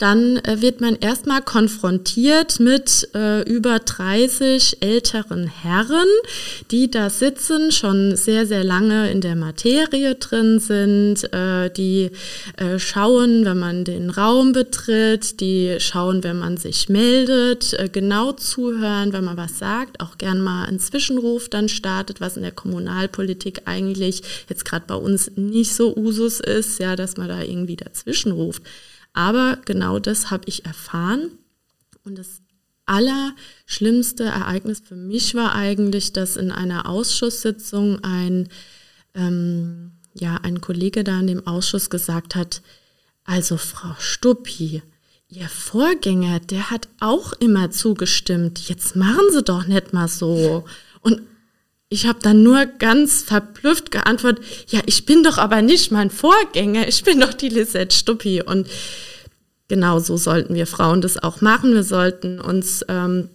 dann 0.02 0.38
äh, 0.38 0.62
wird 0.62 0.82
man 0.82 0.95
erstmal 0.95 1.41
konfrontiert 1.41 2.60
mit 2.60 3.08
äh, 3.14 3.43
über 3.43 3.80
30 3.80 4.78
älteren 4.82 5.47
Herren, 5.47 6.08
die 6.72 6.89
da 6.89 7.10
sitzen, 7.10 7.72
schon 7.72 8.16
sehr, 8.16 8.47
sehr 8.47 8.64
lange 8.64 9.12
in 9.12 9.22
der 9.22 9.36
Materie 9.36 10.16
drin 10.16 10.60
sind, 10.60 11.32
äh, 11.34 11.70
die 11.70 12.10
äh, 12.58 12.80
schauen, 12.80 13.45
wenn 13.45 13.60
man 13.60 13.84
den 13.84 14.10
Raum 14.10 14.54
betritt, 14.54 15.39
die 15.39 15.76
schauen, 15.80 16.24
wenn 16.24 16.39
man 16.39 16.58
sich 16.58 16.89
meldet, 16.89 17.74
äh, 17.74 17.88
genau 17.88 18.32
zuhören, 18.32 19.14
wenn 19.14 19.24
man 19.24 19.38
was 19.38 19.60
sagt, 19.60 19.99
auch 19.99 20.18
gern 20.18 20.41
mal 20.41 20.66
einen 20.66 20.80
Zwischenruf 20.80 21.47
dann 21.47 21.70
startet, 21.70 22.22
was 22.22 22.38
in 22.38 22.43
der 22.43 22.52
Kommunalpolitik 22.52 23.64
eigentlich 23.66 24.24
jetzt 24.49 24.66
gerade 24.66 24.86
bei 24.88 24.95
uns 24.95 25.32
nicht 25.36 25.76
so 25.76 25.95
Usus 25.95 26.39
ist, 26.39 26.80
ja, 26.80 26.95
dass 26.95 27.18
man 27.18 27.28
da 27.28 27.41
irgendwie 27.41 27.76
dazwischen 27.76 28.32
ruft. 28.32 28.64
Aber 29.14 29.57
genau 29.66 29.99
das 29.99 30.32
habe 30.32 30.43
ich 30.47 30.66
erfahren. 30.66 31.32
Und 32.03 32.18
das 32.18 32.41
allerschlimmste 32.86 34.24
Ereignis 34.24 34.82
für 34.86 34.95
mich 34.95 35.36
war 35.36 35.55
eigentlich, 35.55 36.14
dass 36.14 36.36
in 36.36 36.51
einer 36.51 36.88
Ausschusssitzung 36.88 38.03
ein, 38.03 38.49
ähm, 39.14 39.93
ja, 40.14 40.38
ein 40.43 40.62
Kollege 40.62 41.03
da 41.03 41.20
in 41.20 41.28
dem 41.28 41.47
Ausschuss 41.47 41.89
gesagt 41.89 42.36
hat, 42.36 42.62
also 43.24 43.57
Frau 43.57 43.95
Stuppi, 43.99 44.82
Ihr 45.30 45.47
Vorgänger, 45.47 46.41
der 46.41 46.72
hat 46.72 46.89
auch 46.99 47.32
immer 47.32 47.72
zugestimmt. 47.72 48.68
Jetzt 48.68 48.97
machen 48.97 49.24
Sie 49.32 49.41
doch 49.41 49.66
nicht 49.66 49.93
mal 49.93 50.09
so. 50.09 50.66
Und 50.99 51.22
ich 51.91 52.07
habe 52.07 52.19
dann 52.21 52.41
nur 52.41 52.65
ganz 52.65 53.21
verblüfft 53.21 53.91
geantwortet, 53.91 54.43
ja, 54.69 54.79
ich 54.85 55.05
bin 55.05 55.23
doch 55.23 55.37
aber 55.37 55.61
nicht 55.61 55.91
mein 55.91 56.09
Vorgänger, 56.09 56.87
ich 56.87 57.03
bin 57.03 57.19
doch 57.19 57.33
die 57.33 57.49
Lisette 57.49 57.93
Stuppi. 57.93 58.41
Und 58.41 58.69
genau 59.67 59.99
so 59.99 60.15
sollten 60.15 60.55
wir 60.55 60.67
Frauen 60.67 61.01
das 61.01 61.21
auch 61.21 61.41
machen. 61.41 61.73
Wir 61.73 61.83
sollten 61.83 62.39
uns 62.39 62.85
ähm, 62.87 63.27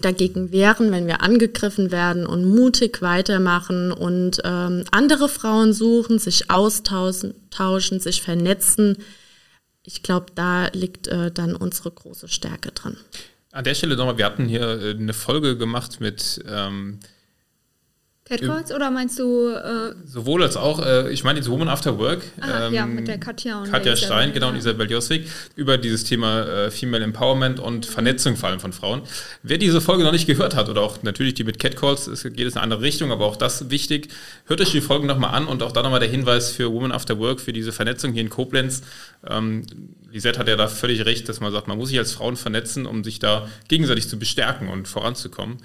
dagegen 0.00 0.52
wehren, 0.52 0.92
wenn 0.92 1.08
wir 1.08 1.22
angegriffen 1.22 1.90
werden 1.90 2.24
und 2.24 2.44
mutig 2.44 3.02
weitermachen 3.02 3.90
und 3.90 4.38
ähm, 4.44 4.84
andere 4.92 5.28
Frauen 5.28 5.72
suchen, 5.72 6.20
sich 6.20 6.52
austauschen, 6.52 7.34
sich 7.98 8.22
vernetzen. 8.22 8.98
Ich 9.82 10.04
glaube, 10.04 10.26
da 10.36 10.68
liegt 10.68 11.08
äh, 11.08 11.32
dann 11.32 11.56
unsere 11.56 11.90
große 11.90 12.28
Stärke 12.28 12.70
drin. 12.70 12.96
An 13.50 13.64
der 13.64 13.74
Stelle 13.74 13.96
nochmal, 13.96 14.18
wir 14.18 14.26
hatten 14.26 14.46
hier 14.46 14.80
äh, 14.80 14.90
eine 14.90 15.14
Folge 15.14 15.56
gemacht 15.56 16.00
mit 16.00 16.44
ähm, 16.46 17.00
Catcalls 18.28 18.72
oder 18.72 18.90
meinst 18.90 19.18
du? 19.18 19.48
Äh 19.48 19.94
Sowohl 20.04 20.42
als 20.42 20.56
auch, 20.56 20.84
äh, 20.84 21.10
ich 21.10 21.24
meine 21.24 21.38
jetzt 21.38 21.48
Woman 21.48 21.68
After 21.68 21.98
Work. 21.98 22.22
Aha, 22.40 22.66
ähm, 22.66 22.74
ja, 22.74 22.86
mit 22.86 23.08
der 23.08 23.18
Katja 23.18 23.60
und 23.60 23.70
Katja 23.70 23.96
Stein, 23.96 24.32
genau, 24.32 24.48
und 24.48 24.56
Isabel 24.56 24.90
Joswig, 24.90 25.26
über 25.56 25.78
dieses 25.78 26.04
Thema 26.04 26.42
äh, 26.46 26.70
Female 26.70 27.02
Empowerment 27.02 27.60
und 27.60 27.86
Vernetzung 27.86 28.36
vor 28.36 28.50
allem 28.50 28.60
von 28.60 28.72
Frauen. 28.72 29.02
Wer 29.42 29.58
diese 29.58 29.80
Folge 29.80 30.04
noch 30.04 30.12
nicht 30.12 30.26
gehört 30.26 30.54
hat, 30.54 30.68
oder 30.68 30.82
auch 30.82 31.02
natürlich 31.02 31.34
die 31.34 31.44
mit 31.44 31.58
Catcalls, 31.58 32.06
es 32.06 32.22
geht 32.22 32.40
es 32.40 32.52
in 32.52 32.58
eine 32.58 32.62
andere 32.62 32.82
Richtung, 32.82 33.12
aber 33.12 33.24
auch 33.24 33.36
das 33.36 33.70
wichtig, 33.70 34.08
hört 34.46 34.60
euch 34.60 34.70
die 34.70 34.80
Folgen 34.80 35.06
nochmal 35.06 35.34
an 35.34 35.46
und 35.46 35.62
auch 35.62 35.72
da 35.72 35.82
nochmal 35.82 36.00
der 36.00 36.10
Hinweis 36.10 36.50
für 36.50 36.72
Woman 36.72 36.92
After 36.92 37.18
Work, 37.18 37.40
für 37.40 37.52
diese 37.52 37.72
Vernetzung 37.72 38.12
hier 38.12 38.22
in 38.22 38.30
Koblenz. 38.30 38.82
Ähm, 39.26 39.64
Lisette 40.10 40.38
hat 40.38 40.48
ja 40.48 40.56
da 40.56 40.68
völlig 40.68 41.04
recht, 41.04 41.28
dass 41.28 41.40
man 41.40 41.52
sagt, 41.52 41.68
man 41.68 41.76
muss 41.76 41.90
sich 41.90 41.98
als 41.98 42.12
Frauen 42.12 42.36
vernetzen, 42.36 42.86
um 42.86 43.04
sich 43.04 43.18
da 43.18 43.48
gegenseitig 43.68 44.08
zu 44.08 44.18
bestärken 44.18 44.68
und 44.68 44.88
voranzukommen. 44.88 45.58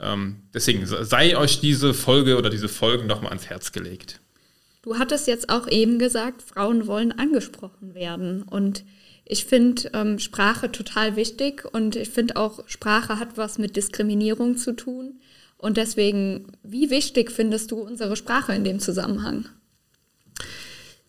Ähm, 0.00 0.36
deswegen 0.54 0.86
sei 0.86 1.36
euch 1.36 1.60
diese 1.60 1.94
Folge 1.94 2.36
oder 2.36 2.50
diese 2.50 2.68
Folgen 2.68 3.06
nochmal 3.06 3.30
ans 3.30 3.46
Herz 3.46 3.72
gelegt. 3.72 4.20
Du 4.82 4.98
hattest 4.98 5.28
jetzt 5.28 5.48
auch 5.48 5.68
eben 5.68 5.98
gesagt, 5.98 6.42
Frauen 6.42 6.86
wollen 6.86 7.12
angesprochen 7.12 7.94
werden. 7.94 8.42
Und 8.42 8.84
ich 9.24 9.44
finde 9.44 9.90
ähm, 9.94 10.18
Sprache 10.18 10.72
total 10.72 11.14
wichtig 11.16 11.64
und 11.72 11.94
ich 11.94 12.10
finde 12.10 12.36
auch, 12.36 12.68
Sprache 12.68 13.18
hat 13.18 13.36
was 13.36 13.58
mit 13.58 13.76
Diskriminierung 13.76 14.56
zu 14.56 14.72
tun. 14.72 15.20
Und 15.56 15.76
deswegen, 15.76 16.48
wie 16.64 16.90
wichtig 16.90 17.30
findest 17.30 17.70
du 17.70 17.76
unsere 17.78 18.16
Sprache 18.16 18.52
in 18.52 18.64
dem 18.64 18.80
Zusammenhang? 18.80 19.48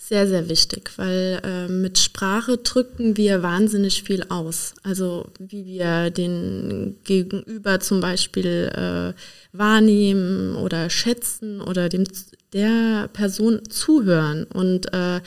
Sehr, 0.06 0.28
sehr 0.28 0.50
wichtig, 0.50 0.92
weil 0.98 1.40
äh, 1.46 1.70
mit 1.70 1.98
Sprache 1.98 2.58
drücken 2.58 3.16
wir 3.16 3.42
wahnsinnig 3.42 4.04
viel 4.04 4.26
aus. 4.28 4.74
Also 4.84 5.28
wie 5.40 5.66
wir 5.66 6.10
den 6.10 6.98
Gegenüber 7.06 7.80
zum 7.80 8.02
Beispiel 8.02 8.70
äh, 8.76 9.58
wahrnehmen 9.58 10.58
oder 10.58 10.90
schätzen 10.90 11.62
oder 11.62 11.88
dem 11.88 12.04
der 12.52 13.08
Person 13.14 13.62
zuhören. 13.70 14.44
Und 14.44 14.92
äh, 14.94 15.22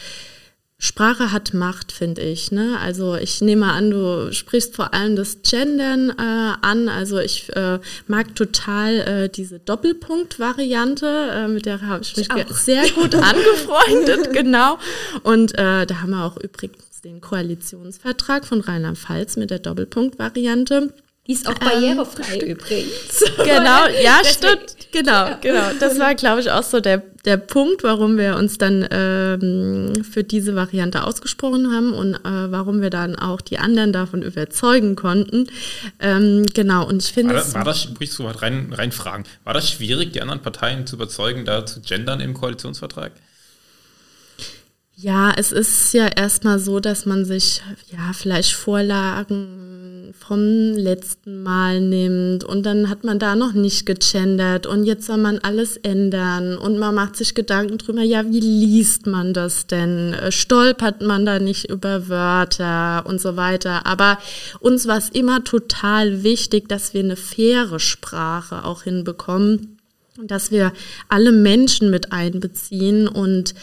Sprache 0.78 1.32
hat 1.32 1.54
Macht, 1.54 1.90
finde 1.90 2.20
ich. 2.20 2.52
Ne? 2.52 2.78
Also 2.78 3.14
ich 3.16 3.40
nehme 3.40 3.72
an, 3.72 3.90
du 3.90 4.30
sprichst 4.32 4.76
vor 4.76 4.92
allem 4.92 5.16
das 5.16 5.38
Gendern 5.42 6.10
äh, 6.10 6.12
an. 6.60 6.90
Also 6.90 7.18
ich 7.18 7.54
äh, 7.56 7.78
mag 8.06 8.34
total 8.34 9.00
äh, 9.00 9.28
diese 9.30 9.58
Doppelpunkt-Variante, 9.58 11.06
äh, 11.32 11.48
mit 11.48 11.64
der 11.64 11.80
habe 11.80 12.02
ich 12.02 12.16
mich 12.16 12.28
ich 12.28 12.56
sehr 12.56 12.88
gut 12.94 13.14
angefreundet, 13.14 14.34
genau. 14.34 14.78
Und 15.22 15.54
äh, 15.54 15.86
da 15.86 16.02
haben 16.02 16.10
wir 16.10 16.24
auch 16.24 16.36
übrigens 16.36 17.00
den 17.02 17.22
Koalitionsvertrag 17.22 18.44
von 18.44 18.60
Rheinland-Pfalz 18.60 19.36
mit 19.36 19.50
der 19.50 19.60
Doppelpunkt-Variante. 19.60 20.92
Die 21.26 21.32
ist 21.32 21.48
auch 21.48 21.54
barrierefrei 21.54 22.38
ähm, 22.40 22.48
übrigens. 22.48 23.24
Genau, 23.36 23.86
ja, 24.02 24.20
stimmt. 24.24 24.76
Genau, 24.92 25.10
ja. 25.10 25.38
genau. 25.40 25.70
Das 25.80 25.98
war, 25.98 26.14
glaube 26.14 26.40
ich, 26.40 26.50
auch 26.50 26.62
so 26.62 26.80
der, 26.80 27.02
der 27.24 27.36
Punkt, 27.36 27.82
warum 27.82 28.16
wir 28.16 28.36
uns 28.36 28.58
dann 28.58 28.86
ähm, 28.90 30.04
für 30.04 30.22
diese 30.22 30.54
Variante 30.54 31.02
ausgesprochen 31.04 31.72
haben 31.72 31.92
und 31.92 32.14
äh, 32.14 32.20
warum 32.24 32.80
wir 32.80 32.90
dann 32.90 33.16
auch 33.16 33.40
die 33.40 33.58
anderen 33.58 33.92
davon 33.92 34.22
überzeugen 34.22 34.94
konnten. 34.94 35.48
Ähm, 35.98 36.46
genau, 36.54 36.86
und 36.86 37.02
ich 37.02 37.12
finde. 37.12 37.34
War, 37.34 37.54
war 37.54 37.64
das, 37.64 37.88
muss 37.88 37.98
ich 38.00 38.12
so 38.12 38.26
rein, 38.26 38.72
rein 38.72 38.92
fragen, 38.92 39.24
war 39.44 39.54
das 39.54 39.70
schwierig, 39.70 40.12
die 40.12 40.22
anderen 40.22 40.42
Parteien 40.42 40.86
zu 40.86 40.96
überzeugen, 40.96 41.44
da 41.44 41.66
zu 41.66 41.80
gendern 41.80 42.20
im 42.20 42.34
Koalitionsvertrag? 42.34 43.12
Ja, 44.98 45.30
es 45.36 45.52
ist 45.52 45.92
ja 45.92 46.06
erstmal 46.06 46.58
so, 46.58 46.80
dass 46.80 47.04
man 47.04 47.26
sich 47.26 47.60
ja 47.92 48.12
vielleicht 48.14 48.52
Vorlagen 48.52 49.75
vom 50.12 50.74
letzten 50.74 51.42
Mal 51.42 51.80
nimmt 51.80 52.44
und 52.44 52.64
dann 52.64 52.88
hat 52.88 53.04
man 53.04 53.18
da 53.18 53.36
noch 53.36 53.52
nicht 53.52 53.86
gegendert 53.86 54.66
und 54.66 54.84
jetzt 54.84 55.06
soll 55.06 55.18
man 55.18 55.38
alles 55.38 55.76
ändern 55.76 56.58
und 56.58 56.78
man 56.78 56.94
macht 56.94 57.16
sich 57.16 57.34
Gedanken 57.34 57.78
drüber, 57.78 58.02
ja, 58.02 58.24
wie 58.26 58.40
liest 58.40 59.06
man 59.06 59.34
das 59.34 59.66
denn? 59.66 60.14
Stolpert 60.30 61.02
man 61.02 61.26
da 61.26 61.38
nicht 61.38 61.70
über 61.70 62.08
Wörter 62.08 63.04
und 63.06 63.20
so 63.20 63.36
weiter? 63.36 63.86
Aber 63.86 64.18
uns 64.60 64.86
war 64.86 64.98
es 64.98 65.08
immer 65.08 65.44
total 65.44 66.22
wichtig, 66.22 66.68
dass 66.68 66.94
wir 66.94 67.00
eine 67.00 67.16
faire 67.16 67.78
Sprache 67.80 68.64
auch 68.64 68.82
hinbekommen, 68.82 69.78
dass 70.22 70.50
wir 70.50 70.72
alle 71.08 71.32
Menschen 71.32 71.90
mit 71.90 72.12
einbeziehen 72.12 73.08
und 73.08 73.54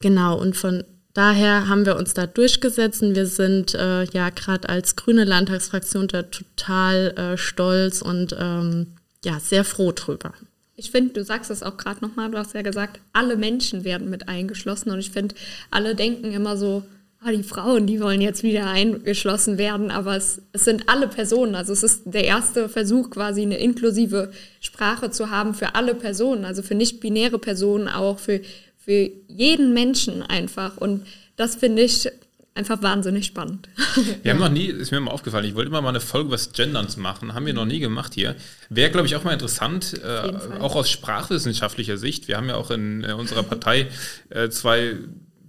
Genau, 0.00 0.38
und 0.38 0.56
von 0.56 0.84
daher 1.16 1.68
haben 1.68 1.86
wir 1.86 1.96
uns 1.96 2.14
da 2.14 2.26
durchgesetzt 2.26 3.02
und 3.02 3.14
wir 3.14 3.26
sind 3.26 3.74
äh, 3.74 4.04
ja 4.04 4.30
gerade 4.30 4.68
als 4.68 4.96
grüne 4.96 5.24
Landtagsfraktion 5.24 6.08
da 6.08 6.22
total 6.22 7.14
äh, 7.16 7.38
stolz 7.38 8.02
und 8.02 8.36
ähm, 8.38 8.88
ja, 9.24 9.40
sehr 9.40 9.64
froh 9.64 9.92
drüber. 9.92 10.32
Ich 10.76 10.90
finde, 10.90 11.14
du 11.14 11.24
sagst 11.24 11.50
es 11.50 11.62
auch 11.62 11.78
gerade 11.78 12.04
nochmal, 12.04 12.30
du 12.30 12.38
hast 12.38 12.54
ja 12.54 12.60
gesagt, 12.60 13.00
alle 13.14 13.36
Menschen 13.36 13.84
werden 13.84 14.10
mit 14.10 14.28
eingeschlossen 14.28 14.90
und 14.90 14.98
ich 14.98 15.10
finde, 15.10 15.34
alle 15.70 15.94
denken 15.94 16.32
immer 16.32 16.58
so, 16.58 16.82
ah, 17.20 17.32
die 17.32 17.42
Frauen, 17.42 17.86
die 17.86 18.00
wollen 18.00 18.20
jetzt 18.20 18.42
wieder 18.42 18.66
eingeschlossen 18.66 19.56
werden, 19.56 19.90
aber 19.90 20.16
es, 20.16 20.42
es 20.52 20.64
sind 20.64 20.88
alle 20.88 21.08
Personen. 21.08 21.54
Also 21.54 21.72
es 21.72 21.82
ist 21.82 22.02
der 22.04 22.24
erste 22.24 22.68
Versuch, 22.68 23.08
quasi 23.08 23.40
eine 23.40 23.58
inklusive 23.58 24.30
Sprache 24.60 25.10
zu 25.10 25.30
haben 25.30 25.54
für 25.54 25.74
alle 25.74 25.94
Personen, 25.94 26.44
also 26.44 26.62
für 26.62 26.74
nicht-binäre 26.74 27.38
Personen 27.38 27.88
auch, 27.88 28.18
für 28.18 28.42
für 28.86 29.10
jeden 29.26 29.74
Menschen 29.74 30.22
einfach. 30.22 30.76
Und 30.78 31.06
das 31.34 31.56
finde 31.56 31.82
ich 31.82 32.08
einfach 32.54 32.80
wahnsinnig 32.80 33.26
spannend. 33.26 33.68
Wir 34.22 34.32
haben 34.32 34.38
noch 34.38 34.48
nie, 34.48 34.66
ist 34.66 34.92
mir 34.92 35.00
mal 35.00 35.10
aufgefallen, 35.10 35.44
ich 35.44 35.54
wollte 35.54 35.68
immer 35.68 35.82
mal 35.82 35.90
eine 35.90 36.00
Folge 36.00 36.28
über 36.28 36.38
Genderns 36.54 36.96
machen, 36.96 37.34
haben 37.34 37.44
wir 37.44 37.52
noch 37.52 37.66
nie 37.66 37.80
gemacht 37.80 38.14
hier. 38.14 38.34
Wäre, 38.70 38.90
glaube 38.90 39.06
ich, 39.06 39.14
auch 39.14 39.24
mal 39.24 39.34
interessant, 39.34 40.00
äh, 40.02 40.32
auch 40.60 40.74
aus 40.74 40.88
sprachwissenschaftlicher 40.88 41.98
Sicht. 41.98 42.28
Wir 42.28 42.38
haben 42.38 42.48
ja 42.48 42.54
auch 42.54 42.70
in 42.70 43.04
äh, 43.04 43.12
unserer 43.12 43.42
Partei 43.42 43.88
äh, 44.30 44.48
zwei 44.48 44.94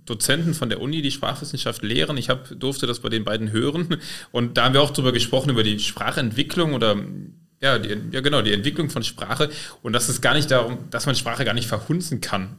Dozenten 0.05 0.53
von 0.53 0.69
der 0.69 0.81
Uni, 0.81 1.01
die 1.01 1.11
Sprachwissenschaft 1.11 1.81
lehren. 1.81 2.17
Ich 2.17 2.29
hab, 2.29 2.47
durfte 2.59 2.87
das 2.87 2.99
bei 2.99 3.09
den 3.09 3.23
beiden 3.23 3.51
hören. 3.51 3.97
Und 4.31 4.57
da 4.57 4.65
haben 4.65 4.73
wir 4.73 4.81
auch 4.81 4.91
darüber 4.91 5.13
gesprochen, 5.13 5.49
über 5.49 5.63
die 5.63 5.79
Sprachentwicklung 5.79 6.73
oder 6.73 6.97
ja, 7.61 7.79
die, 7.79 7.97
ja, 8.11 8.21
genau, 8.21 8.41
die 8.41 8.53
Entwicklung 8.53 8.89
von 8.89 9.03
Sprache. 9.03 9.49
Und 9.81 9.93
dass 9.93 10.09
es 10.09 10.21
gar 10.21 10.33
nicht 10.33 10.51
darum, 10.51 10.77
dass 10.89 11.05
man 11.05 11.15
Sprache 11.15 11.45
gar 11.45 11.53
nicht 11.53 11.67
verhunzen 11.67 12.21
kann 12.21 12.55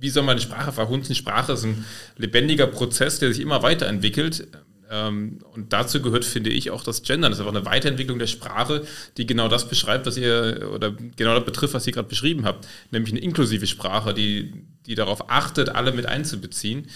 wie 0.00 0.08
soll 0.08 0.22
man 0.22 0.32
eine 0.32 0.40
Sprache 0.40 0.72
verhunzen? 0.72 1.14
Sprache 1.14 1.52
ist 1.52 1.64
ein 1.64 1.84
lebendiger 2.16 2.66
Prozess, 2.66 3.18
der 3.18 3.32
sich 3.32 3.42
immer 3.42 3.62
weiterentwickelt. 3.62 4.48
Ähm, 4.90 5.38
und 5.54 5.72
dazu 5.72 6.02
gehört, 6.02 6.24
finde 6.24 6.50
ich, 6.50 6.70
auch 6.70 6.82
das 6.82 7.02
Gendern. 7.02 7.30
Das 7.30 7.38
ist 7.38 7.46
einfach 7.46 7.56
eine 7.56 7.66
Weiterentwicklung 7.66 8.18
der 8.18 8.26
Sprache, 8.26 8.84
die 9.16 9.26
genau 9.26 9.48
das 9.48 9.68
beschreibt, 9.68 10.06
was 10.06 10.16
ihr, 10.16 10.70
oder 10.74 10.92
genau 11.16 11.34
das 11.34 11.44
betrifft, 11.44 11.74
was 11.74 11.86
ihr 11.86 11.92
gerade 11.92 12.08
beschrieben 12.08 12.44
habt. 12.44 12.66
Nämlich 12.90 13.12
eine 13.12 13.20
inklusive 13.20 13.66
Sprache, 13.66 14.14
die, 14.14 14.64
die 14.86 14.96
darauf 14.96 15.30
achtet, 15.30 15.68
alle 15.68 15.92
mit 15.92 16.06
einzubeziehen. 16.06 16.88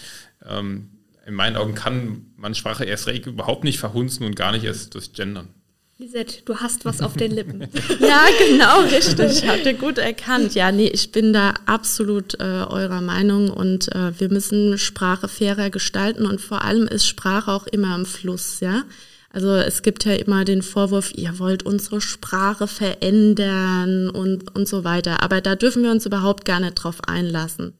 Ähm, 0.44 0.90
in 1.26 1.34
meinen 1.34 1.56
Augen 1.56 1.74
kann 1.74 2.26
man 2.36 2.54
Sprache 2.54 2.84
erst 2.84 3.06
recht 3.06 3.26
überhaupt 3.26 3.64
nicht 3.64 3.78
verhunzen 3.78 4.26
und 4.26 4.34
gar 4.34 4.52
nicht 4.52 4.64
erst 4.64 4.94
durch 4.94 5.12
Gendern. 5.12 5.48
Lisette, 5.96 6.42
du 6.44 6.56
hast 6.56 6.84
was 6.84 7.00
auf 7.00 7.14
den 7.14 7.30
Lippen. 7.30 7.60
ja, 8.00 8.24
genau, 8.48 8.80
richtig. 8.80 9.46
Habt 9.46 9.64
ihr 9.64 9.74
gut 9.74 9.98
erkannt. 9.98 10.56
Ja, 10.56 10.72
nee, 10.72 10.88
ich 10.88 11.12
bin 11.12 11.32
da 11.32 11.54
absolut 11.66 12.34
äh, 12.40 12.64
eurer 12.68 13.00
Meinung 13.00 13.48
und 13.48 13.94
äh, 13.94 14.18
wir 14.18 14.28
müssen 14.28 14.76
Sprache 14.76 15.28
fairer 15.28 15.70
gestalten 15.70 16.26
und 16.26 16.40
vor 16.40 16.62
allem 16.62 16.88
ist 16.88 17.06
Sprache 17.06 17.52
auch 17.52 17.68
immer 17.68 17.94
im 17.94 18.06
Fluss, 18.06 18.58
ja. 18.58 18.82
Also 19.30 19.54
es 19.54 19.82
gibt 19.82 20.04
ja 20.04 20.14
immer 20.14 20.44
den 20.44 20.62
Vorwurf, 20.62 21.12
ihr 21.14 21.38
wollt 21.38 21.64
unsere 21.64 22.00
Sprache 22.00 22.66
verändern 22.66 24.10
und, 24.10 24.54
und 24.54 24.66
so 24.66 24.82
weiter. 24.82 25.22
Aber 25.22 25.40
da 25.40 25.54
dürfen 25.54 25.84
wir 25.84 25.92
uns 25.92 26.06
überhaupt 26.06 26.44
gar 26.44 26.58
nicht 26.58 26.74
drauf 26.74 27.02
einlassen. 27.06 27.72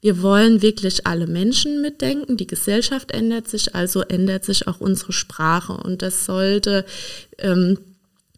Wir 0.00 0.22
wollen 0.22 0.62
wirklich 0.62 1.06
alle 1.06 1.26
Menschen 1.26 1.82
mitdenken. 1.82 2.36
Die 2.36 2.46
Gesellschaft 2.46 3.10
ändert 3.10 3.48
sich, 3.48 3.74
also 3.74 4.02
ändert 4.02 4.44
sich 4.44 4.68
auch 4.68 4.80
unsere 4.80 5.12
Sprache. 5.12 5.72
Und 5.72 6.02
das 6.02 6.24
sollte 6.24 6.84
ähm, 7.38 7.78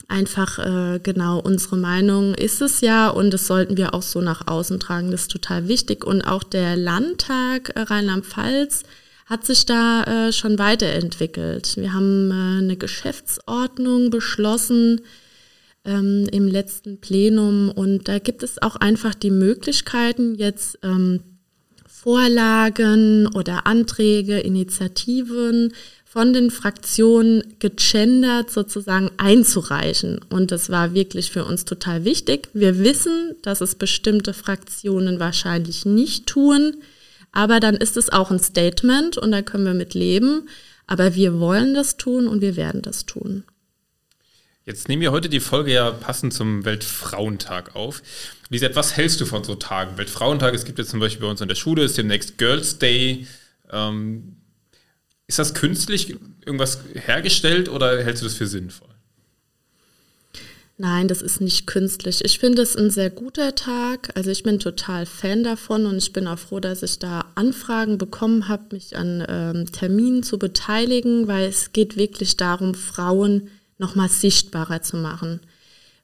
einfach 0.08 0.58
äh, 0.58 1.00
genau 1.02 1.38
unsere 1.38 1.76
Meinung 1.76 2.34
ist 2.34 2.60
es 2.60 2.80
ja 2.80 3.08
und 3.08 3.30
das 3.30 3.46
sollten 3.46 3.76
wir 3.76 3.94
auch 3.94 4.02
so 4.02 4.20
nach 4.20 4.46
außen 4.48 4.80
tragen. 4.80 5.10
Das 5.10 5.22
ist 5.22 5.30
total 5.30 5.68
wichtig. 5.68 6.04
Und 6.04 6.22
auch 6.22 6.42
der 6.42 6.76
Landtag 6.76 7.76
äh, 7.76 7.80
Rheinland-Pfalz 7.80 8.82
hat 9.26 9.44
sich 9.44 9.66
da 9.66 10.28
äh, 10.28 10.32
schon 10.32 10.58
weiterentwickelt. 10.58 11.76
Wir 11.76 11.92
haben 11.92 12.30
äh, 12.30 12.64
eine 12.64 12.76
Geschäftsordnung 12.76 14.10
beschlossen 14.10 15.02
ähm, 15.84 16.26
im 16.32 16.48
letzten 16.48 17.00
Plenum 17.00 17.70
und 17.70 18.08
da 18.08 18.18
gibt 18.18 18.42
es 18.42 18.60
auch 18.60 18.76
einfach 18.76 19.14
die 19.14 19.30
Möglichkeiten, 19.30 20.34
jetzt 20.34 20.78
ähm, 20.82 21.20
Vorlagen 22.02 23.26
oder 23.34 23.66
Anträge, 23.66 24.38
Initiativen 24.38 25.74
von 26.06 26.32
den 26.32 26.50
Fraktionen 26.50 27.42
gegendert 27.58 28.50
sozusagen 28.50 29.10
einzureichen. 29.18 30.20
Und 30.30 30.50
das 30.50 30.70
war 30.70 30.94
wirklich 30.94 31.30
für 31.30 31.44
uns 31.44 31.66
total 31.66 32.06
wichtig. 32.06 32.48
Wir 32.54 32.78
wissen, 32.78 33.36
dass 33.42 33.60
es 33.60 33.74
bestimmte 33.74 34.32
Fraktionen 34.32 35.20
wahrscheinlich 35.20 35.84
nicht 35.84 36.26
tun, 36.26 36.78
aber 37.32 37.60
dann 37.60 37.74
ist 37.74 37.98
es 37.98 38.08
auch 38.10 38.30
ein 38.30 38.40
Statement 38.40 39.18
und 39.18 39.30
da 39.30 39.42
können 39.42 39.66
wir 39.66 39.74
mit 39.74 39.92
leben. 39.92 40.48
Aber 40.86 41.14
wir 41.14 41.38
wollen 41.38 41.74
das 41.74 41.98
tun 41.98 42.28
und 42.28 42.40
wir 42.40 42.56
werden 42.56 42.80
das 42.80 43.04
tun. 43.04 43.44
Jetzt 44.64 44.88
nehmen 44.88 45.02
wir 45.02 45.12
heute 45.12 45.28
die 45.28 45.40
Folge 45.40 45.72
ja 45.72 45.90
passend 45.90 46.32
zum 46.32 46.64
Weltfrauentag 46.64 47.76
auf. 47.76 48.02
Lisette, 48.50 48.74
was 48.74 48.96
hältst 48.96 49.20
du 49.20 49.26
von 49.26 49.44
so 49.44 49.54
Tagen? 49.54 49.96
Weltfrauentag, 49.96 50.54
es 50.54 50.64
gibt 50.64 50.78
jetzt 50.78 50.90
zum 50.90 50.98
Beispiel 50.98 51.22
bei 51.22 51.30
uns 51.30 51.40
in 51.40 51.48
der 51.48 51.54
Schule, 51.54 51.84
ist 51.84 51.96
demnächst 51.96 52.36
Girls 52.36 52.78
Day. 52.78 53.26
Ähm, 53.70 54.36
ist 55.28 55.38
das 55.38 55.54
künstlich 55.54 56.16
irgendwas 56.44 56.80
hergestellt 56.94 57.68
oder 57.68 58.02
hältst 58.02 58.22
du 58.22 58.26
das 58.26 58.34
für 58.34 58.48
sinnvoll? 58.48 58.88
Nein, 60.78 61.06
das 61.06 61.22
ist 61.22 61.40
nicht 61.40 61.68
künstlich. 61.68 62.24
Ich 62.24 62.40
finde 62.40 62.62
es 62.62 62.74
ein 62.74 62.90
sehr 62.90 63.10
guter 63.10 63.54
Tag. 63.54 64.10
Also 64.16 64.30
ich 64.30 64.42
bin 64.42 64.58
total 64.58 65.06
Fan 65.06 65.44
davon 65.44 65.86
und 65.86 65.98
ich 65.98 66.12
bin 66.12 66.26
auch 66.26 66.38
froh, 66.38 66.58
dass 66.58 66.82
ich 66.82 66.98
da 66.98 67.26
Anfragen 67.36 67.98
bekommen 67.98 68.48
habe, 68.48 68.64
mich 68.72 68.96
an 68.96 69.24
ähm, 69.28 69.70
Terminen 69.70 70.24
zu 70.24 70.38
beteiligen, 70.38 71.28
weil 71.28 71.44
es 71.44 71.72
geht 71.72 71.96
wirklich 71.96 72.36
darum, 72.36 72.74
Frauen 72.74 73.50
nochmal 73.78 74.08
sichtbarer 74.08 74.82
zu 74.82 74.96
machen. 74.96 75.40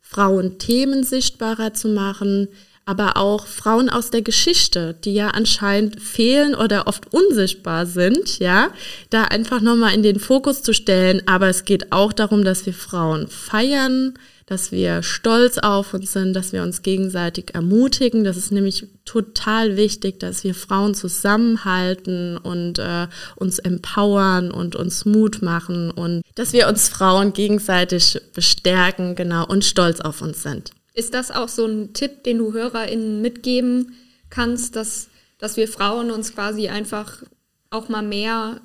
Frauenthemen 0.08 1.02
sichtbarer 1.02 1.74
zu 1.74 1.88
machen, 1.88 2.48
aber 2.84 3.16
auch 3.16 3.46
Frauen 3.46 3.90
aus 3.90 4.10
der 4.10 4.22
Geschichte, 4.22 4.94
die 5.04 5.14
ja 5.14 5.30
anscheinend 5.30 6.00
fehlen 6.00 6.54
oder 6.54 6.86
oft 6.86 7.12
unsichtbar 7.12 7.84
sind, 7.84 8.38
ja, 8.38 8.68
da 9.10 9.24
einfach 9.24 9.60
nochmal 9.60 9.94
in 9.94 10.04
den 10.04 10.20
Fokus 10.20 10.62
zu 10.62 10.72
stellen. 10.72 11.20
Aber 11.26 11.48
es 11.48 11.64
geht 11.64 11.90
auch 11.90 12.12
darum, 12.12 12.44
dass 12.44 12.64
wir 12.64 12.72
Frauen 12.72 13.26
feiern, 13.26 14.14
dass 14.46 14.70
wir 14.70 15.02
stolz 15.02 15.58
auf 15.58 15.92
uns 15.92 16.12
sind, 16.12 16.32
dass 16.32 16.52
wir 16.52 16.62
uns 16.62 16.82
gegenseitig 16.82 17.54
ermutigen. 17.54 18.22
Das 18.22 18.36
ist 18.36 18.52
nämlich 18.52 18.86
total 19.04 19.76
wichtig, 19.76 20.20
dass 20.20 20.44
wir 20.44 20.54
Frauen 20.54 20.94
zusammenhalten 20.94 22.36
und 22.36 22.78
äh, 22.78 23.08
uns 23.34 23.58
empowern 23.58 24.52
und 24.52 24.76
uns 24.76 25.04
Mut 25.04 25.42
machen 25.42 25.90
und 25.90 26.22
dass 26.36 26.52
wir 26.52 26.68
uns 26.68 26.88
Frauen 26.88 27.32
gegenseitig 27.32 28.20
bestärken, 28.34 29.16
genau, 29.16 29.44
und 29.46 29.64
stolz 29.64 30.00
auf 30.00 30.22
uns 30.22 30.44
sind. 30.44 30.70
Ist 30.94 31.12
das 31.12 31.32
auch 31.32 31.48
so 31.48 31.66
ein 31.66 31.92
Tipp, 31.92 32.22
den 32.22 32.38
du 32.38 32.52
HörerInnen 32.52 33.20
mitgeben 33.20 33.96
kannst, 34.30 34.76
dass, 34.76 35.08
dass 35.38 35.56
wir 35.56 35.66
Frauen 35.66 36.12
uns 36.12 36.32
quasi 36.32 36.68
einfach 36.68 37.22
auch 37.70 37.88
mal 37.88 38.02
mehr, 38.02 38.60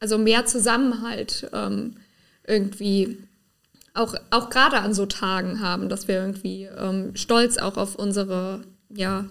also 0.00 0.16
mehr 0.16 0.46
Zusammenhalt 0.46 1.48
ähm, 1.52 1.96
irgendwie 2.46 3.18
auch, 3.96 4.14
auch 4.30 4.50
gerade 4.50 4.78
an 4.78 4.94
so 4.94 5.06
Tagen 5.06 5.60
haben, 5.60 5.88
dass 5.88 6.08
wir 6.08 6.16
irgendwie 6.16 6.68
ähm, 6.76 7.14
stolz 7.14 7.58
auch 7.58 7.76
auf 7.76 7.96
unsere, 7.96 8.62
ja, 8.88 9.26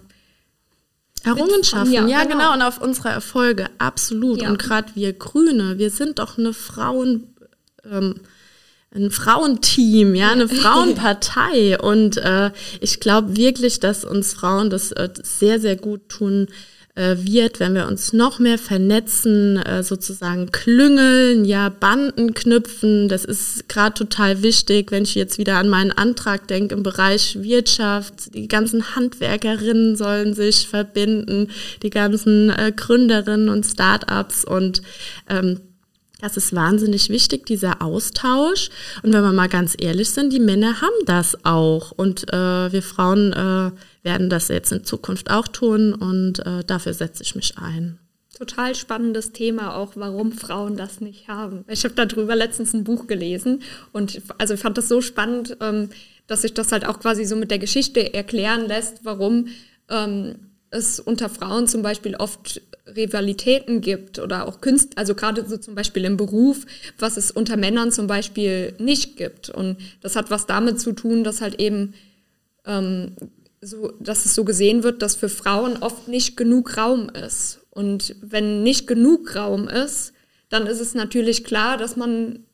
Errungenschaften, 1.24 1.92
ja, 1.92 2.06
ja 2.06 2.22
genau. 2.22 2.36
genau. 2.36 2.54
und 2.54 2.62
auf 2.62 2.80
unsere 2.80 3.08
Erfolge, 3.08 3.68
absolut. 3.78 4.42
Ja. 4.42 4.48
Und 4.48 4.58
gerade 4.58 4.88
wir 4.94 5.12
Grüne, 5.12 5.78
wir 5.78 5.90
sind 5.90 6.18
doch 6.18 6.38
eine 6.38 6.52
Frauen, 6.52 7.34
ähm, 7.90 8.20
ein 8.94 9.10
Frauenteam, 9.10 10.14
ja, 10.14 10.30
eine 10.30 10.48
Frauenpartei. 10.48 11.78
und 11.80 12.16
äh, 12.18 12.52
ich 12.80 13.00
glaube 13.00 13.36
wirklich, 13.36 13.80
dass 13.80 14.04
uns 14.04 14.34
Frauen 14.34 14.70
das 14.70 14.92
äh, 14.92 15.08
sehr, 15.22 15.60
sehr 15.60 15.76
gut 15.76 16.08
tun 16.08 16.46
wird, 16.96 17.60
wenn 17.60 17.74
wir 17.74 17.86
uns 17.86 18.12
noch 18.14 18.38
mehr 18.38 18.58
vernetzen, 18.58 19.58
äh, 19.58 19.82
sozusagen 19.82 20.50
klüngeln, 20.50 21.44
ja, 21.44 21.68
Banden 21.68 22.32
knüpfen. 22.32 23.08
Das 23.08 23.24
ist 23.24 23.68
gerade 23.68 23.94
total 23.94 24.42
wichtig, 24.42 24.90
wenn 24.90 25.04
ich 25.04 25.14
jetzt 25.14 25.36
wieder 25.36 25.56
an 25.56 25.68
meinen 25.68 25.92
Antrag 25.92 26.48
denke 26.48 26.74
im 26.74 26.82
Bereich 26.82 27.42
Wirtschaft. 27.42 28.34
Die 28.34 28.48
ganzen 28.48 28.96
Handwerkerinnen 28.96 29.96
sollen 29.96 30.34
sich 30.34 30.68
verbinden, 30.68 31.48
die 31.82 31.90
ganzen 31.90 32.50
äh, 32.50 32.72
Gründerinnen 32.74 33.50
und 33.50 33.66
Startups 33.66 34.44
und 34.44 34.80
ähm, 35.28 35.60
das 36.20 36.38
ist 36.38 36.54
wahnsinnig 36.54 37.10
wichtig, 37.10 37.44
dieser 37.44 37.82
Austausch. 37.82 38.70
Und 39.02 39.12
wenn 39.12 39.22
wir 39.22 39.32
mal 39.32 39.50
ganz 39.50 39.76
ehrlich 39.78 40.10
sind, 40.10 40.32
die 40.32 40.40
Männer 40.40 40.80
haben 40.80 41.04
das 41.04 41.44
auch. 41.44 41.92
Und 41.92 42.32
äh, 42.32 42.72
wir 42.72 42.82
Frauen 42.82 43.34
äh, 43.34 43.70
werden 44.06 44.30
das 44.30 44.48
jetzt 44.48 44.72
in 44.72 44.84
Zukunft 44.84 45.30
auch 45.30 45.48
tun 45.48 45.92
und 45.92 46.38
äh, 46.46 46.64
dafür 46.64 46.94
setze 46.94 47.22
ich 47.22 47.34
mich 47.34 47.58
ein. 47.58 47.98
Total 48.38 48.74
spannendes 48.74 49.32
Thema 49.32 49.76
auch, 49.76 49.92
warum 49.96 50.30
Frauen 50.32 50.76
das 50.76 51.00
nicht 51.00 51.28
haben. 51.28 51.64
Ich 51.68 51.84
habe 51.84 51.94
darüber 51.94 52.36
letztens 52.36 52.72
ein 52.72 52.84
Buch 52.84 53.06
gelesen 53.06 53.62
und 53.92 54.22
also 54.38 54.54
ich 54.54 54.60
fand 54.60 54.78
das 54.78 54.88
so 54.88 55.00
spannend, 55.00 55.56
ähm, 55.60 55.90
dass 56.26 56.42
sich 56.42 56.54
das 56.54 56.72
halt 56.72 56.86
auch 56.86 57.00
quasi 57.00 57.24
so 57.24 57.34
mit 57.34 57.50
der 57.50 57.58
Geschichte 57.58 58.14
erklären 58.14 58.66
lässt, 58.66 59.04
warum 59.04 59.48
ähm, 59.90 60.36
es 60.70 61.00
unter 61.00 61.28
Frauen 61.28 61.66
zum 61.66 61.82
Beispiel 61.82 62.14
oft 62.14 62.60
Rivalitäten 62.94 63.80
gibt 63.80 64.20
oder 64.20 64.46
auch 64.46 64.60
Künst, 64.60 64.96
also 64.98 65.14
gerade 65.14 65.44
so 65.48 65.56
zum 65.56 65.74
Beispiel 65.74 66.04
im 66.04 66.16
Beruf, 66.16 66.64
was 66.98 67.16
es 67.16 67.32
unter 67.32 67.56
Männern 67.56 67.90
zum 67.90 68.06
Beispiel 68.06 68.74
nicht 68.78 69.16
gibt. 69.16 69.50
Und 69.50 69.78
das 70.00 70.14
hat 70.14 70.30
was 70.30 70.46
damit 70.46 70.80
zu 70.80 70.92
tun, 70.92 71.24
dass 71.24 71.40
halt 71.40 71.58
eben 71.60 71.94
ähm, 72.64 73.16
so, 73.66 73.92
dass 74.00 74.24
es 74.24 74.34
so 74.34 74.44
gesehen 74.44 74.82
wird, 74.82 75.02
dass 75.02 75.16
für 75.16 75.28
Frauen 75.28 75.76
oft 75.78 76.08
nicht 76.08 76.36
genug 76.36 76.76
Raum 76.76 77.08
ist. 77.08 77.60
Und 77.70 78.16
wenn 78.22 78.62
nicht 78.62 78.86
genug 78.86 79.34
Raum 79.34 79.68
ist, 79.68 80.12
dann 80.48 80.66
ist 80.66 80.80
es 80.80 80.94
natürlich 80.94 81.44
klar, 81.44 81.76
dass 81.76 81.96
man 81.96 82.44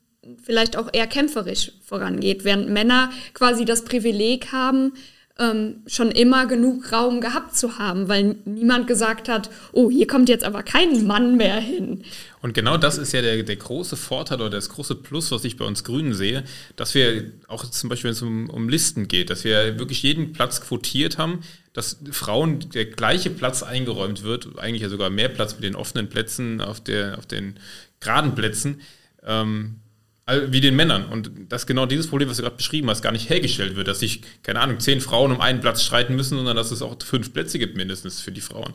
vielleicht 0.41 0.77
auch 0.77 0.89
eher 0.91 1.07
kämpferisch 1.07 1.73
vorangeht, 1.83 2.43
während 2.43 2.69
Männer 2.69 3.11
quasi 3.33 3.65
das 3.65 3.83
Privileg 3.83 4.51
haben, 4.51 4.93
ähm, 5.39 5.77
schon 5.87 6.11
immer 6.11 6.45
genug 6.45 6.91
Raum 6.91 7.19
gehabt 7.19 7.57
zu 7.57 7.79
haben, 7.79 8.07
weil 8.07 8.35
niemand 8.45 8.85
gesagt 8.85 9.27
hat, 9.27 9.49
oh, 9.71 9.89
hier 9.89 10.05
kommt 10.05 10.29
jetzt 10.29 10.43
aber 10.43 10.61
kein 10.61 11.07
Mann 11.07 11.37
mehr 11.37 11.59
hin. 11.59 12.03
Und 12.43 12.53
genau 12.53 12.77
das 12.77 12.99
ist 12.99 13.13
ja 13.13 13.21
der, 13.21 13.41
der 13.41 13.55
große 13.55 13.95
Vorteil 13.95 14.41
oder 14.41 14.51
das 14.51 14.69
große 14.69 14.95
Plus, 14.95 15.31
was 15.31 15.43
ich 15.43 15.57
bei 15.57 15.65
uns 15.65 15.83
Grünen 15.83 16.13
sehe, 16.13 16.43
dass 16.75 16.93
wir 16.93 17.31
auch 17.47 17.65
zum 17.65 17.89
Beispiel, 17.89 18.09
wenn 18.09 18.15
es 18.15 18.21
um, 18.21 18.49
um 18.49 18.69
Listen 18.69 19.07
geht, 19.07 19.31
dass 19.31 19.43
wir 19.43 19.79
wirklich 19.79 20.03
jeden 20.03 20.33
Platz 20.33 20.61
quotiert 20.61 21.17
haben, 21.17 21.39
dass 21.73 21.97
Frauen 22.11 22.69
der 22.69 22.85
gleiche 22.85 23.31
Platz 23.31 23.63
eingeräumt 23.63 24.21
wird, 24.21 24.59
eigentlich 24.59 24.83
ja 24.83 24.89
sogar 24.89 25.09
mehr 25.09 25.29
Platz 25.29 25.55
mit 25.55 25.63
den 25.63 25.75
offenen 25.75 26.09
Plätzen 26.09 26.61
auf, 26.61 26.79
der, 26.79 27.17
auf 27.17 27.25
den 27.25 27.55
geraden 27.99 28.35
Plätzen. 28.35 28.81
Ähm, 29.25 29.77
wie 30.25 30.61
den 30.61 30.75
Männern. 30.75 31.05
Und 31.05 31.31
dass 31.49 31.67
genau 31.67 31.85
dieses 31.85 32.07
Problem, 32.07 32.29
was 32.29 32.37
du 32.37 32.43
gerade 32.43 32.55
beschrieben 32.55 32.89
hast, 32.89 33.01
gar 33.01 33.11
nicht 33.11 33.29
hergestellt 33.29 33.75
wird, 33.75 33.87
dass 33.87 33.99
sich, 33.99 34.21
keine 34.41 34.61
Ahnung, 34.61 34.79
zehn 34.79 35.01
Frauen 35.01 35.31
um 35.31 35.41
einen 35.41 35.59
Platz 35.59 35.83
streiten 35.83 36.15
müssen, 36.15 36.37
sondern 36.37 36.55
dass 36.55 36.71
es 36.71 36.81
auch 36.81 36.95
fünf 37.03 37.33
Plätze 37.33 37.59
gibt 37.59 37.75
mindestens 37.75 38.21
für 38.21 38.31
die 38.31 38.41
Frauen. 38.41 38.73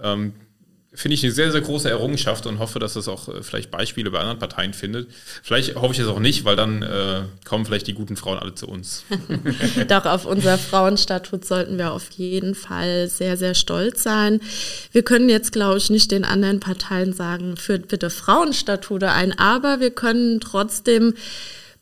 Ähm, 0.00 0.34
finde 0.96 1.14
ich 1.14 1.22
eine 1.22 1.32
sehr, 1.32 1.52
sehr 1.52 1.60
große 1.60 1.88
Errungenschaft 1.88 2.46
und 2.46 2.58
hoffe, 2.58 2.78
dass 2.78 2.94
das 2.94 3.06
auch 3.06 3.28
äh, 3.28 3.42
vielleicht 3.42 3.70
Beispiele 3.70 4.10
bei 4.10 4.18
anderen 4.18 4.38
Parteien 4.38 4.72
findet. 4.72 5.08
Vielleicht 5.42 5.76
hoffe 5.76 5.92
ich 5.92 6.00
es 6.00 6.08
auch 6.08 6.18
nicht, 6.18 6.44
weil 6.44 6.56
dann 6.56 6.82
äh, 6.82 7.22
kommen 7.44 7.66
vielleicht 7.66 7.86
die 7.86 7.92
guten 7.92 8.16
Frauen 8.16 8.38
alle 8.38 8.54
zu 8.54 8.66
uns. 8.66 9.04
Doch, 9.88 10.06
auf 10.06 10.24
unser 10.24 10.58
Frauenstatut 10.58 11.44
sollten 11.44 11.78
wir 11.78 11.92
auf 11.92 12.10
jeden 12.12 12.54
Fall 12.54 13.08
sehr, 13.08 13.36
sehr 13.36 13.54
stolz 13.54 14.02
sein. 14.02 14.40
Wir 14.90 15.02
können 15.02 15.28
jetzt, 15.28 15.52
glaube 15.52 15.78
ich, 15.78 15.90
nicht 15.90 16.10
den 16.10 16.24
anderen 16.24 16.60
Parteien 16.60 17.12
sagen, 17.12 17.56
führt 17.56 17.88
bitte 17.88 18.10
Frauenstatute 18.10 19.10
ein, 19.10 19.38
aber 19.38 19.80
wir 19.80 19.90
können 19.90 20.40
trotzdem 20.40 21.14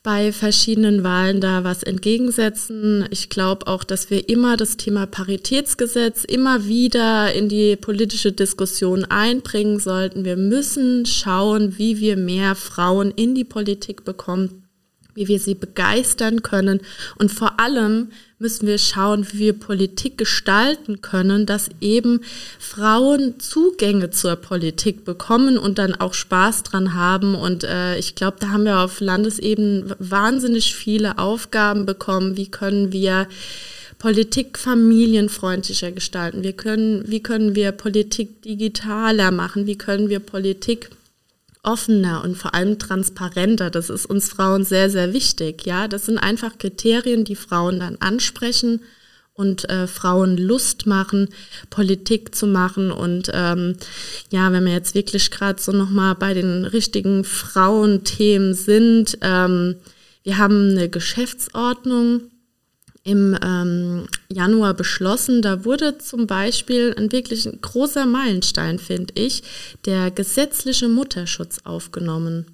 bei 0.05 0.31
verschiedenen 0.31 1.03
Wahlen 1.03 1.41
da 1.41 1.63
was 1.63 1.81
entgegensetzen. 1.81 3.07
Ich 3.09 3.29
glaube 3.29 3.65
auch, 3.65 3.83
dass 3.83 4.11
wir 4.11 4.29
immer 4.29 4.55
das 4.55 4.77
Thema 4.77 5.07
Paritätsgesetz 5.07 6.23
immer 6.23 6.65
wieder 6.65 7.33
in 7.33 7.49
die 7.49 7.75
politische 7.75 8.31
Diskussion 8.31 9.03
einbringen 9.05 9.79
sollten. 9.79 10.23
Wir 10.23 10.37
müssen 10.37 11.07
schauen, 11.07 11.79
wie 11.79 11.99
wir 11.99 12.17
mehr 12.17 12.53
Frauen 12.53 13.09
in 13.09 13.33
die 13.33 13.43
Politik 13.43 14.05
bekommen 14.05 14.61
wie 15.15 15.29
wir 15.29 15.39
sie 15.39 15.55
begeistern 15.55 16.43
können. 16.43 16.81
Und 17.17 17.31
vor 17.31 17.59
allem 17.59 18.09
müssen 18.37 18.67
wir 18.67 18.77
schauen, 18.77 19.25
wie 19.31 19.39
wir 19.39 19.53
Politik 19.53 20.17
gestalten 20.17 21.01
können, 21.01 21.45
dass 21.45 21.69
eben 21.79 22.21
Frauen 22.59 23.39
Zugänge 23.39 24.09
zur 24.09 24.35
Politik 24.35 25.05
bekommen 25.05 25.57
und 25.57 25.77
dann 25.77 25.95
auch 25.95 26.13
Spaß 26.13 26.63
dran 26.63 26.93
haben. 26.93 27.35
Und 27.35 27.63
äh, 27.63 27.97
ich 27.97 28.15
glaube, 28.15 28.37
da 28.39 28.49
haben 28.49 28.65
wir 28.65 28.79
auf 28.79 28.99
Landesebene 28.99 29.95
wahnsinnig 29.99 30.75
viele 30.75 31.17
Aufgaben 31.17 31.85
bekommen. 31.85 32.35
Wie 32.35 32.51
können 32.51 32.91
wir 32.91 33.27
Politik 33.99 34.59
familienfreundlicher 34.59 35.93
gestalten? 35.93 36.43
Wir 36.43 36.53
können, 36.53 37.05
wie 37.07 37.23
können 37.23 37.55
wir 37.55 37.71
Politik 37.71 38.41
digitaler 38.41 39.31
machen? 39.31 39.65
Wie 39.65 39.77
können 39.77 40.09
wir 40.09 40.19
Politik 40.19 40.89
offener 41.65 42.23
und 42.23 42.37
vor 42.37 42.53
allem 42.53 42.79
transparenter. 42.79 43.69
Das 43.69 43.89
ist 43.89 44.05
uns 44.05 44.29
Frauen 44.29 44.63
sehr, 44.63 44.89
sehr 44.89 45.13
wichtig. 45.13 45.65
Ja, 45.65 45.87
das 45.87 46.05
sind 46.05 46.17
einfach 46.17 46.57
Kriterien, 46.57 47.25
die 47.25 47.35
Frauen 47.35 47.79
dann 47.79 47.97
ansprechen 47.99 48.81
und 49.33 49.69
äh, 49.69 49.87
Frauen 49.87 50.37
Lust 50.37 50.87
machen, 50.87 51.29
Politik 51.69 52.33
zu 52.33 52.47
machen. 52.47 52.91
Und 52.91 53.29
ähm, 53.33 53.75
ja, 54.31 54.51
wenn 54.51 54.65
wir 54.65 54.73
jetzt 54.73 54.95
wirklich 54.95 55.29
gerade 55.31 55.61
so 55.61 55.71
nochmal 55.71 56.15
bei 56.15 56.33
den 56.33 56.65
richtigen 56.65 57.23
Frauenthemen 57.23 58.53
sind, 58.53 59.17
ähm, 59.21 59.75
wir 60.23 60.37
haben 60.37 60.71
eine 60.71 60.89
Geschäftsordnung 60.89 62.21
im 63.05 63.37
ähm, 63.41 64.07
Januar 64.29 64.73
beschlossen. 64.73 65.41
Da 65.41 65.63
wurde 65.63 65.99
zum 65.99 66.27
Beispiel 66.27 66.93
ein 66.97 67.11
wirklich 67.11 67.47
großer 67.61 68.05
Meilenstein, 68.05 68.79
finde 68.79 69.13
ich, 69.15 69.43
der 69.85 70.11
gesetzliche 70.11 70.89
Mutterschutz 70.89 71.59
aufgenommen 71.63 72.47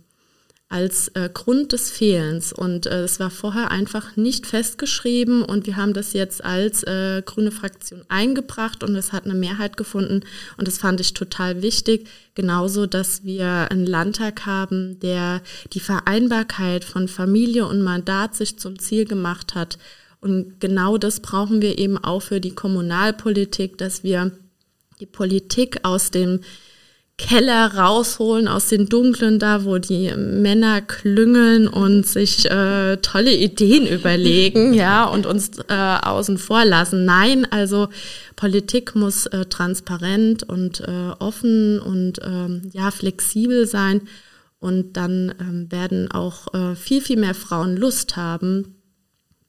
als 0.68 1.10
äh, 1.10 1.30
Grund 1.34 1.72
des 1.72 1.89
Fehlens. 1.89 2.52
Und 2.52 2.86
äh, 2.86 3.04
es 3.04 3.20
war 3.20 3.30
vorher 3.30 3.72
einfach 3.72 4.18
nicht 4.18 4.45
festgeschrieben 4.45 5.41
und 5.41 5.68
wir 5.68 5.78
haben 5.78 5.93
das 5.93 6.14
jetzt 6.14 6.43
als 6.43 6.84
äh, 6.84 7.22
grüne 7.26 7.52
Fraktion 7.52 8.04
eingebracht 8.10 8.84
und 8.84 8.95
es 8.95 9.14
hat 9.14 9.26
eine 9.26 9.34
Mehrheit 9.34 9.78
gefunden 9.78 10.22
und 10.58 10.68
das 10.68 10.78
fand 10.78 10.99
ich 10.99 11.14
total 11.14 11.62
wichtig. 11.62 12.08
Genauso, 12.36 12.86
dass 12.88 13.24
wir 13.24 13.70
einen 13.70 13.86
Landtag 13.86 14.45
haben, 14.45 14.99
der 14.99 15.41
die 15.74 15.82
Vereinbarkeit 15.82 16.86
von 16.86 17.08
Familie 17.10 17.68
und 17.68 17.82
Mandat 17.82 18.36
sich 18.36 18.58
zum 18.58 18.80
Ziel 18.80 19.06
gemacht 19.06 19.56
hat 19.56 19.78
und 20.22 20.59
genau 20.59 20.97
das 20.97 21.19
brauchen 21.19 21.61
wir 21.61 21.80
eben 21.80 21.97
auch 21.97 22.22
für 22.22 22.39
die 22.39 22.53
Kommunalpolitik, 22.53 23.78
dass 23.78 24.03
wir 24.03 24.32
die 24.99 25.07
Politik 25.07 25.80
aus 25.84 26.11
dem 26.11 26.41
Keller 27.17 27.76
rausholen, 27.76 28.47
aus 28.47 28.67
den 28.67 28.88
Dunklen 28.88 29.38
da, 29.38 29.65
wo 29.65 29.78
die 29.78 30.11
Männer 30.15 30.82
klüngeln 30.82 31.67
und 31.67 32.05
sich 32.05 32.49
äh, 32.49 32.97
tolle 32.97 33.36
Ideen 33.36 33.86
überlegen, 33.88 34.74
ja, 34.76 35.05
und 35.05 35.26
uns 35.26 35.51
äh, 35.67 35.74
außen 35.74 36.38
vor 36.38 36.65
lassen. 36.65 37.05
Nein, 37.05 37.47
also 37.51 37.89
Politik 38.36 38.95
muss 38.95 39.28
äh, 39.28 39.45
transparent 39.45 40.43
und 40.43 40.82
äh, 40.82 41.11
offen 41.19 41.80
und 41.80 42.19
ähm, 42.24 42.69
ja, 42.74 42.89
flexibel 42.91 43.67
sein. 43.67 44.01
Und 44.59 44.97
dann 44.97 45.34
ähm, 45.39 45.72
werden 45.72 46.11
auch 46.11 46.53
äh, 46.53 46.76
viel, 46.76 47.01
viel 47.01 47.17
mehr 47.17 47.34
Frauen 47.34 47.76
Lust 47.76 48.15
haben, 48.15 48.81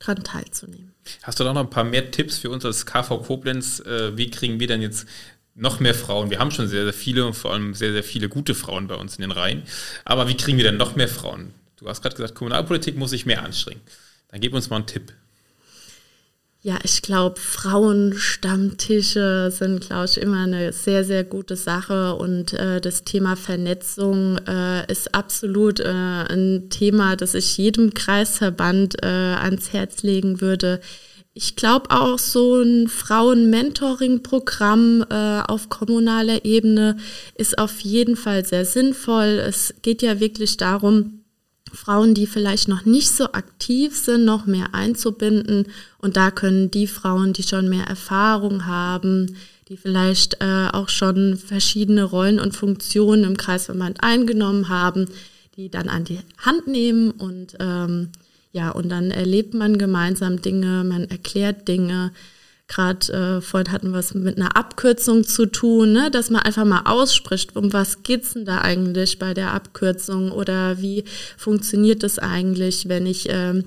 daran 0.03 0.22
teilzunehmen. 0.24 0.92
Hast 1.22 1.40
du 1.40 1.44
da 1.44 1.53
noch 1.53 1.61
ein 1.62 1.70
paar 1.70 1.84
mehr 1.84 2.11
Tipps 2.11 2.38
für 2.38 2.50
uns 2.50 2.64
als 2.64 2.86
KV 2.86 3.22
Koblenz? 3.22 3.80
Äh, 3.80 4.16
wie 4.16 4.30
kriegen 4.30 4.61
wir 4.61 4.66
denn 4.66 4.82
jetzt 4.82 5.07
noch 5.55 5.80
mehr 5.80 5.94
Frauen? 5.94 6.30
Wir 6.30 6.38
haben 6.38 6.50
schon 6.50 6.68
sehr, 6.68 6.84
sehr 6.84 6.92
viele 6.92 7.26
und 7.26 7.34
vor 7.34 7.53
allem 7.53 7.74
sehr, 7.74 7.92
sehr 7.92 8.05
viele 8.05 8.28
gute 8.28 8.55
Frauen 8.55 8.86
bei 8.86 8.94
uns 8.94 9.16
in 9.16 9.22
den 9.22 9.32
Reihen. 9.32 9.62
Aber 10.05 10.28
wie 10.28 10.36
kriegen 10.36 10.59
wir 10.59 10.64
denn 10.64 10.76
noch 10.76 10.96
mehr 10.96 11.09
Frauen? 11.09 11.55
Du 11.76 11.88
hast 11.88 12.03
gerade 12.03 12.16
gesagt, 12.16 12.34
Kommunalpolitik 12.34 12.96
muss 12.96 13.11
sich 13.11 13.26
mehr 13.26 13.42
anstrengen. 13.42 13.80
Dann 14.28 14.40
gib 14.40 14.55
uns 14.55 14.70
mal 14.70 14.76
einen 14.76 14.86
Tipp. 14.86 15.12
Ja, 16.64 16.78
ich 16.84 17.02
glaube, 17.02 17.40
Frauenstammtische 17.40 19.50
sind, 19.50 19.80
glaube 19.80 20.04
ich, 20.04 20.16
immer 20.16 20.44
eine 20.44 20.72
sehr, 20.72 21.02
sehr 21.02 21.24
gute 21.24 21.56
Sache. 21.56 22.14
Und 22.14 22.52
äh, 22.52 22.80
das 22.80 23.02
Thema 23.02 23.34
Vernetzung 23.34 24.38
äh, 24.46 24.88
ist 24.90 25.12
absolut 25.12 25.80
äh, 25.80 25.88
ein 25.88 26.68
Thema, 26.70 27.16
das 27.16 27.34
ich 27.34 27.58
jedem 27.58 27.94
Kreisverband 27.94 29.02
äh, 29.02 29.06
ans 29.06 29.72
Herz 29.72 30.04
legen 30.04 30.40
würde. 30.40 30.80
Ich 31.34 31.56
glaube 31.56 31.90
auch, 31.90 32.20
so 32.20 32.62
ein 32.62 32.86
Frauen-Mentoring-Programm 32.86 35.04
äh, 35.10 35.40
auf 35.40 35.68
kommunaler 35.68 36.44
Ebene 36.44 36.96
ist 37.34 37.58
auf 37.58 37.80
jeden 37.80 38.14
Fall 38.14 38.44
sehr 38.44 38.66
sinnvoll. 38.66 39.42
Es 39.44 39.74
geht 39.82 40.00
ja 40.00 40.20
wirklich 40.20 40.58
darum, 40.58 41.21
Frauen, 41.72 42.14
die 42.14 42.26
vielleicht 42.26 42.68
noch 42.68 42.84
nicht 42.84 43.10
so 43.10 43.32
aktiv 43.32 43.96
sind, 43.96 44.24
noch 44.24 44.46
mehr 44.46 44.74
einzubinden. 44.74 45.66
Und 45.98 46.16
da 46.16 46.30
können 46.30 46.70
die 46.70 46.86
Frauen, 46.86 47.32
die 47.32 47.42
schon 47.42 47.68
mehr 47.68 47.84
Erfahrung 47.84 48.66
haben, 48.66 49.36
die 49.68 49.76
vielleicht 49.76 50.40
äh, 50.40 50.68
auch 50.72 50.88
schon 50.88 51.36
verschiedene 51.36 52.04
Rollen 52.04 52.38
und 52.38 52.54
Funktionen 52.54 53.24
im 53.24 53.36
Kreisverband 53.36 54.02
eingenommen 54.02 54.68
haben, 54.68 55.06
die 55.56 55.70
dann 55.70 55.88
an 55.88 56.04
die 56.04 56.20
Hand 56.38 56.66
nehmen 56.66 57.10
und 57.10 57.56
ähm, 57.60 58.08
ja, 58.52 58.70
und 58.70 58.90
dann 58.90 59.10
erlebt 59.10 59.54
man 59.54 59.78
gemeinsam 59.78 60.42
Dinge, 60.42 60.84
man 60.84 61.04
erklärt 61.08 61.68
Dinge, 61.68 62.12
Gerade 62.72 63.12
äh, 63.12 63.40
vorhin 63.42 63.70
hatten 63.70 63.90
wir 63.90 63.98
es 63.98 64.14
mit 64.14 64.38
einer 64.38 64.56
Abkürzung 64.56 65.24
zu 65.24 65.44
tun, 65.44 65.92
ne? 65.92 66.10
dass 66.10 66.30
man 66.30 66.40
einfach 66.40 66.64
mal 66.64 66.84
ausspricht, 66.86 67.54
um 67.54 67.74
was 67.74 68.02
geht 68.02 68.22
es 68.22 68.32
denn 68.32 68.46
da 68.46 68.62
eigentlich 68.62 69.18
bei 69.18 69.34
der 69.34 69.52
Abkürzung 69.52 70.32
oder 70.32 70.80
wie 70.80 71.04
funktioniert 71.36 72.02
das 72.02 72.18
eigentlich, 72.18 72.88
wenn 72.88 73.04
ich 73.04 73.28
äh, 73.28 73.62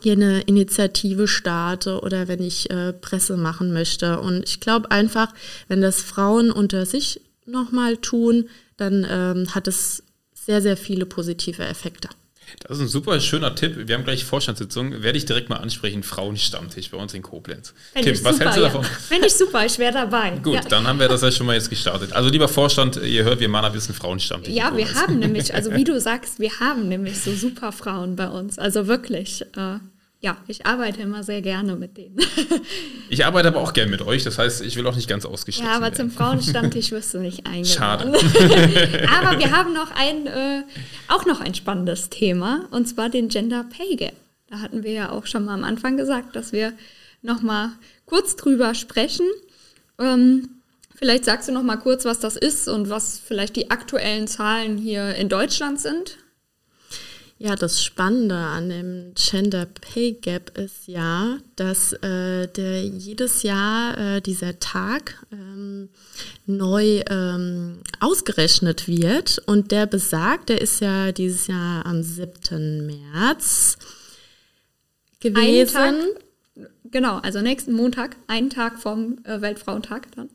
hier 0.00 0.14
eine 0.14 0.40
Initiative 0.40 1.28
starte 1.28 2.00
oder 2.00 2.28
wenn 2.28 2.42
ich 2.42 2.70
äh, 2.70 2.94
Presse 2.94 3.36
machen 3.36 3.74
möchte. 3.74 4.20
Und 4.20 4.48
ich 4.48 4.58
glaube 4.58 4.90
einfach, 4.90 5.34
wenn 5.68 5.82
das 5.82 6.00
Frauen 6.00 6.50
unter 6.50 6.86
sich 6.86 7.20
nochmal 7.44 7.98
tun, 7.98 8.48
dann 8.78 9.06
ähm, 9.06 9.54
hat 9.54 9.68
es 9.68 10.02
sehr, 10.32 10.62
sehr 10.62 10.78
viele 10.78 11.04
positive 11.04 11.62
Effekte. 11.64 12.08
Das 12.60 12.78
ist 12.78 12.82
ein 12.82 12.88
super 12.88 13.20
schöner 13.20 13.54
Tipp. 13.54 13.88
Wir 13.88 13.94
haben 13.94 14.04
gleich 14.04 14.24
Vorstandssitzung. 14.24 15.02
Werde 15.02 15.18
ich 15.18 15.24
direkt 15.24 15.48
mal 15.48 15.56
ansprechen. 15.56 16.02
Frauenstammtisch 16.02 16.90
bei 16.90 16.98
uns 16.98 17.14
in 17.14 17.22
Koblenz. 17.22 17.74
Find 17.92 18.04
Kim, 18.04 18.12
was 18.12 18.36
super, 18.36 18.38
hältst 18.38 18.56
du 18.56 18.60
davon? 18.62 18.82
Ja. 18.82 18.88
Finde 18.88 19.26
ich 19.26 19.34
super, 19.34 19.66
ich 19.66 19.78
wäre 19.78 19.92
dabei. 19.92 20.30
Gut, 20.42 20.54
ja. 20.54 20.60
dann 20.62 20.86
haben 20.86 20.98
wir 20.98 21.08
das 21.08 21.22
ja 21.22 21.30
schon 21.30 21.46
mal 21.46 21.54
jetzt 21.54 21.70
gestartet. 21.70 22.12
Also 22.12 22.28
lieber 22.28 22.48
Vorstand, 22.48 22.96
ihr 22.96 23.24
hört, 23.24 23.40
wir 23.40 23.48
machen 23.48 23.66
ein 23.66 23.72
bisschen 23.72 23.94
Frauenstammtisch. 23.94 24.54
Ja, 24.54 24.76
wir 24.76 24.92
haben 24.94 25.18
nämlich, 25.18 25.54
also 25.54 25.72
wie 25.74 25.84
du 25.84 26.00
sagst, 26.00 26.38
wir 26.38 26.60
haben 26.60 26.88
nämlich 26.88 27.20
so 27.20 27.32
super 27.34 27.72
Frauen 27.72 28.16
bei 28.16 28.28
uns. 28.28 28.58
Also 28.58 28.86
wirklich. 28.86 29.42
Äh, 29.56 29.78
ja, 30.22 30.36
ich 30.46 30.66
arbeite 30.66 31.00
immer 31.00 31.22
sehr 31.22 31.40
gerne 31.40 31.76
mit 31.76 31.96
denen. 31.96 32.18
ich 33.08 33.24
arbeite 33.24 33.48
aber 33.48 33.60
auch 33.60 33.72
gerne 33.72 33.90
mit 33.90 34.02
euch, 34.02 34.22
das 34.22 34.38
heißt, 34.38 34.60
ich 34.60 34.76
will 34.76 34.86
auch 34.86 34.94
nicht 34.94 35.08
ganz 35.08 35.24
ausgeschlossen 35.24 35.66
Ja, 35.66 35.76
aber 35.76 35.86
werden. 35.86 35.96
zum 35.96 36.10
Frauenstammtisch 36.10 36.90
wirst 36.90 37.14
du 37.14 37.18
nicht 37.18 37.46
eingeladen. 37.46 38.14
Schade. 38.14 39.08
aber 39.08 39.38
wir 39.38 39.50
haben 39.50 39.72
noch 39.72 39.90
ein, 39.92 40.26
äh, 40.26 40.62
auch 41.08 41.24
noch 41.24 41.40
ein 41.40 41.54
spannendes 41.54 42.10
Thema, 42.10 42.66
und 42.70 42.86
zwar 42.86 43.08
den 43.08 43.28
Gender 43.28 43.64
Pay 43.64 43.96
Gap. 43.96 44.14
Da 44.48 44.58
hatten 44.58 44.82
wir 44.82 44.92
ja 44.92 45.10
auch 45.10 45.26
schon 45.26 45.44
mal 45.46 45.54
am 45.54 45.64
Anfang 45.64 45.96
gesagt, 45.96 46.36
dass 46.36 46.52
wir 46.52 46.74
noch 47.22 47.40
mal 47.40 47.70
kurz 48.04 48.36
drüber 48.36 48.74
sprechen. 48.74 49.26
Ähm, 49.98 50.48
vielleicht 50.94 51.24
sagst 51.24 51.48
du 51.48 51.52
noch 51.52 51.62
mal 51.62 51.76
kurz, 51.76 52.04
was 52.04 52.18
das 52.20 52.36
ist 52.36 52.68
und 52.68 52.90
was 52.90 53.18
vielleicht 53.18 53.56
die 53.56 53.70
aktuellen 53.70 54.26
Zahlen 54.26 54.76
hier 54.76 55.14
in 55.14 55.30
Deutschland 55.30 55.80
sind. 55.80 56.18
Ja, 57.42 57.56
das 57.56 57.82
Spannende 57.82 58.36
an 58.36 58.68
dem 58.68 59.14
Gender 59.14 59.64
Pay 59.64 60.12
Gap 60.12 60.58
ist 60.58 60.86
ja, 60.86 61.38
dass 61.56 61.94
äh, 61.94 62.46
der 62.48 62.84
jedes 62.84 63.42
Jahr 63.44 63.96
äh, 63.96 64.20
dieser 64.20 64.60
Tag 64.60 65.24
ähm, 65.32 65.88
neu 66.44 67.00
ähm, 67.08 67.78
ausgerechnet 67.98 68.86
wird 68.86 69.40
und 69.46 69.72
der 69.72 69.86
besagt, 69.86 70.50
der 70.50 70.60
ist 70.60 70.80
ja 70.80 71.12
dieses 71.12 71.46
Jahr 71.46 71.86
am 71.86 72.02
7. 72.02 72.86
März 72.86 73.78
gewesen. 75.20 75.72
Tag, 75.72 76.66
genau, 76.90 77.20
also 77.20 77.40
nächsten 77.40 77.72
Montag, 77.72 78.16
einen 78.26 78.50
Tag 78.50 78.78
vom 78.78 79.16
äh, 79.24 79.40
Weltfrauentag 79.40 80.14
dann. 80.14 80.28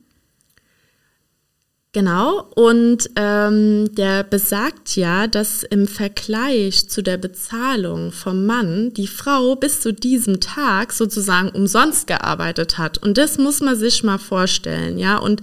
Genau, 1.96 2.46
und 2.56 3.10
ähm, 3.16 3.96
der 3.96 4.24
besagt 4.24 4.98
ja, 4.98 5.28
dass 5.28 5.64
im 5.64 5.88
Vergleich 5.88 6.90
zu 6.90 7.02
der 7.02 7.16
Bezahlung 7.16 8.12
vom 8.12 8.46
Mann 8.46 8.94
die 8.94 9.08
Frau 9.08 9.56
bis 9.56 9.80
zu 9.80 9.94
diesem 9.94 10.42
Tag 10.42 10.92
sozusagen 10.92 11.52
umsonst 11.52 12.06
gearbeitet 12.06 12.78
hat. 12.78 12.98
Und 12.98 13.18
das 13.18 13.38
muss 13.38 13.62
man 13.62 13.78
sich 13.78 14.04
mal 14.04 14.18
vorstellen, 14.18 14.98
ja. 14.98 15.16
Und 15.16 15.40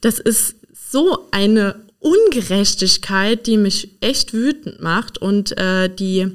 das 0.00 0.18
ist 0.18 0.56
so 0.74 1.28
eine 1.30 1.76
Ungerechtigkeit, 2.00 3.46
die 3.46 3.56
mich 3.56 3.90
echt 4.00 4.32
wütend 4.32 4.82
macht 4.82 5.18
und 5.18 5.56
äh, 5.56 5.88
die 5.88 6.26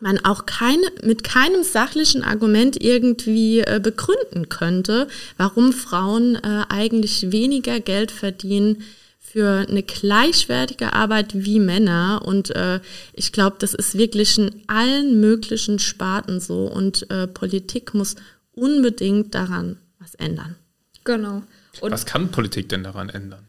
man 0.00 0.24
auch 0.24 0.46
keine, 0.46 0.90
mit 1.02 1.24
keinem 1.24 1.62
sachlichen 1.62 2.22
Argument 2.22 2.82
irgendwie 2.82 3.60
äh, 3.60 3.80
begründen 3.82 4.48
könnte, 4.48 5.08
warum 5.36 5.72
Frauen 5.72 6.36
äh, 6.36 6.64
eigentlich 6.68 7.32
weniger 7.32 7.80
Geld 7.80 8.10
verdienen 8.10 8.82
für 9.18 9.66
eine 9.68 9.82
gleichwertige 9.82 10.92
Arbeit 10.92 11.32
wie 11.34 11.60
Männer. 11.60 12.22
Und 12.24 12.50
äh, 12.56 12.80
ich 13.12 13.32
glaube, 13.32 13.56
das 13.58 13.74
ist 13.74 13.98
wirklich 13.98 14.38
in 14.38 14.62
allen 14.66 15.20
möglichen 15.20 15.78
Sparten 15.78 16.40
so. 16.40 16.66
Und 16.66 17.10
äh, 17.10 17.26
Politik 17.26 17.92
muss 17.92 18.14
unbedingt 18.52 19.34
daran 19.34 19.76
was 19.98 20.14
ändern. 20.14 20.56
Genau. 21.04 21.42
Und 21.80 21.90
was 21.90 22.06
kann 22.06 22.30
Politik 22.30 22.68
denn 22.68 22.82
daran 22.82 23.08
ändern? 23.08 23.45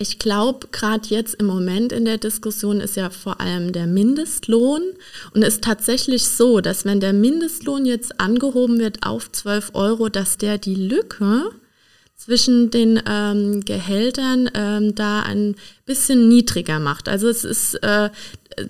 Ich 0.00 0.20
glaube, 0.20 0.68
gerade 0.70 1.08
jetzt 1.08 1.34
im 1.34 1.46
Moment 1.46 1.90
in 1.90 2.04
der 2.04 2.18
Diskussion 2.18 2.80
ist 2.80 2.96
ja 2.96 3.10
vor 3.10 3.40
allem 3.40 3.72
der 3.72 3.88
Mindestlohn. 3.88 4.82
Und 5.34 5.42
es 5.42 5.54
ist 5.54 5.64
tatsächlich 5.64 6.28
so, 6.28 6.60
dass 6.60 6.84
wenn 6.84 7.00
der 7.00 7.12
Mindestlohn 7.12 7.84
jetzt 7.84 8.20
angehoben 8.20 8.78
wird 8.78 9.04
auf 9.04 9.30
12 9.32 9.72
Euro, 9.74 10.08
dass 10.08 10.38
der 10.38 10.58
die 10.58 10.76
Lücke 10.76 11.50
zwischen 12.14 12.70
den 12.70 13.02
ähm, 13.08 13.64
Gehältern 13.64 14.48
ähm, 14.54 14.94
da 14.94 15.22
ein 15.22 15.56
bisschen 15.84 16.28
niedriger 16.28 16.78
macht. 16.78 17.08
Also 17.08 17.28
es 17.28 17.44
ist 17.44 17.74
äh, 17.82 18.10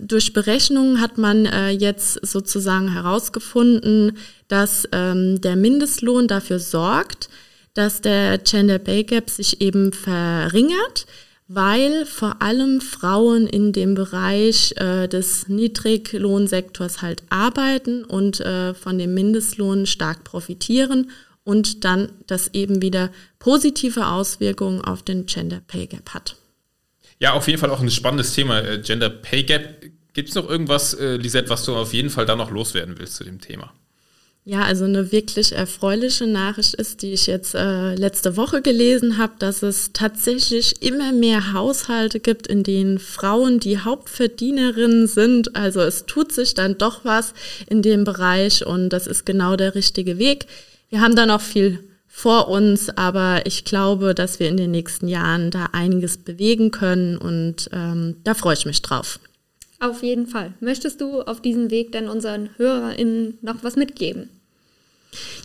durch 0.01 0.33
Berechnungen 0.33 1.01
hat 1.01 1.19
man 1.19 1.45
äh, 1.45 1.71
jetzt 1.71 2.27
sozusagen 2.27 2.93
herausgefunden, 2.93 4.17
dass 4.49 4.89
ähm, 4.93 5.41
der 5.43 5.57
Mindestlohn 5.57 6.27
dafür 6.27 6.59
sorgt, 6.59 7.29
dass 7.79 8.01
der 8.01 8.39
Gender 8.39 8.81
Pay 8.81 9.05
Gap 9.05 9.31
sich 9.31 9.61
eben 9.61 9.93
verringert, 9.93 11.07
weil 11.47 12.07
vor 12.07 12.43
allem 12.43 12.81
Frauen 12.81 13.47
in 13.47 13.73
dem 13.73 13.95
Bereich 13.95 14.75
äh, 14.79 15.07
des 15.07 15.47
Niedriglohnsektors 15.47 17.03
halt 17.03 17.23
arbeiten 17.31 18.03
und 18.03 18.41
äh, 18.41 18.75
von 18.75 18.99
dem 18.99 19.15
Mindestlohn 19.15 19.87
stark 19.87 20.25
profitieren 20.25 21.13
und 21.45 21.85
dann 21.85 22.11
das 22.27 22.49
eben 22.53 22.83
wieder 22.83 23.11
positive 23.39 24.09
Auswirkungen 24.09 24.81
auf 24.81 25.05
den 25.05 25.27
Gender 25.27 25.61
Pay 25.65 25.87
Gap 25.87 26.15
hat. 26.15 26.35
Ja, 27.21 27.35
auf 27.35 27.47
jeden 27.47 27.61
Fall 27.61 27.71
auch 27.71 27.81
ein 27.81 27.93
spannendes 27.93 28.35
Thema, 28.35 28.61
äh, 28.61 28.81
Gender 28.81 29.09
Pay 29.09 29.45
Gap. 29.45 29.83
Gibt 30.15 30.31
es 30.31 30.35
noch 30.35 30.51
irgendwas, 30.51 30.95
äh, 30.95 31.15
Lisette, 31.15 31.49
was 31.49 31.65
du 31.65 31.77
auf 31.77 31.95
jeden 31.95 32.11
Fall 32.11 32.27
da 32.27 32.35
noch 32.35 32.51
loswerden 32.51 32.99
willst 32.99 33.15
zu 33.15 33.25
dem 33.25 33.41
Thema? 33.41 33.73
Ja, 34.49 34.63
also 34.63 34.87
eine 34.87 35.13
wirklich 35.13 35.53
erfreuliche 35.53 36.27
Nachricht 36.27 36.73
ist, 36.73 37.03
die 37.03 37.13
ich 37.13 37.27
jetzt 37.27 37.55
äh, 37.55 37.95
letzte 37.97 38.39
Woche 38.39 38.63
gelesen 38.63 39.19
habe, 39.19 39.35
dass 39.39 39.63
es 39.63 39.93
tatsächlich 39.93 40.81
immer 40.81 41.13
mehr 41.13 41.53
Haushalte 41.53 42.19
gibt, 42.19 42.47
in 42.47 42.63
denen 42.63 42.99
Frauen 42.99 43.61
die 43.61 43.79
Hauptverdienerinnen 43.79 45.07
sind. 45.07 45.55
Also 45.55 45.81
es 45.81 46.07
tut 46.07 46.33
sich 46.33 46.55
dann 46.55 46.79
doch 46.79 47.05
was 47.05 47.35
in 47.69 47.83
dem 47.83 48.05
Bereich 48.05 48.65
und 48.65 48.89
das 48.89 49.07
ist 49.07 49.27
genau 49.27 49.57
der 49.57 49.75
richtige 49.75 50.17
Weg. 50.17 50.47
Wir 50.89 51.03
haben 51.03 51.15
da 51.15 51.27
noch 51.27 51.43
viel 51.43 51.85
vor 52.07 52.49
uns, 52.49 52.89
aber 52.89 53.43
ich 53.45 53.67
glaube, 53.67 54.15
dass 54.15 54.41
wir 54.41 54.49
in 54.49 54.57
den 54.57 54.71
nächsten 54.71 55.09
Jahren 55.09 55.51
da 55.51 55.67
einiges 55.73 56.17
bewegen 56.17 56.71
können 56.71 57.19
und 57.19 57.69
ähm, 57.75 58.17
da 58.25 58.33
freue 58.33 58.55
ich 58.55 58.65
mich 58.65 58.81
drauf. 58.81 59.21
Auf 59.79 60.03
jeden 60.03 60.27
Fall. 60.27 60.55
Möchtest 60.61 61.03
du 61.03 61.21
auf 61.21 61.43
diesem 61.43 61.71
Weg 61.71 61.93
dann 61.93 62.09
unseren 62.09 62.49
HörerInnen 62.57 63.37
noch 63.43 63.63
was 63.63 63.77
mitgeben? 63.77 64.31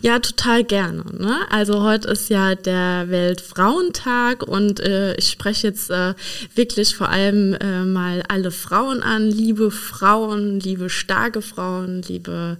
Ja, 0.02 0.18
total 0.18 0.64
gerne. 0.64 1.04
Ne? 1.16 1.36
Also 1.50 1.82
heute 1.82 2.08
ist 2.08 2.28
ja 2.28 2.54
der 2.54 3.06
Weltfrauentag 3.08 4.42
und 4.42 4.80
äh, 4.80 5.14
ich 5.16 5.30
spreche 5.30 5.68
jetzt 5.68 5.90
äh, 5.90 6.14
wirklich 6.54 6.94
vor 6.94 7.08
allem 7.08 7.54
äh, 7.54 7.84
mal 7.84 8.22
alle 8.28 8.50
Frauen 8.50 9.02
an. 9.02 9.30
Liebe 9.30 9.70
Frauen, 9.70 10.60
liebe 10.60 10.90
starke 10.90 11.40
Frauen, 11.40 12.02
liebe 12.02 12.58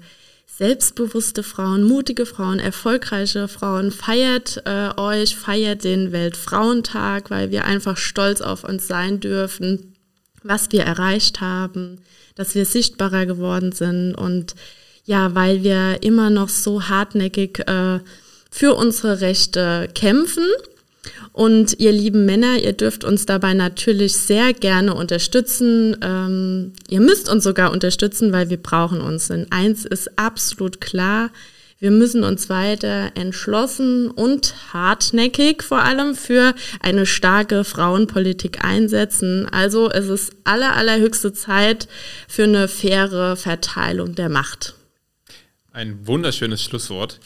selbstbewusste 0.56 1.42
Frauen, 1.42 1.82
mutige 1.82 2.26
Frauen, 2.26 2.60
erfolgreiche 2.60 3.48
Frauen. 3.48 3.90
Feiert 3.90 4.62
äh, 4.64 4.90
euch, 4.96 5.36
feiert 5.36 5.84
den 5.84 6.12
Weltfrauentag, 6.12 7.30
weil 7.30 7.50
wir 7.50 7.64
einfach 7.64 7.96
stolz 7.96 8.40
auf 8.40 8.64
uns 8.64 8.86
sein 8.86 9.20
dürfen, 9.20 9.94
was 10.42 10.70
wir 10.70 10.84
erreicht 10.84 11.40
haben, 11.40 11.98
dass 12.36 12.54
wir 12.54 12.64
sichtbarer 12.64 13.26
geworden 13.26 13.72
sind 13.72 14.14
und 14.14 14.54
ja, 15.04 15.34
weil 15.34 15.62
wir 15.62 16.02
immer 16.02 16.30
noch 16.30 16.48
so 16.48 16.88
hartnäckig 16.88 17.60
äh, 17.66 18.00
für 18.50 18.74
unsere 18.74 19.20
Rechte 19.20 19.88
kämpfen. 19.94 20.44
Und 21.32 21.80
ihr 21.80 21.92
lieben 21.92 22.24
Männer, 22.24 22.58
ihr 22.58 22.72
dürft 22.72 23.04
uns 23.04 23.26
dabei 23.26 23.54
natürlich 23.54 24.14
sehr 24.14 24.52
gerne 24.52 24.94
unterstützen. 24.94 25.96
Ähm, 26.00 26.72
ihr 26.88 27.00
müsst 27.00 27.28
uns 27.28 27.44
sogar 27.44 27.72
unterstützen, 27.72 28.32
weil 28.32 28.50
wir 28.50 28.56
brauchen 28.56 29.00
uns. 29.00 29.28
Denn 29.28 29.48
eins 29.50 29.84
ist 29.84 30.18
absolut 30.18 30.80
klar, 30.80 31.30
wir 31.80 31.90
müssen 31.90 32.22
uns 32.22 32.48
weiter 32.48 33.10
entschlossen 33.14 34.10
und 34.10 34.54
hartnäckig 34.72 35.62
vor 35.62 35.82
allem 35.82 36.14
für 36.14 36.54
eine 36.80 37.04
starke 37.04 37.64
Frauenpolitik 37.64 38.64
einsetzen. 38.64 39.46
Also 39.50 39.90
es 39.90 40.08
ist 40.08 40.32
aller, 40.44 40.76
allerhöchste 40.76 41.32
Zeit 41.32 41.88
für 42.28 42.44
eine 42.44 42.68
faire 42.68 43.36
Verteilung 43.36 44.14
der 44.14 44.28
Macht. 44.28 44.74
Ein 45.74 46.06
wunderschönes 46.06 46.62
Schlusswort. 46.62 47.18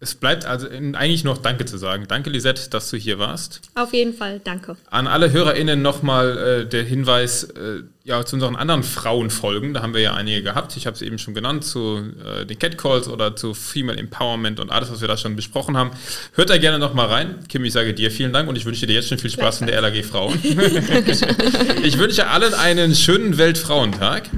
Es 0.00 0.16
bleibt 0.16 0.44
also 0.44 0.68
eigentlich 0.68 1.22
noch 1.22 1.38
Danke 1.38 1.64
zu 1.64 1.78
sagen. 1.78 2.06
Danke, 2.08 2.28
Lisette, 2.28 2.70
dass 2.70 2.90
du 2.90 2.96
hier 2.96 3.20
warst. 3.20 3.62
Auf 3.76 3.92
jeden 3.92 4.14
Fall, 4.14 4.40
danke. 4.42 4.76
An 4.90 5.06
alle 5.06 5.30
HörerInnen 5.30 5.80
nochmal 5.80 6.38
äh, 6.38 6.66
der 6.66 6.82
Hinweis 6.82 7.44
äh, 7.44 7.82
ja, 8.08 8.24
zu 8.24 8.36
unseren 8.36 8.56
anderen 8.56 8.82
Frauenfolgen. 8.82 9.74
Da 9.74 9.82
haben 9.82 9.92
wir 9.92 10.00
ja 10.00 10.14
einige 10.14 10.42
gehabt. 10.42 10.74
Ich 10.78 10.86
habe 10.86 10.94
es 10.94 11.02
eben 11.02 11.18
schon 11.18 11.34
genannt, 11.34 11.62
zu 11.62 12.02
äh, 12.24 12.46
den 12.46 12.58
Catcalls 12.58 13.06
oder 13.06 13.36
zu 13.36 13.52
Female 13.52 13.98
Empowerment 13.98 14.60
und 14.60 14.70
alles, 14.70 14.90
was 14.90 15.02
wir 15.02 15.08
da 15.08 15.18
schon 15.18 15.36
besprochen 15.36 15.76
haben. 15.76 15.90
Hört 16.32 16.48
da 16.48 16.56
gerne 16.56 16.78
nochmal 16.78 17.08
rein. 17.08 17.34
Kim, 17.50 17.64
ich 17.66 17.74
sage 17.74 17.92
dir 17.92 18.10
vielen 18.10 18.32
Dank 18.32 18.48
und 18.48 18.56
ich 18.56 18.64
wünsche 18.64 18.86
dir 18.86 18.94
jetzt 18.94 19.10
schon 19.10 19.18
viel 19.18 19.30
Spaß 19.30 19.60
in 19.60 19.66
der 19.66 19.78
LAG 19.82 20.02
Frauen. 20.06 20.38
ich 20.42 21.98
wünsche 21.98 22.28
allen 22.28 22.54
einen 22.54 22.94
schönen 22.94 23.36
Weltfrauentag. 23.36 24.30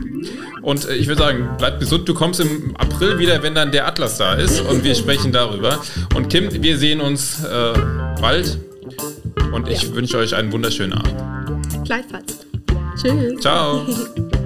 Und 0.63 0.89
äh, 0.89 0.97
ich 0.97 1.07
würde 1.07 1.23
sagen, 1.23 1.51
bleib 1.57 1.79
gesund. 1.79 2.09
Du 2.09 2.15
kommst 2.15 2.41
im 2.41 2.77
April 2.77 3.21
wieder, 3.21 3.41
wenn 3.45 3.55
dann 3.55 3.71
der 3.71 3.87
Atlas 3.87 4.19
da 4.19 4.35
ist 4.35 4.61
und 4.61 4.83
wir 4.83 4.97
sprechen 4.97 5.31
darüber. 5.31 5.81
Und 6.17 6.29
Kim, 6.29 6.51
wir 6.61 6.77
sehen 6.77 7.01
uns 7.01 7.45
äh, 7.45 7.73
bald. 8.21 8.59
Und 9.53 9.69
ich 9.69 9.85
ja. 9.85 9.95
wünsche 9.95 10.19
euch 10.19 10.35
einen 10.35 10.51
wunderschönen 10.51 10.93
Abend. 10.93 11.15
Gleichfalls. 11.85 12.50
Tschüss. 13.01 13.41
Ciao. 13.41 13.87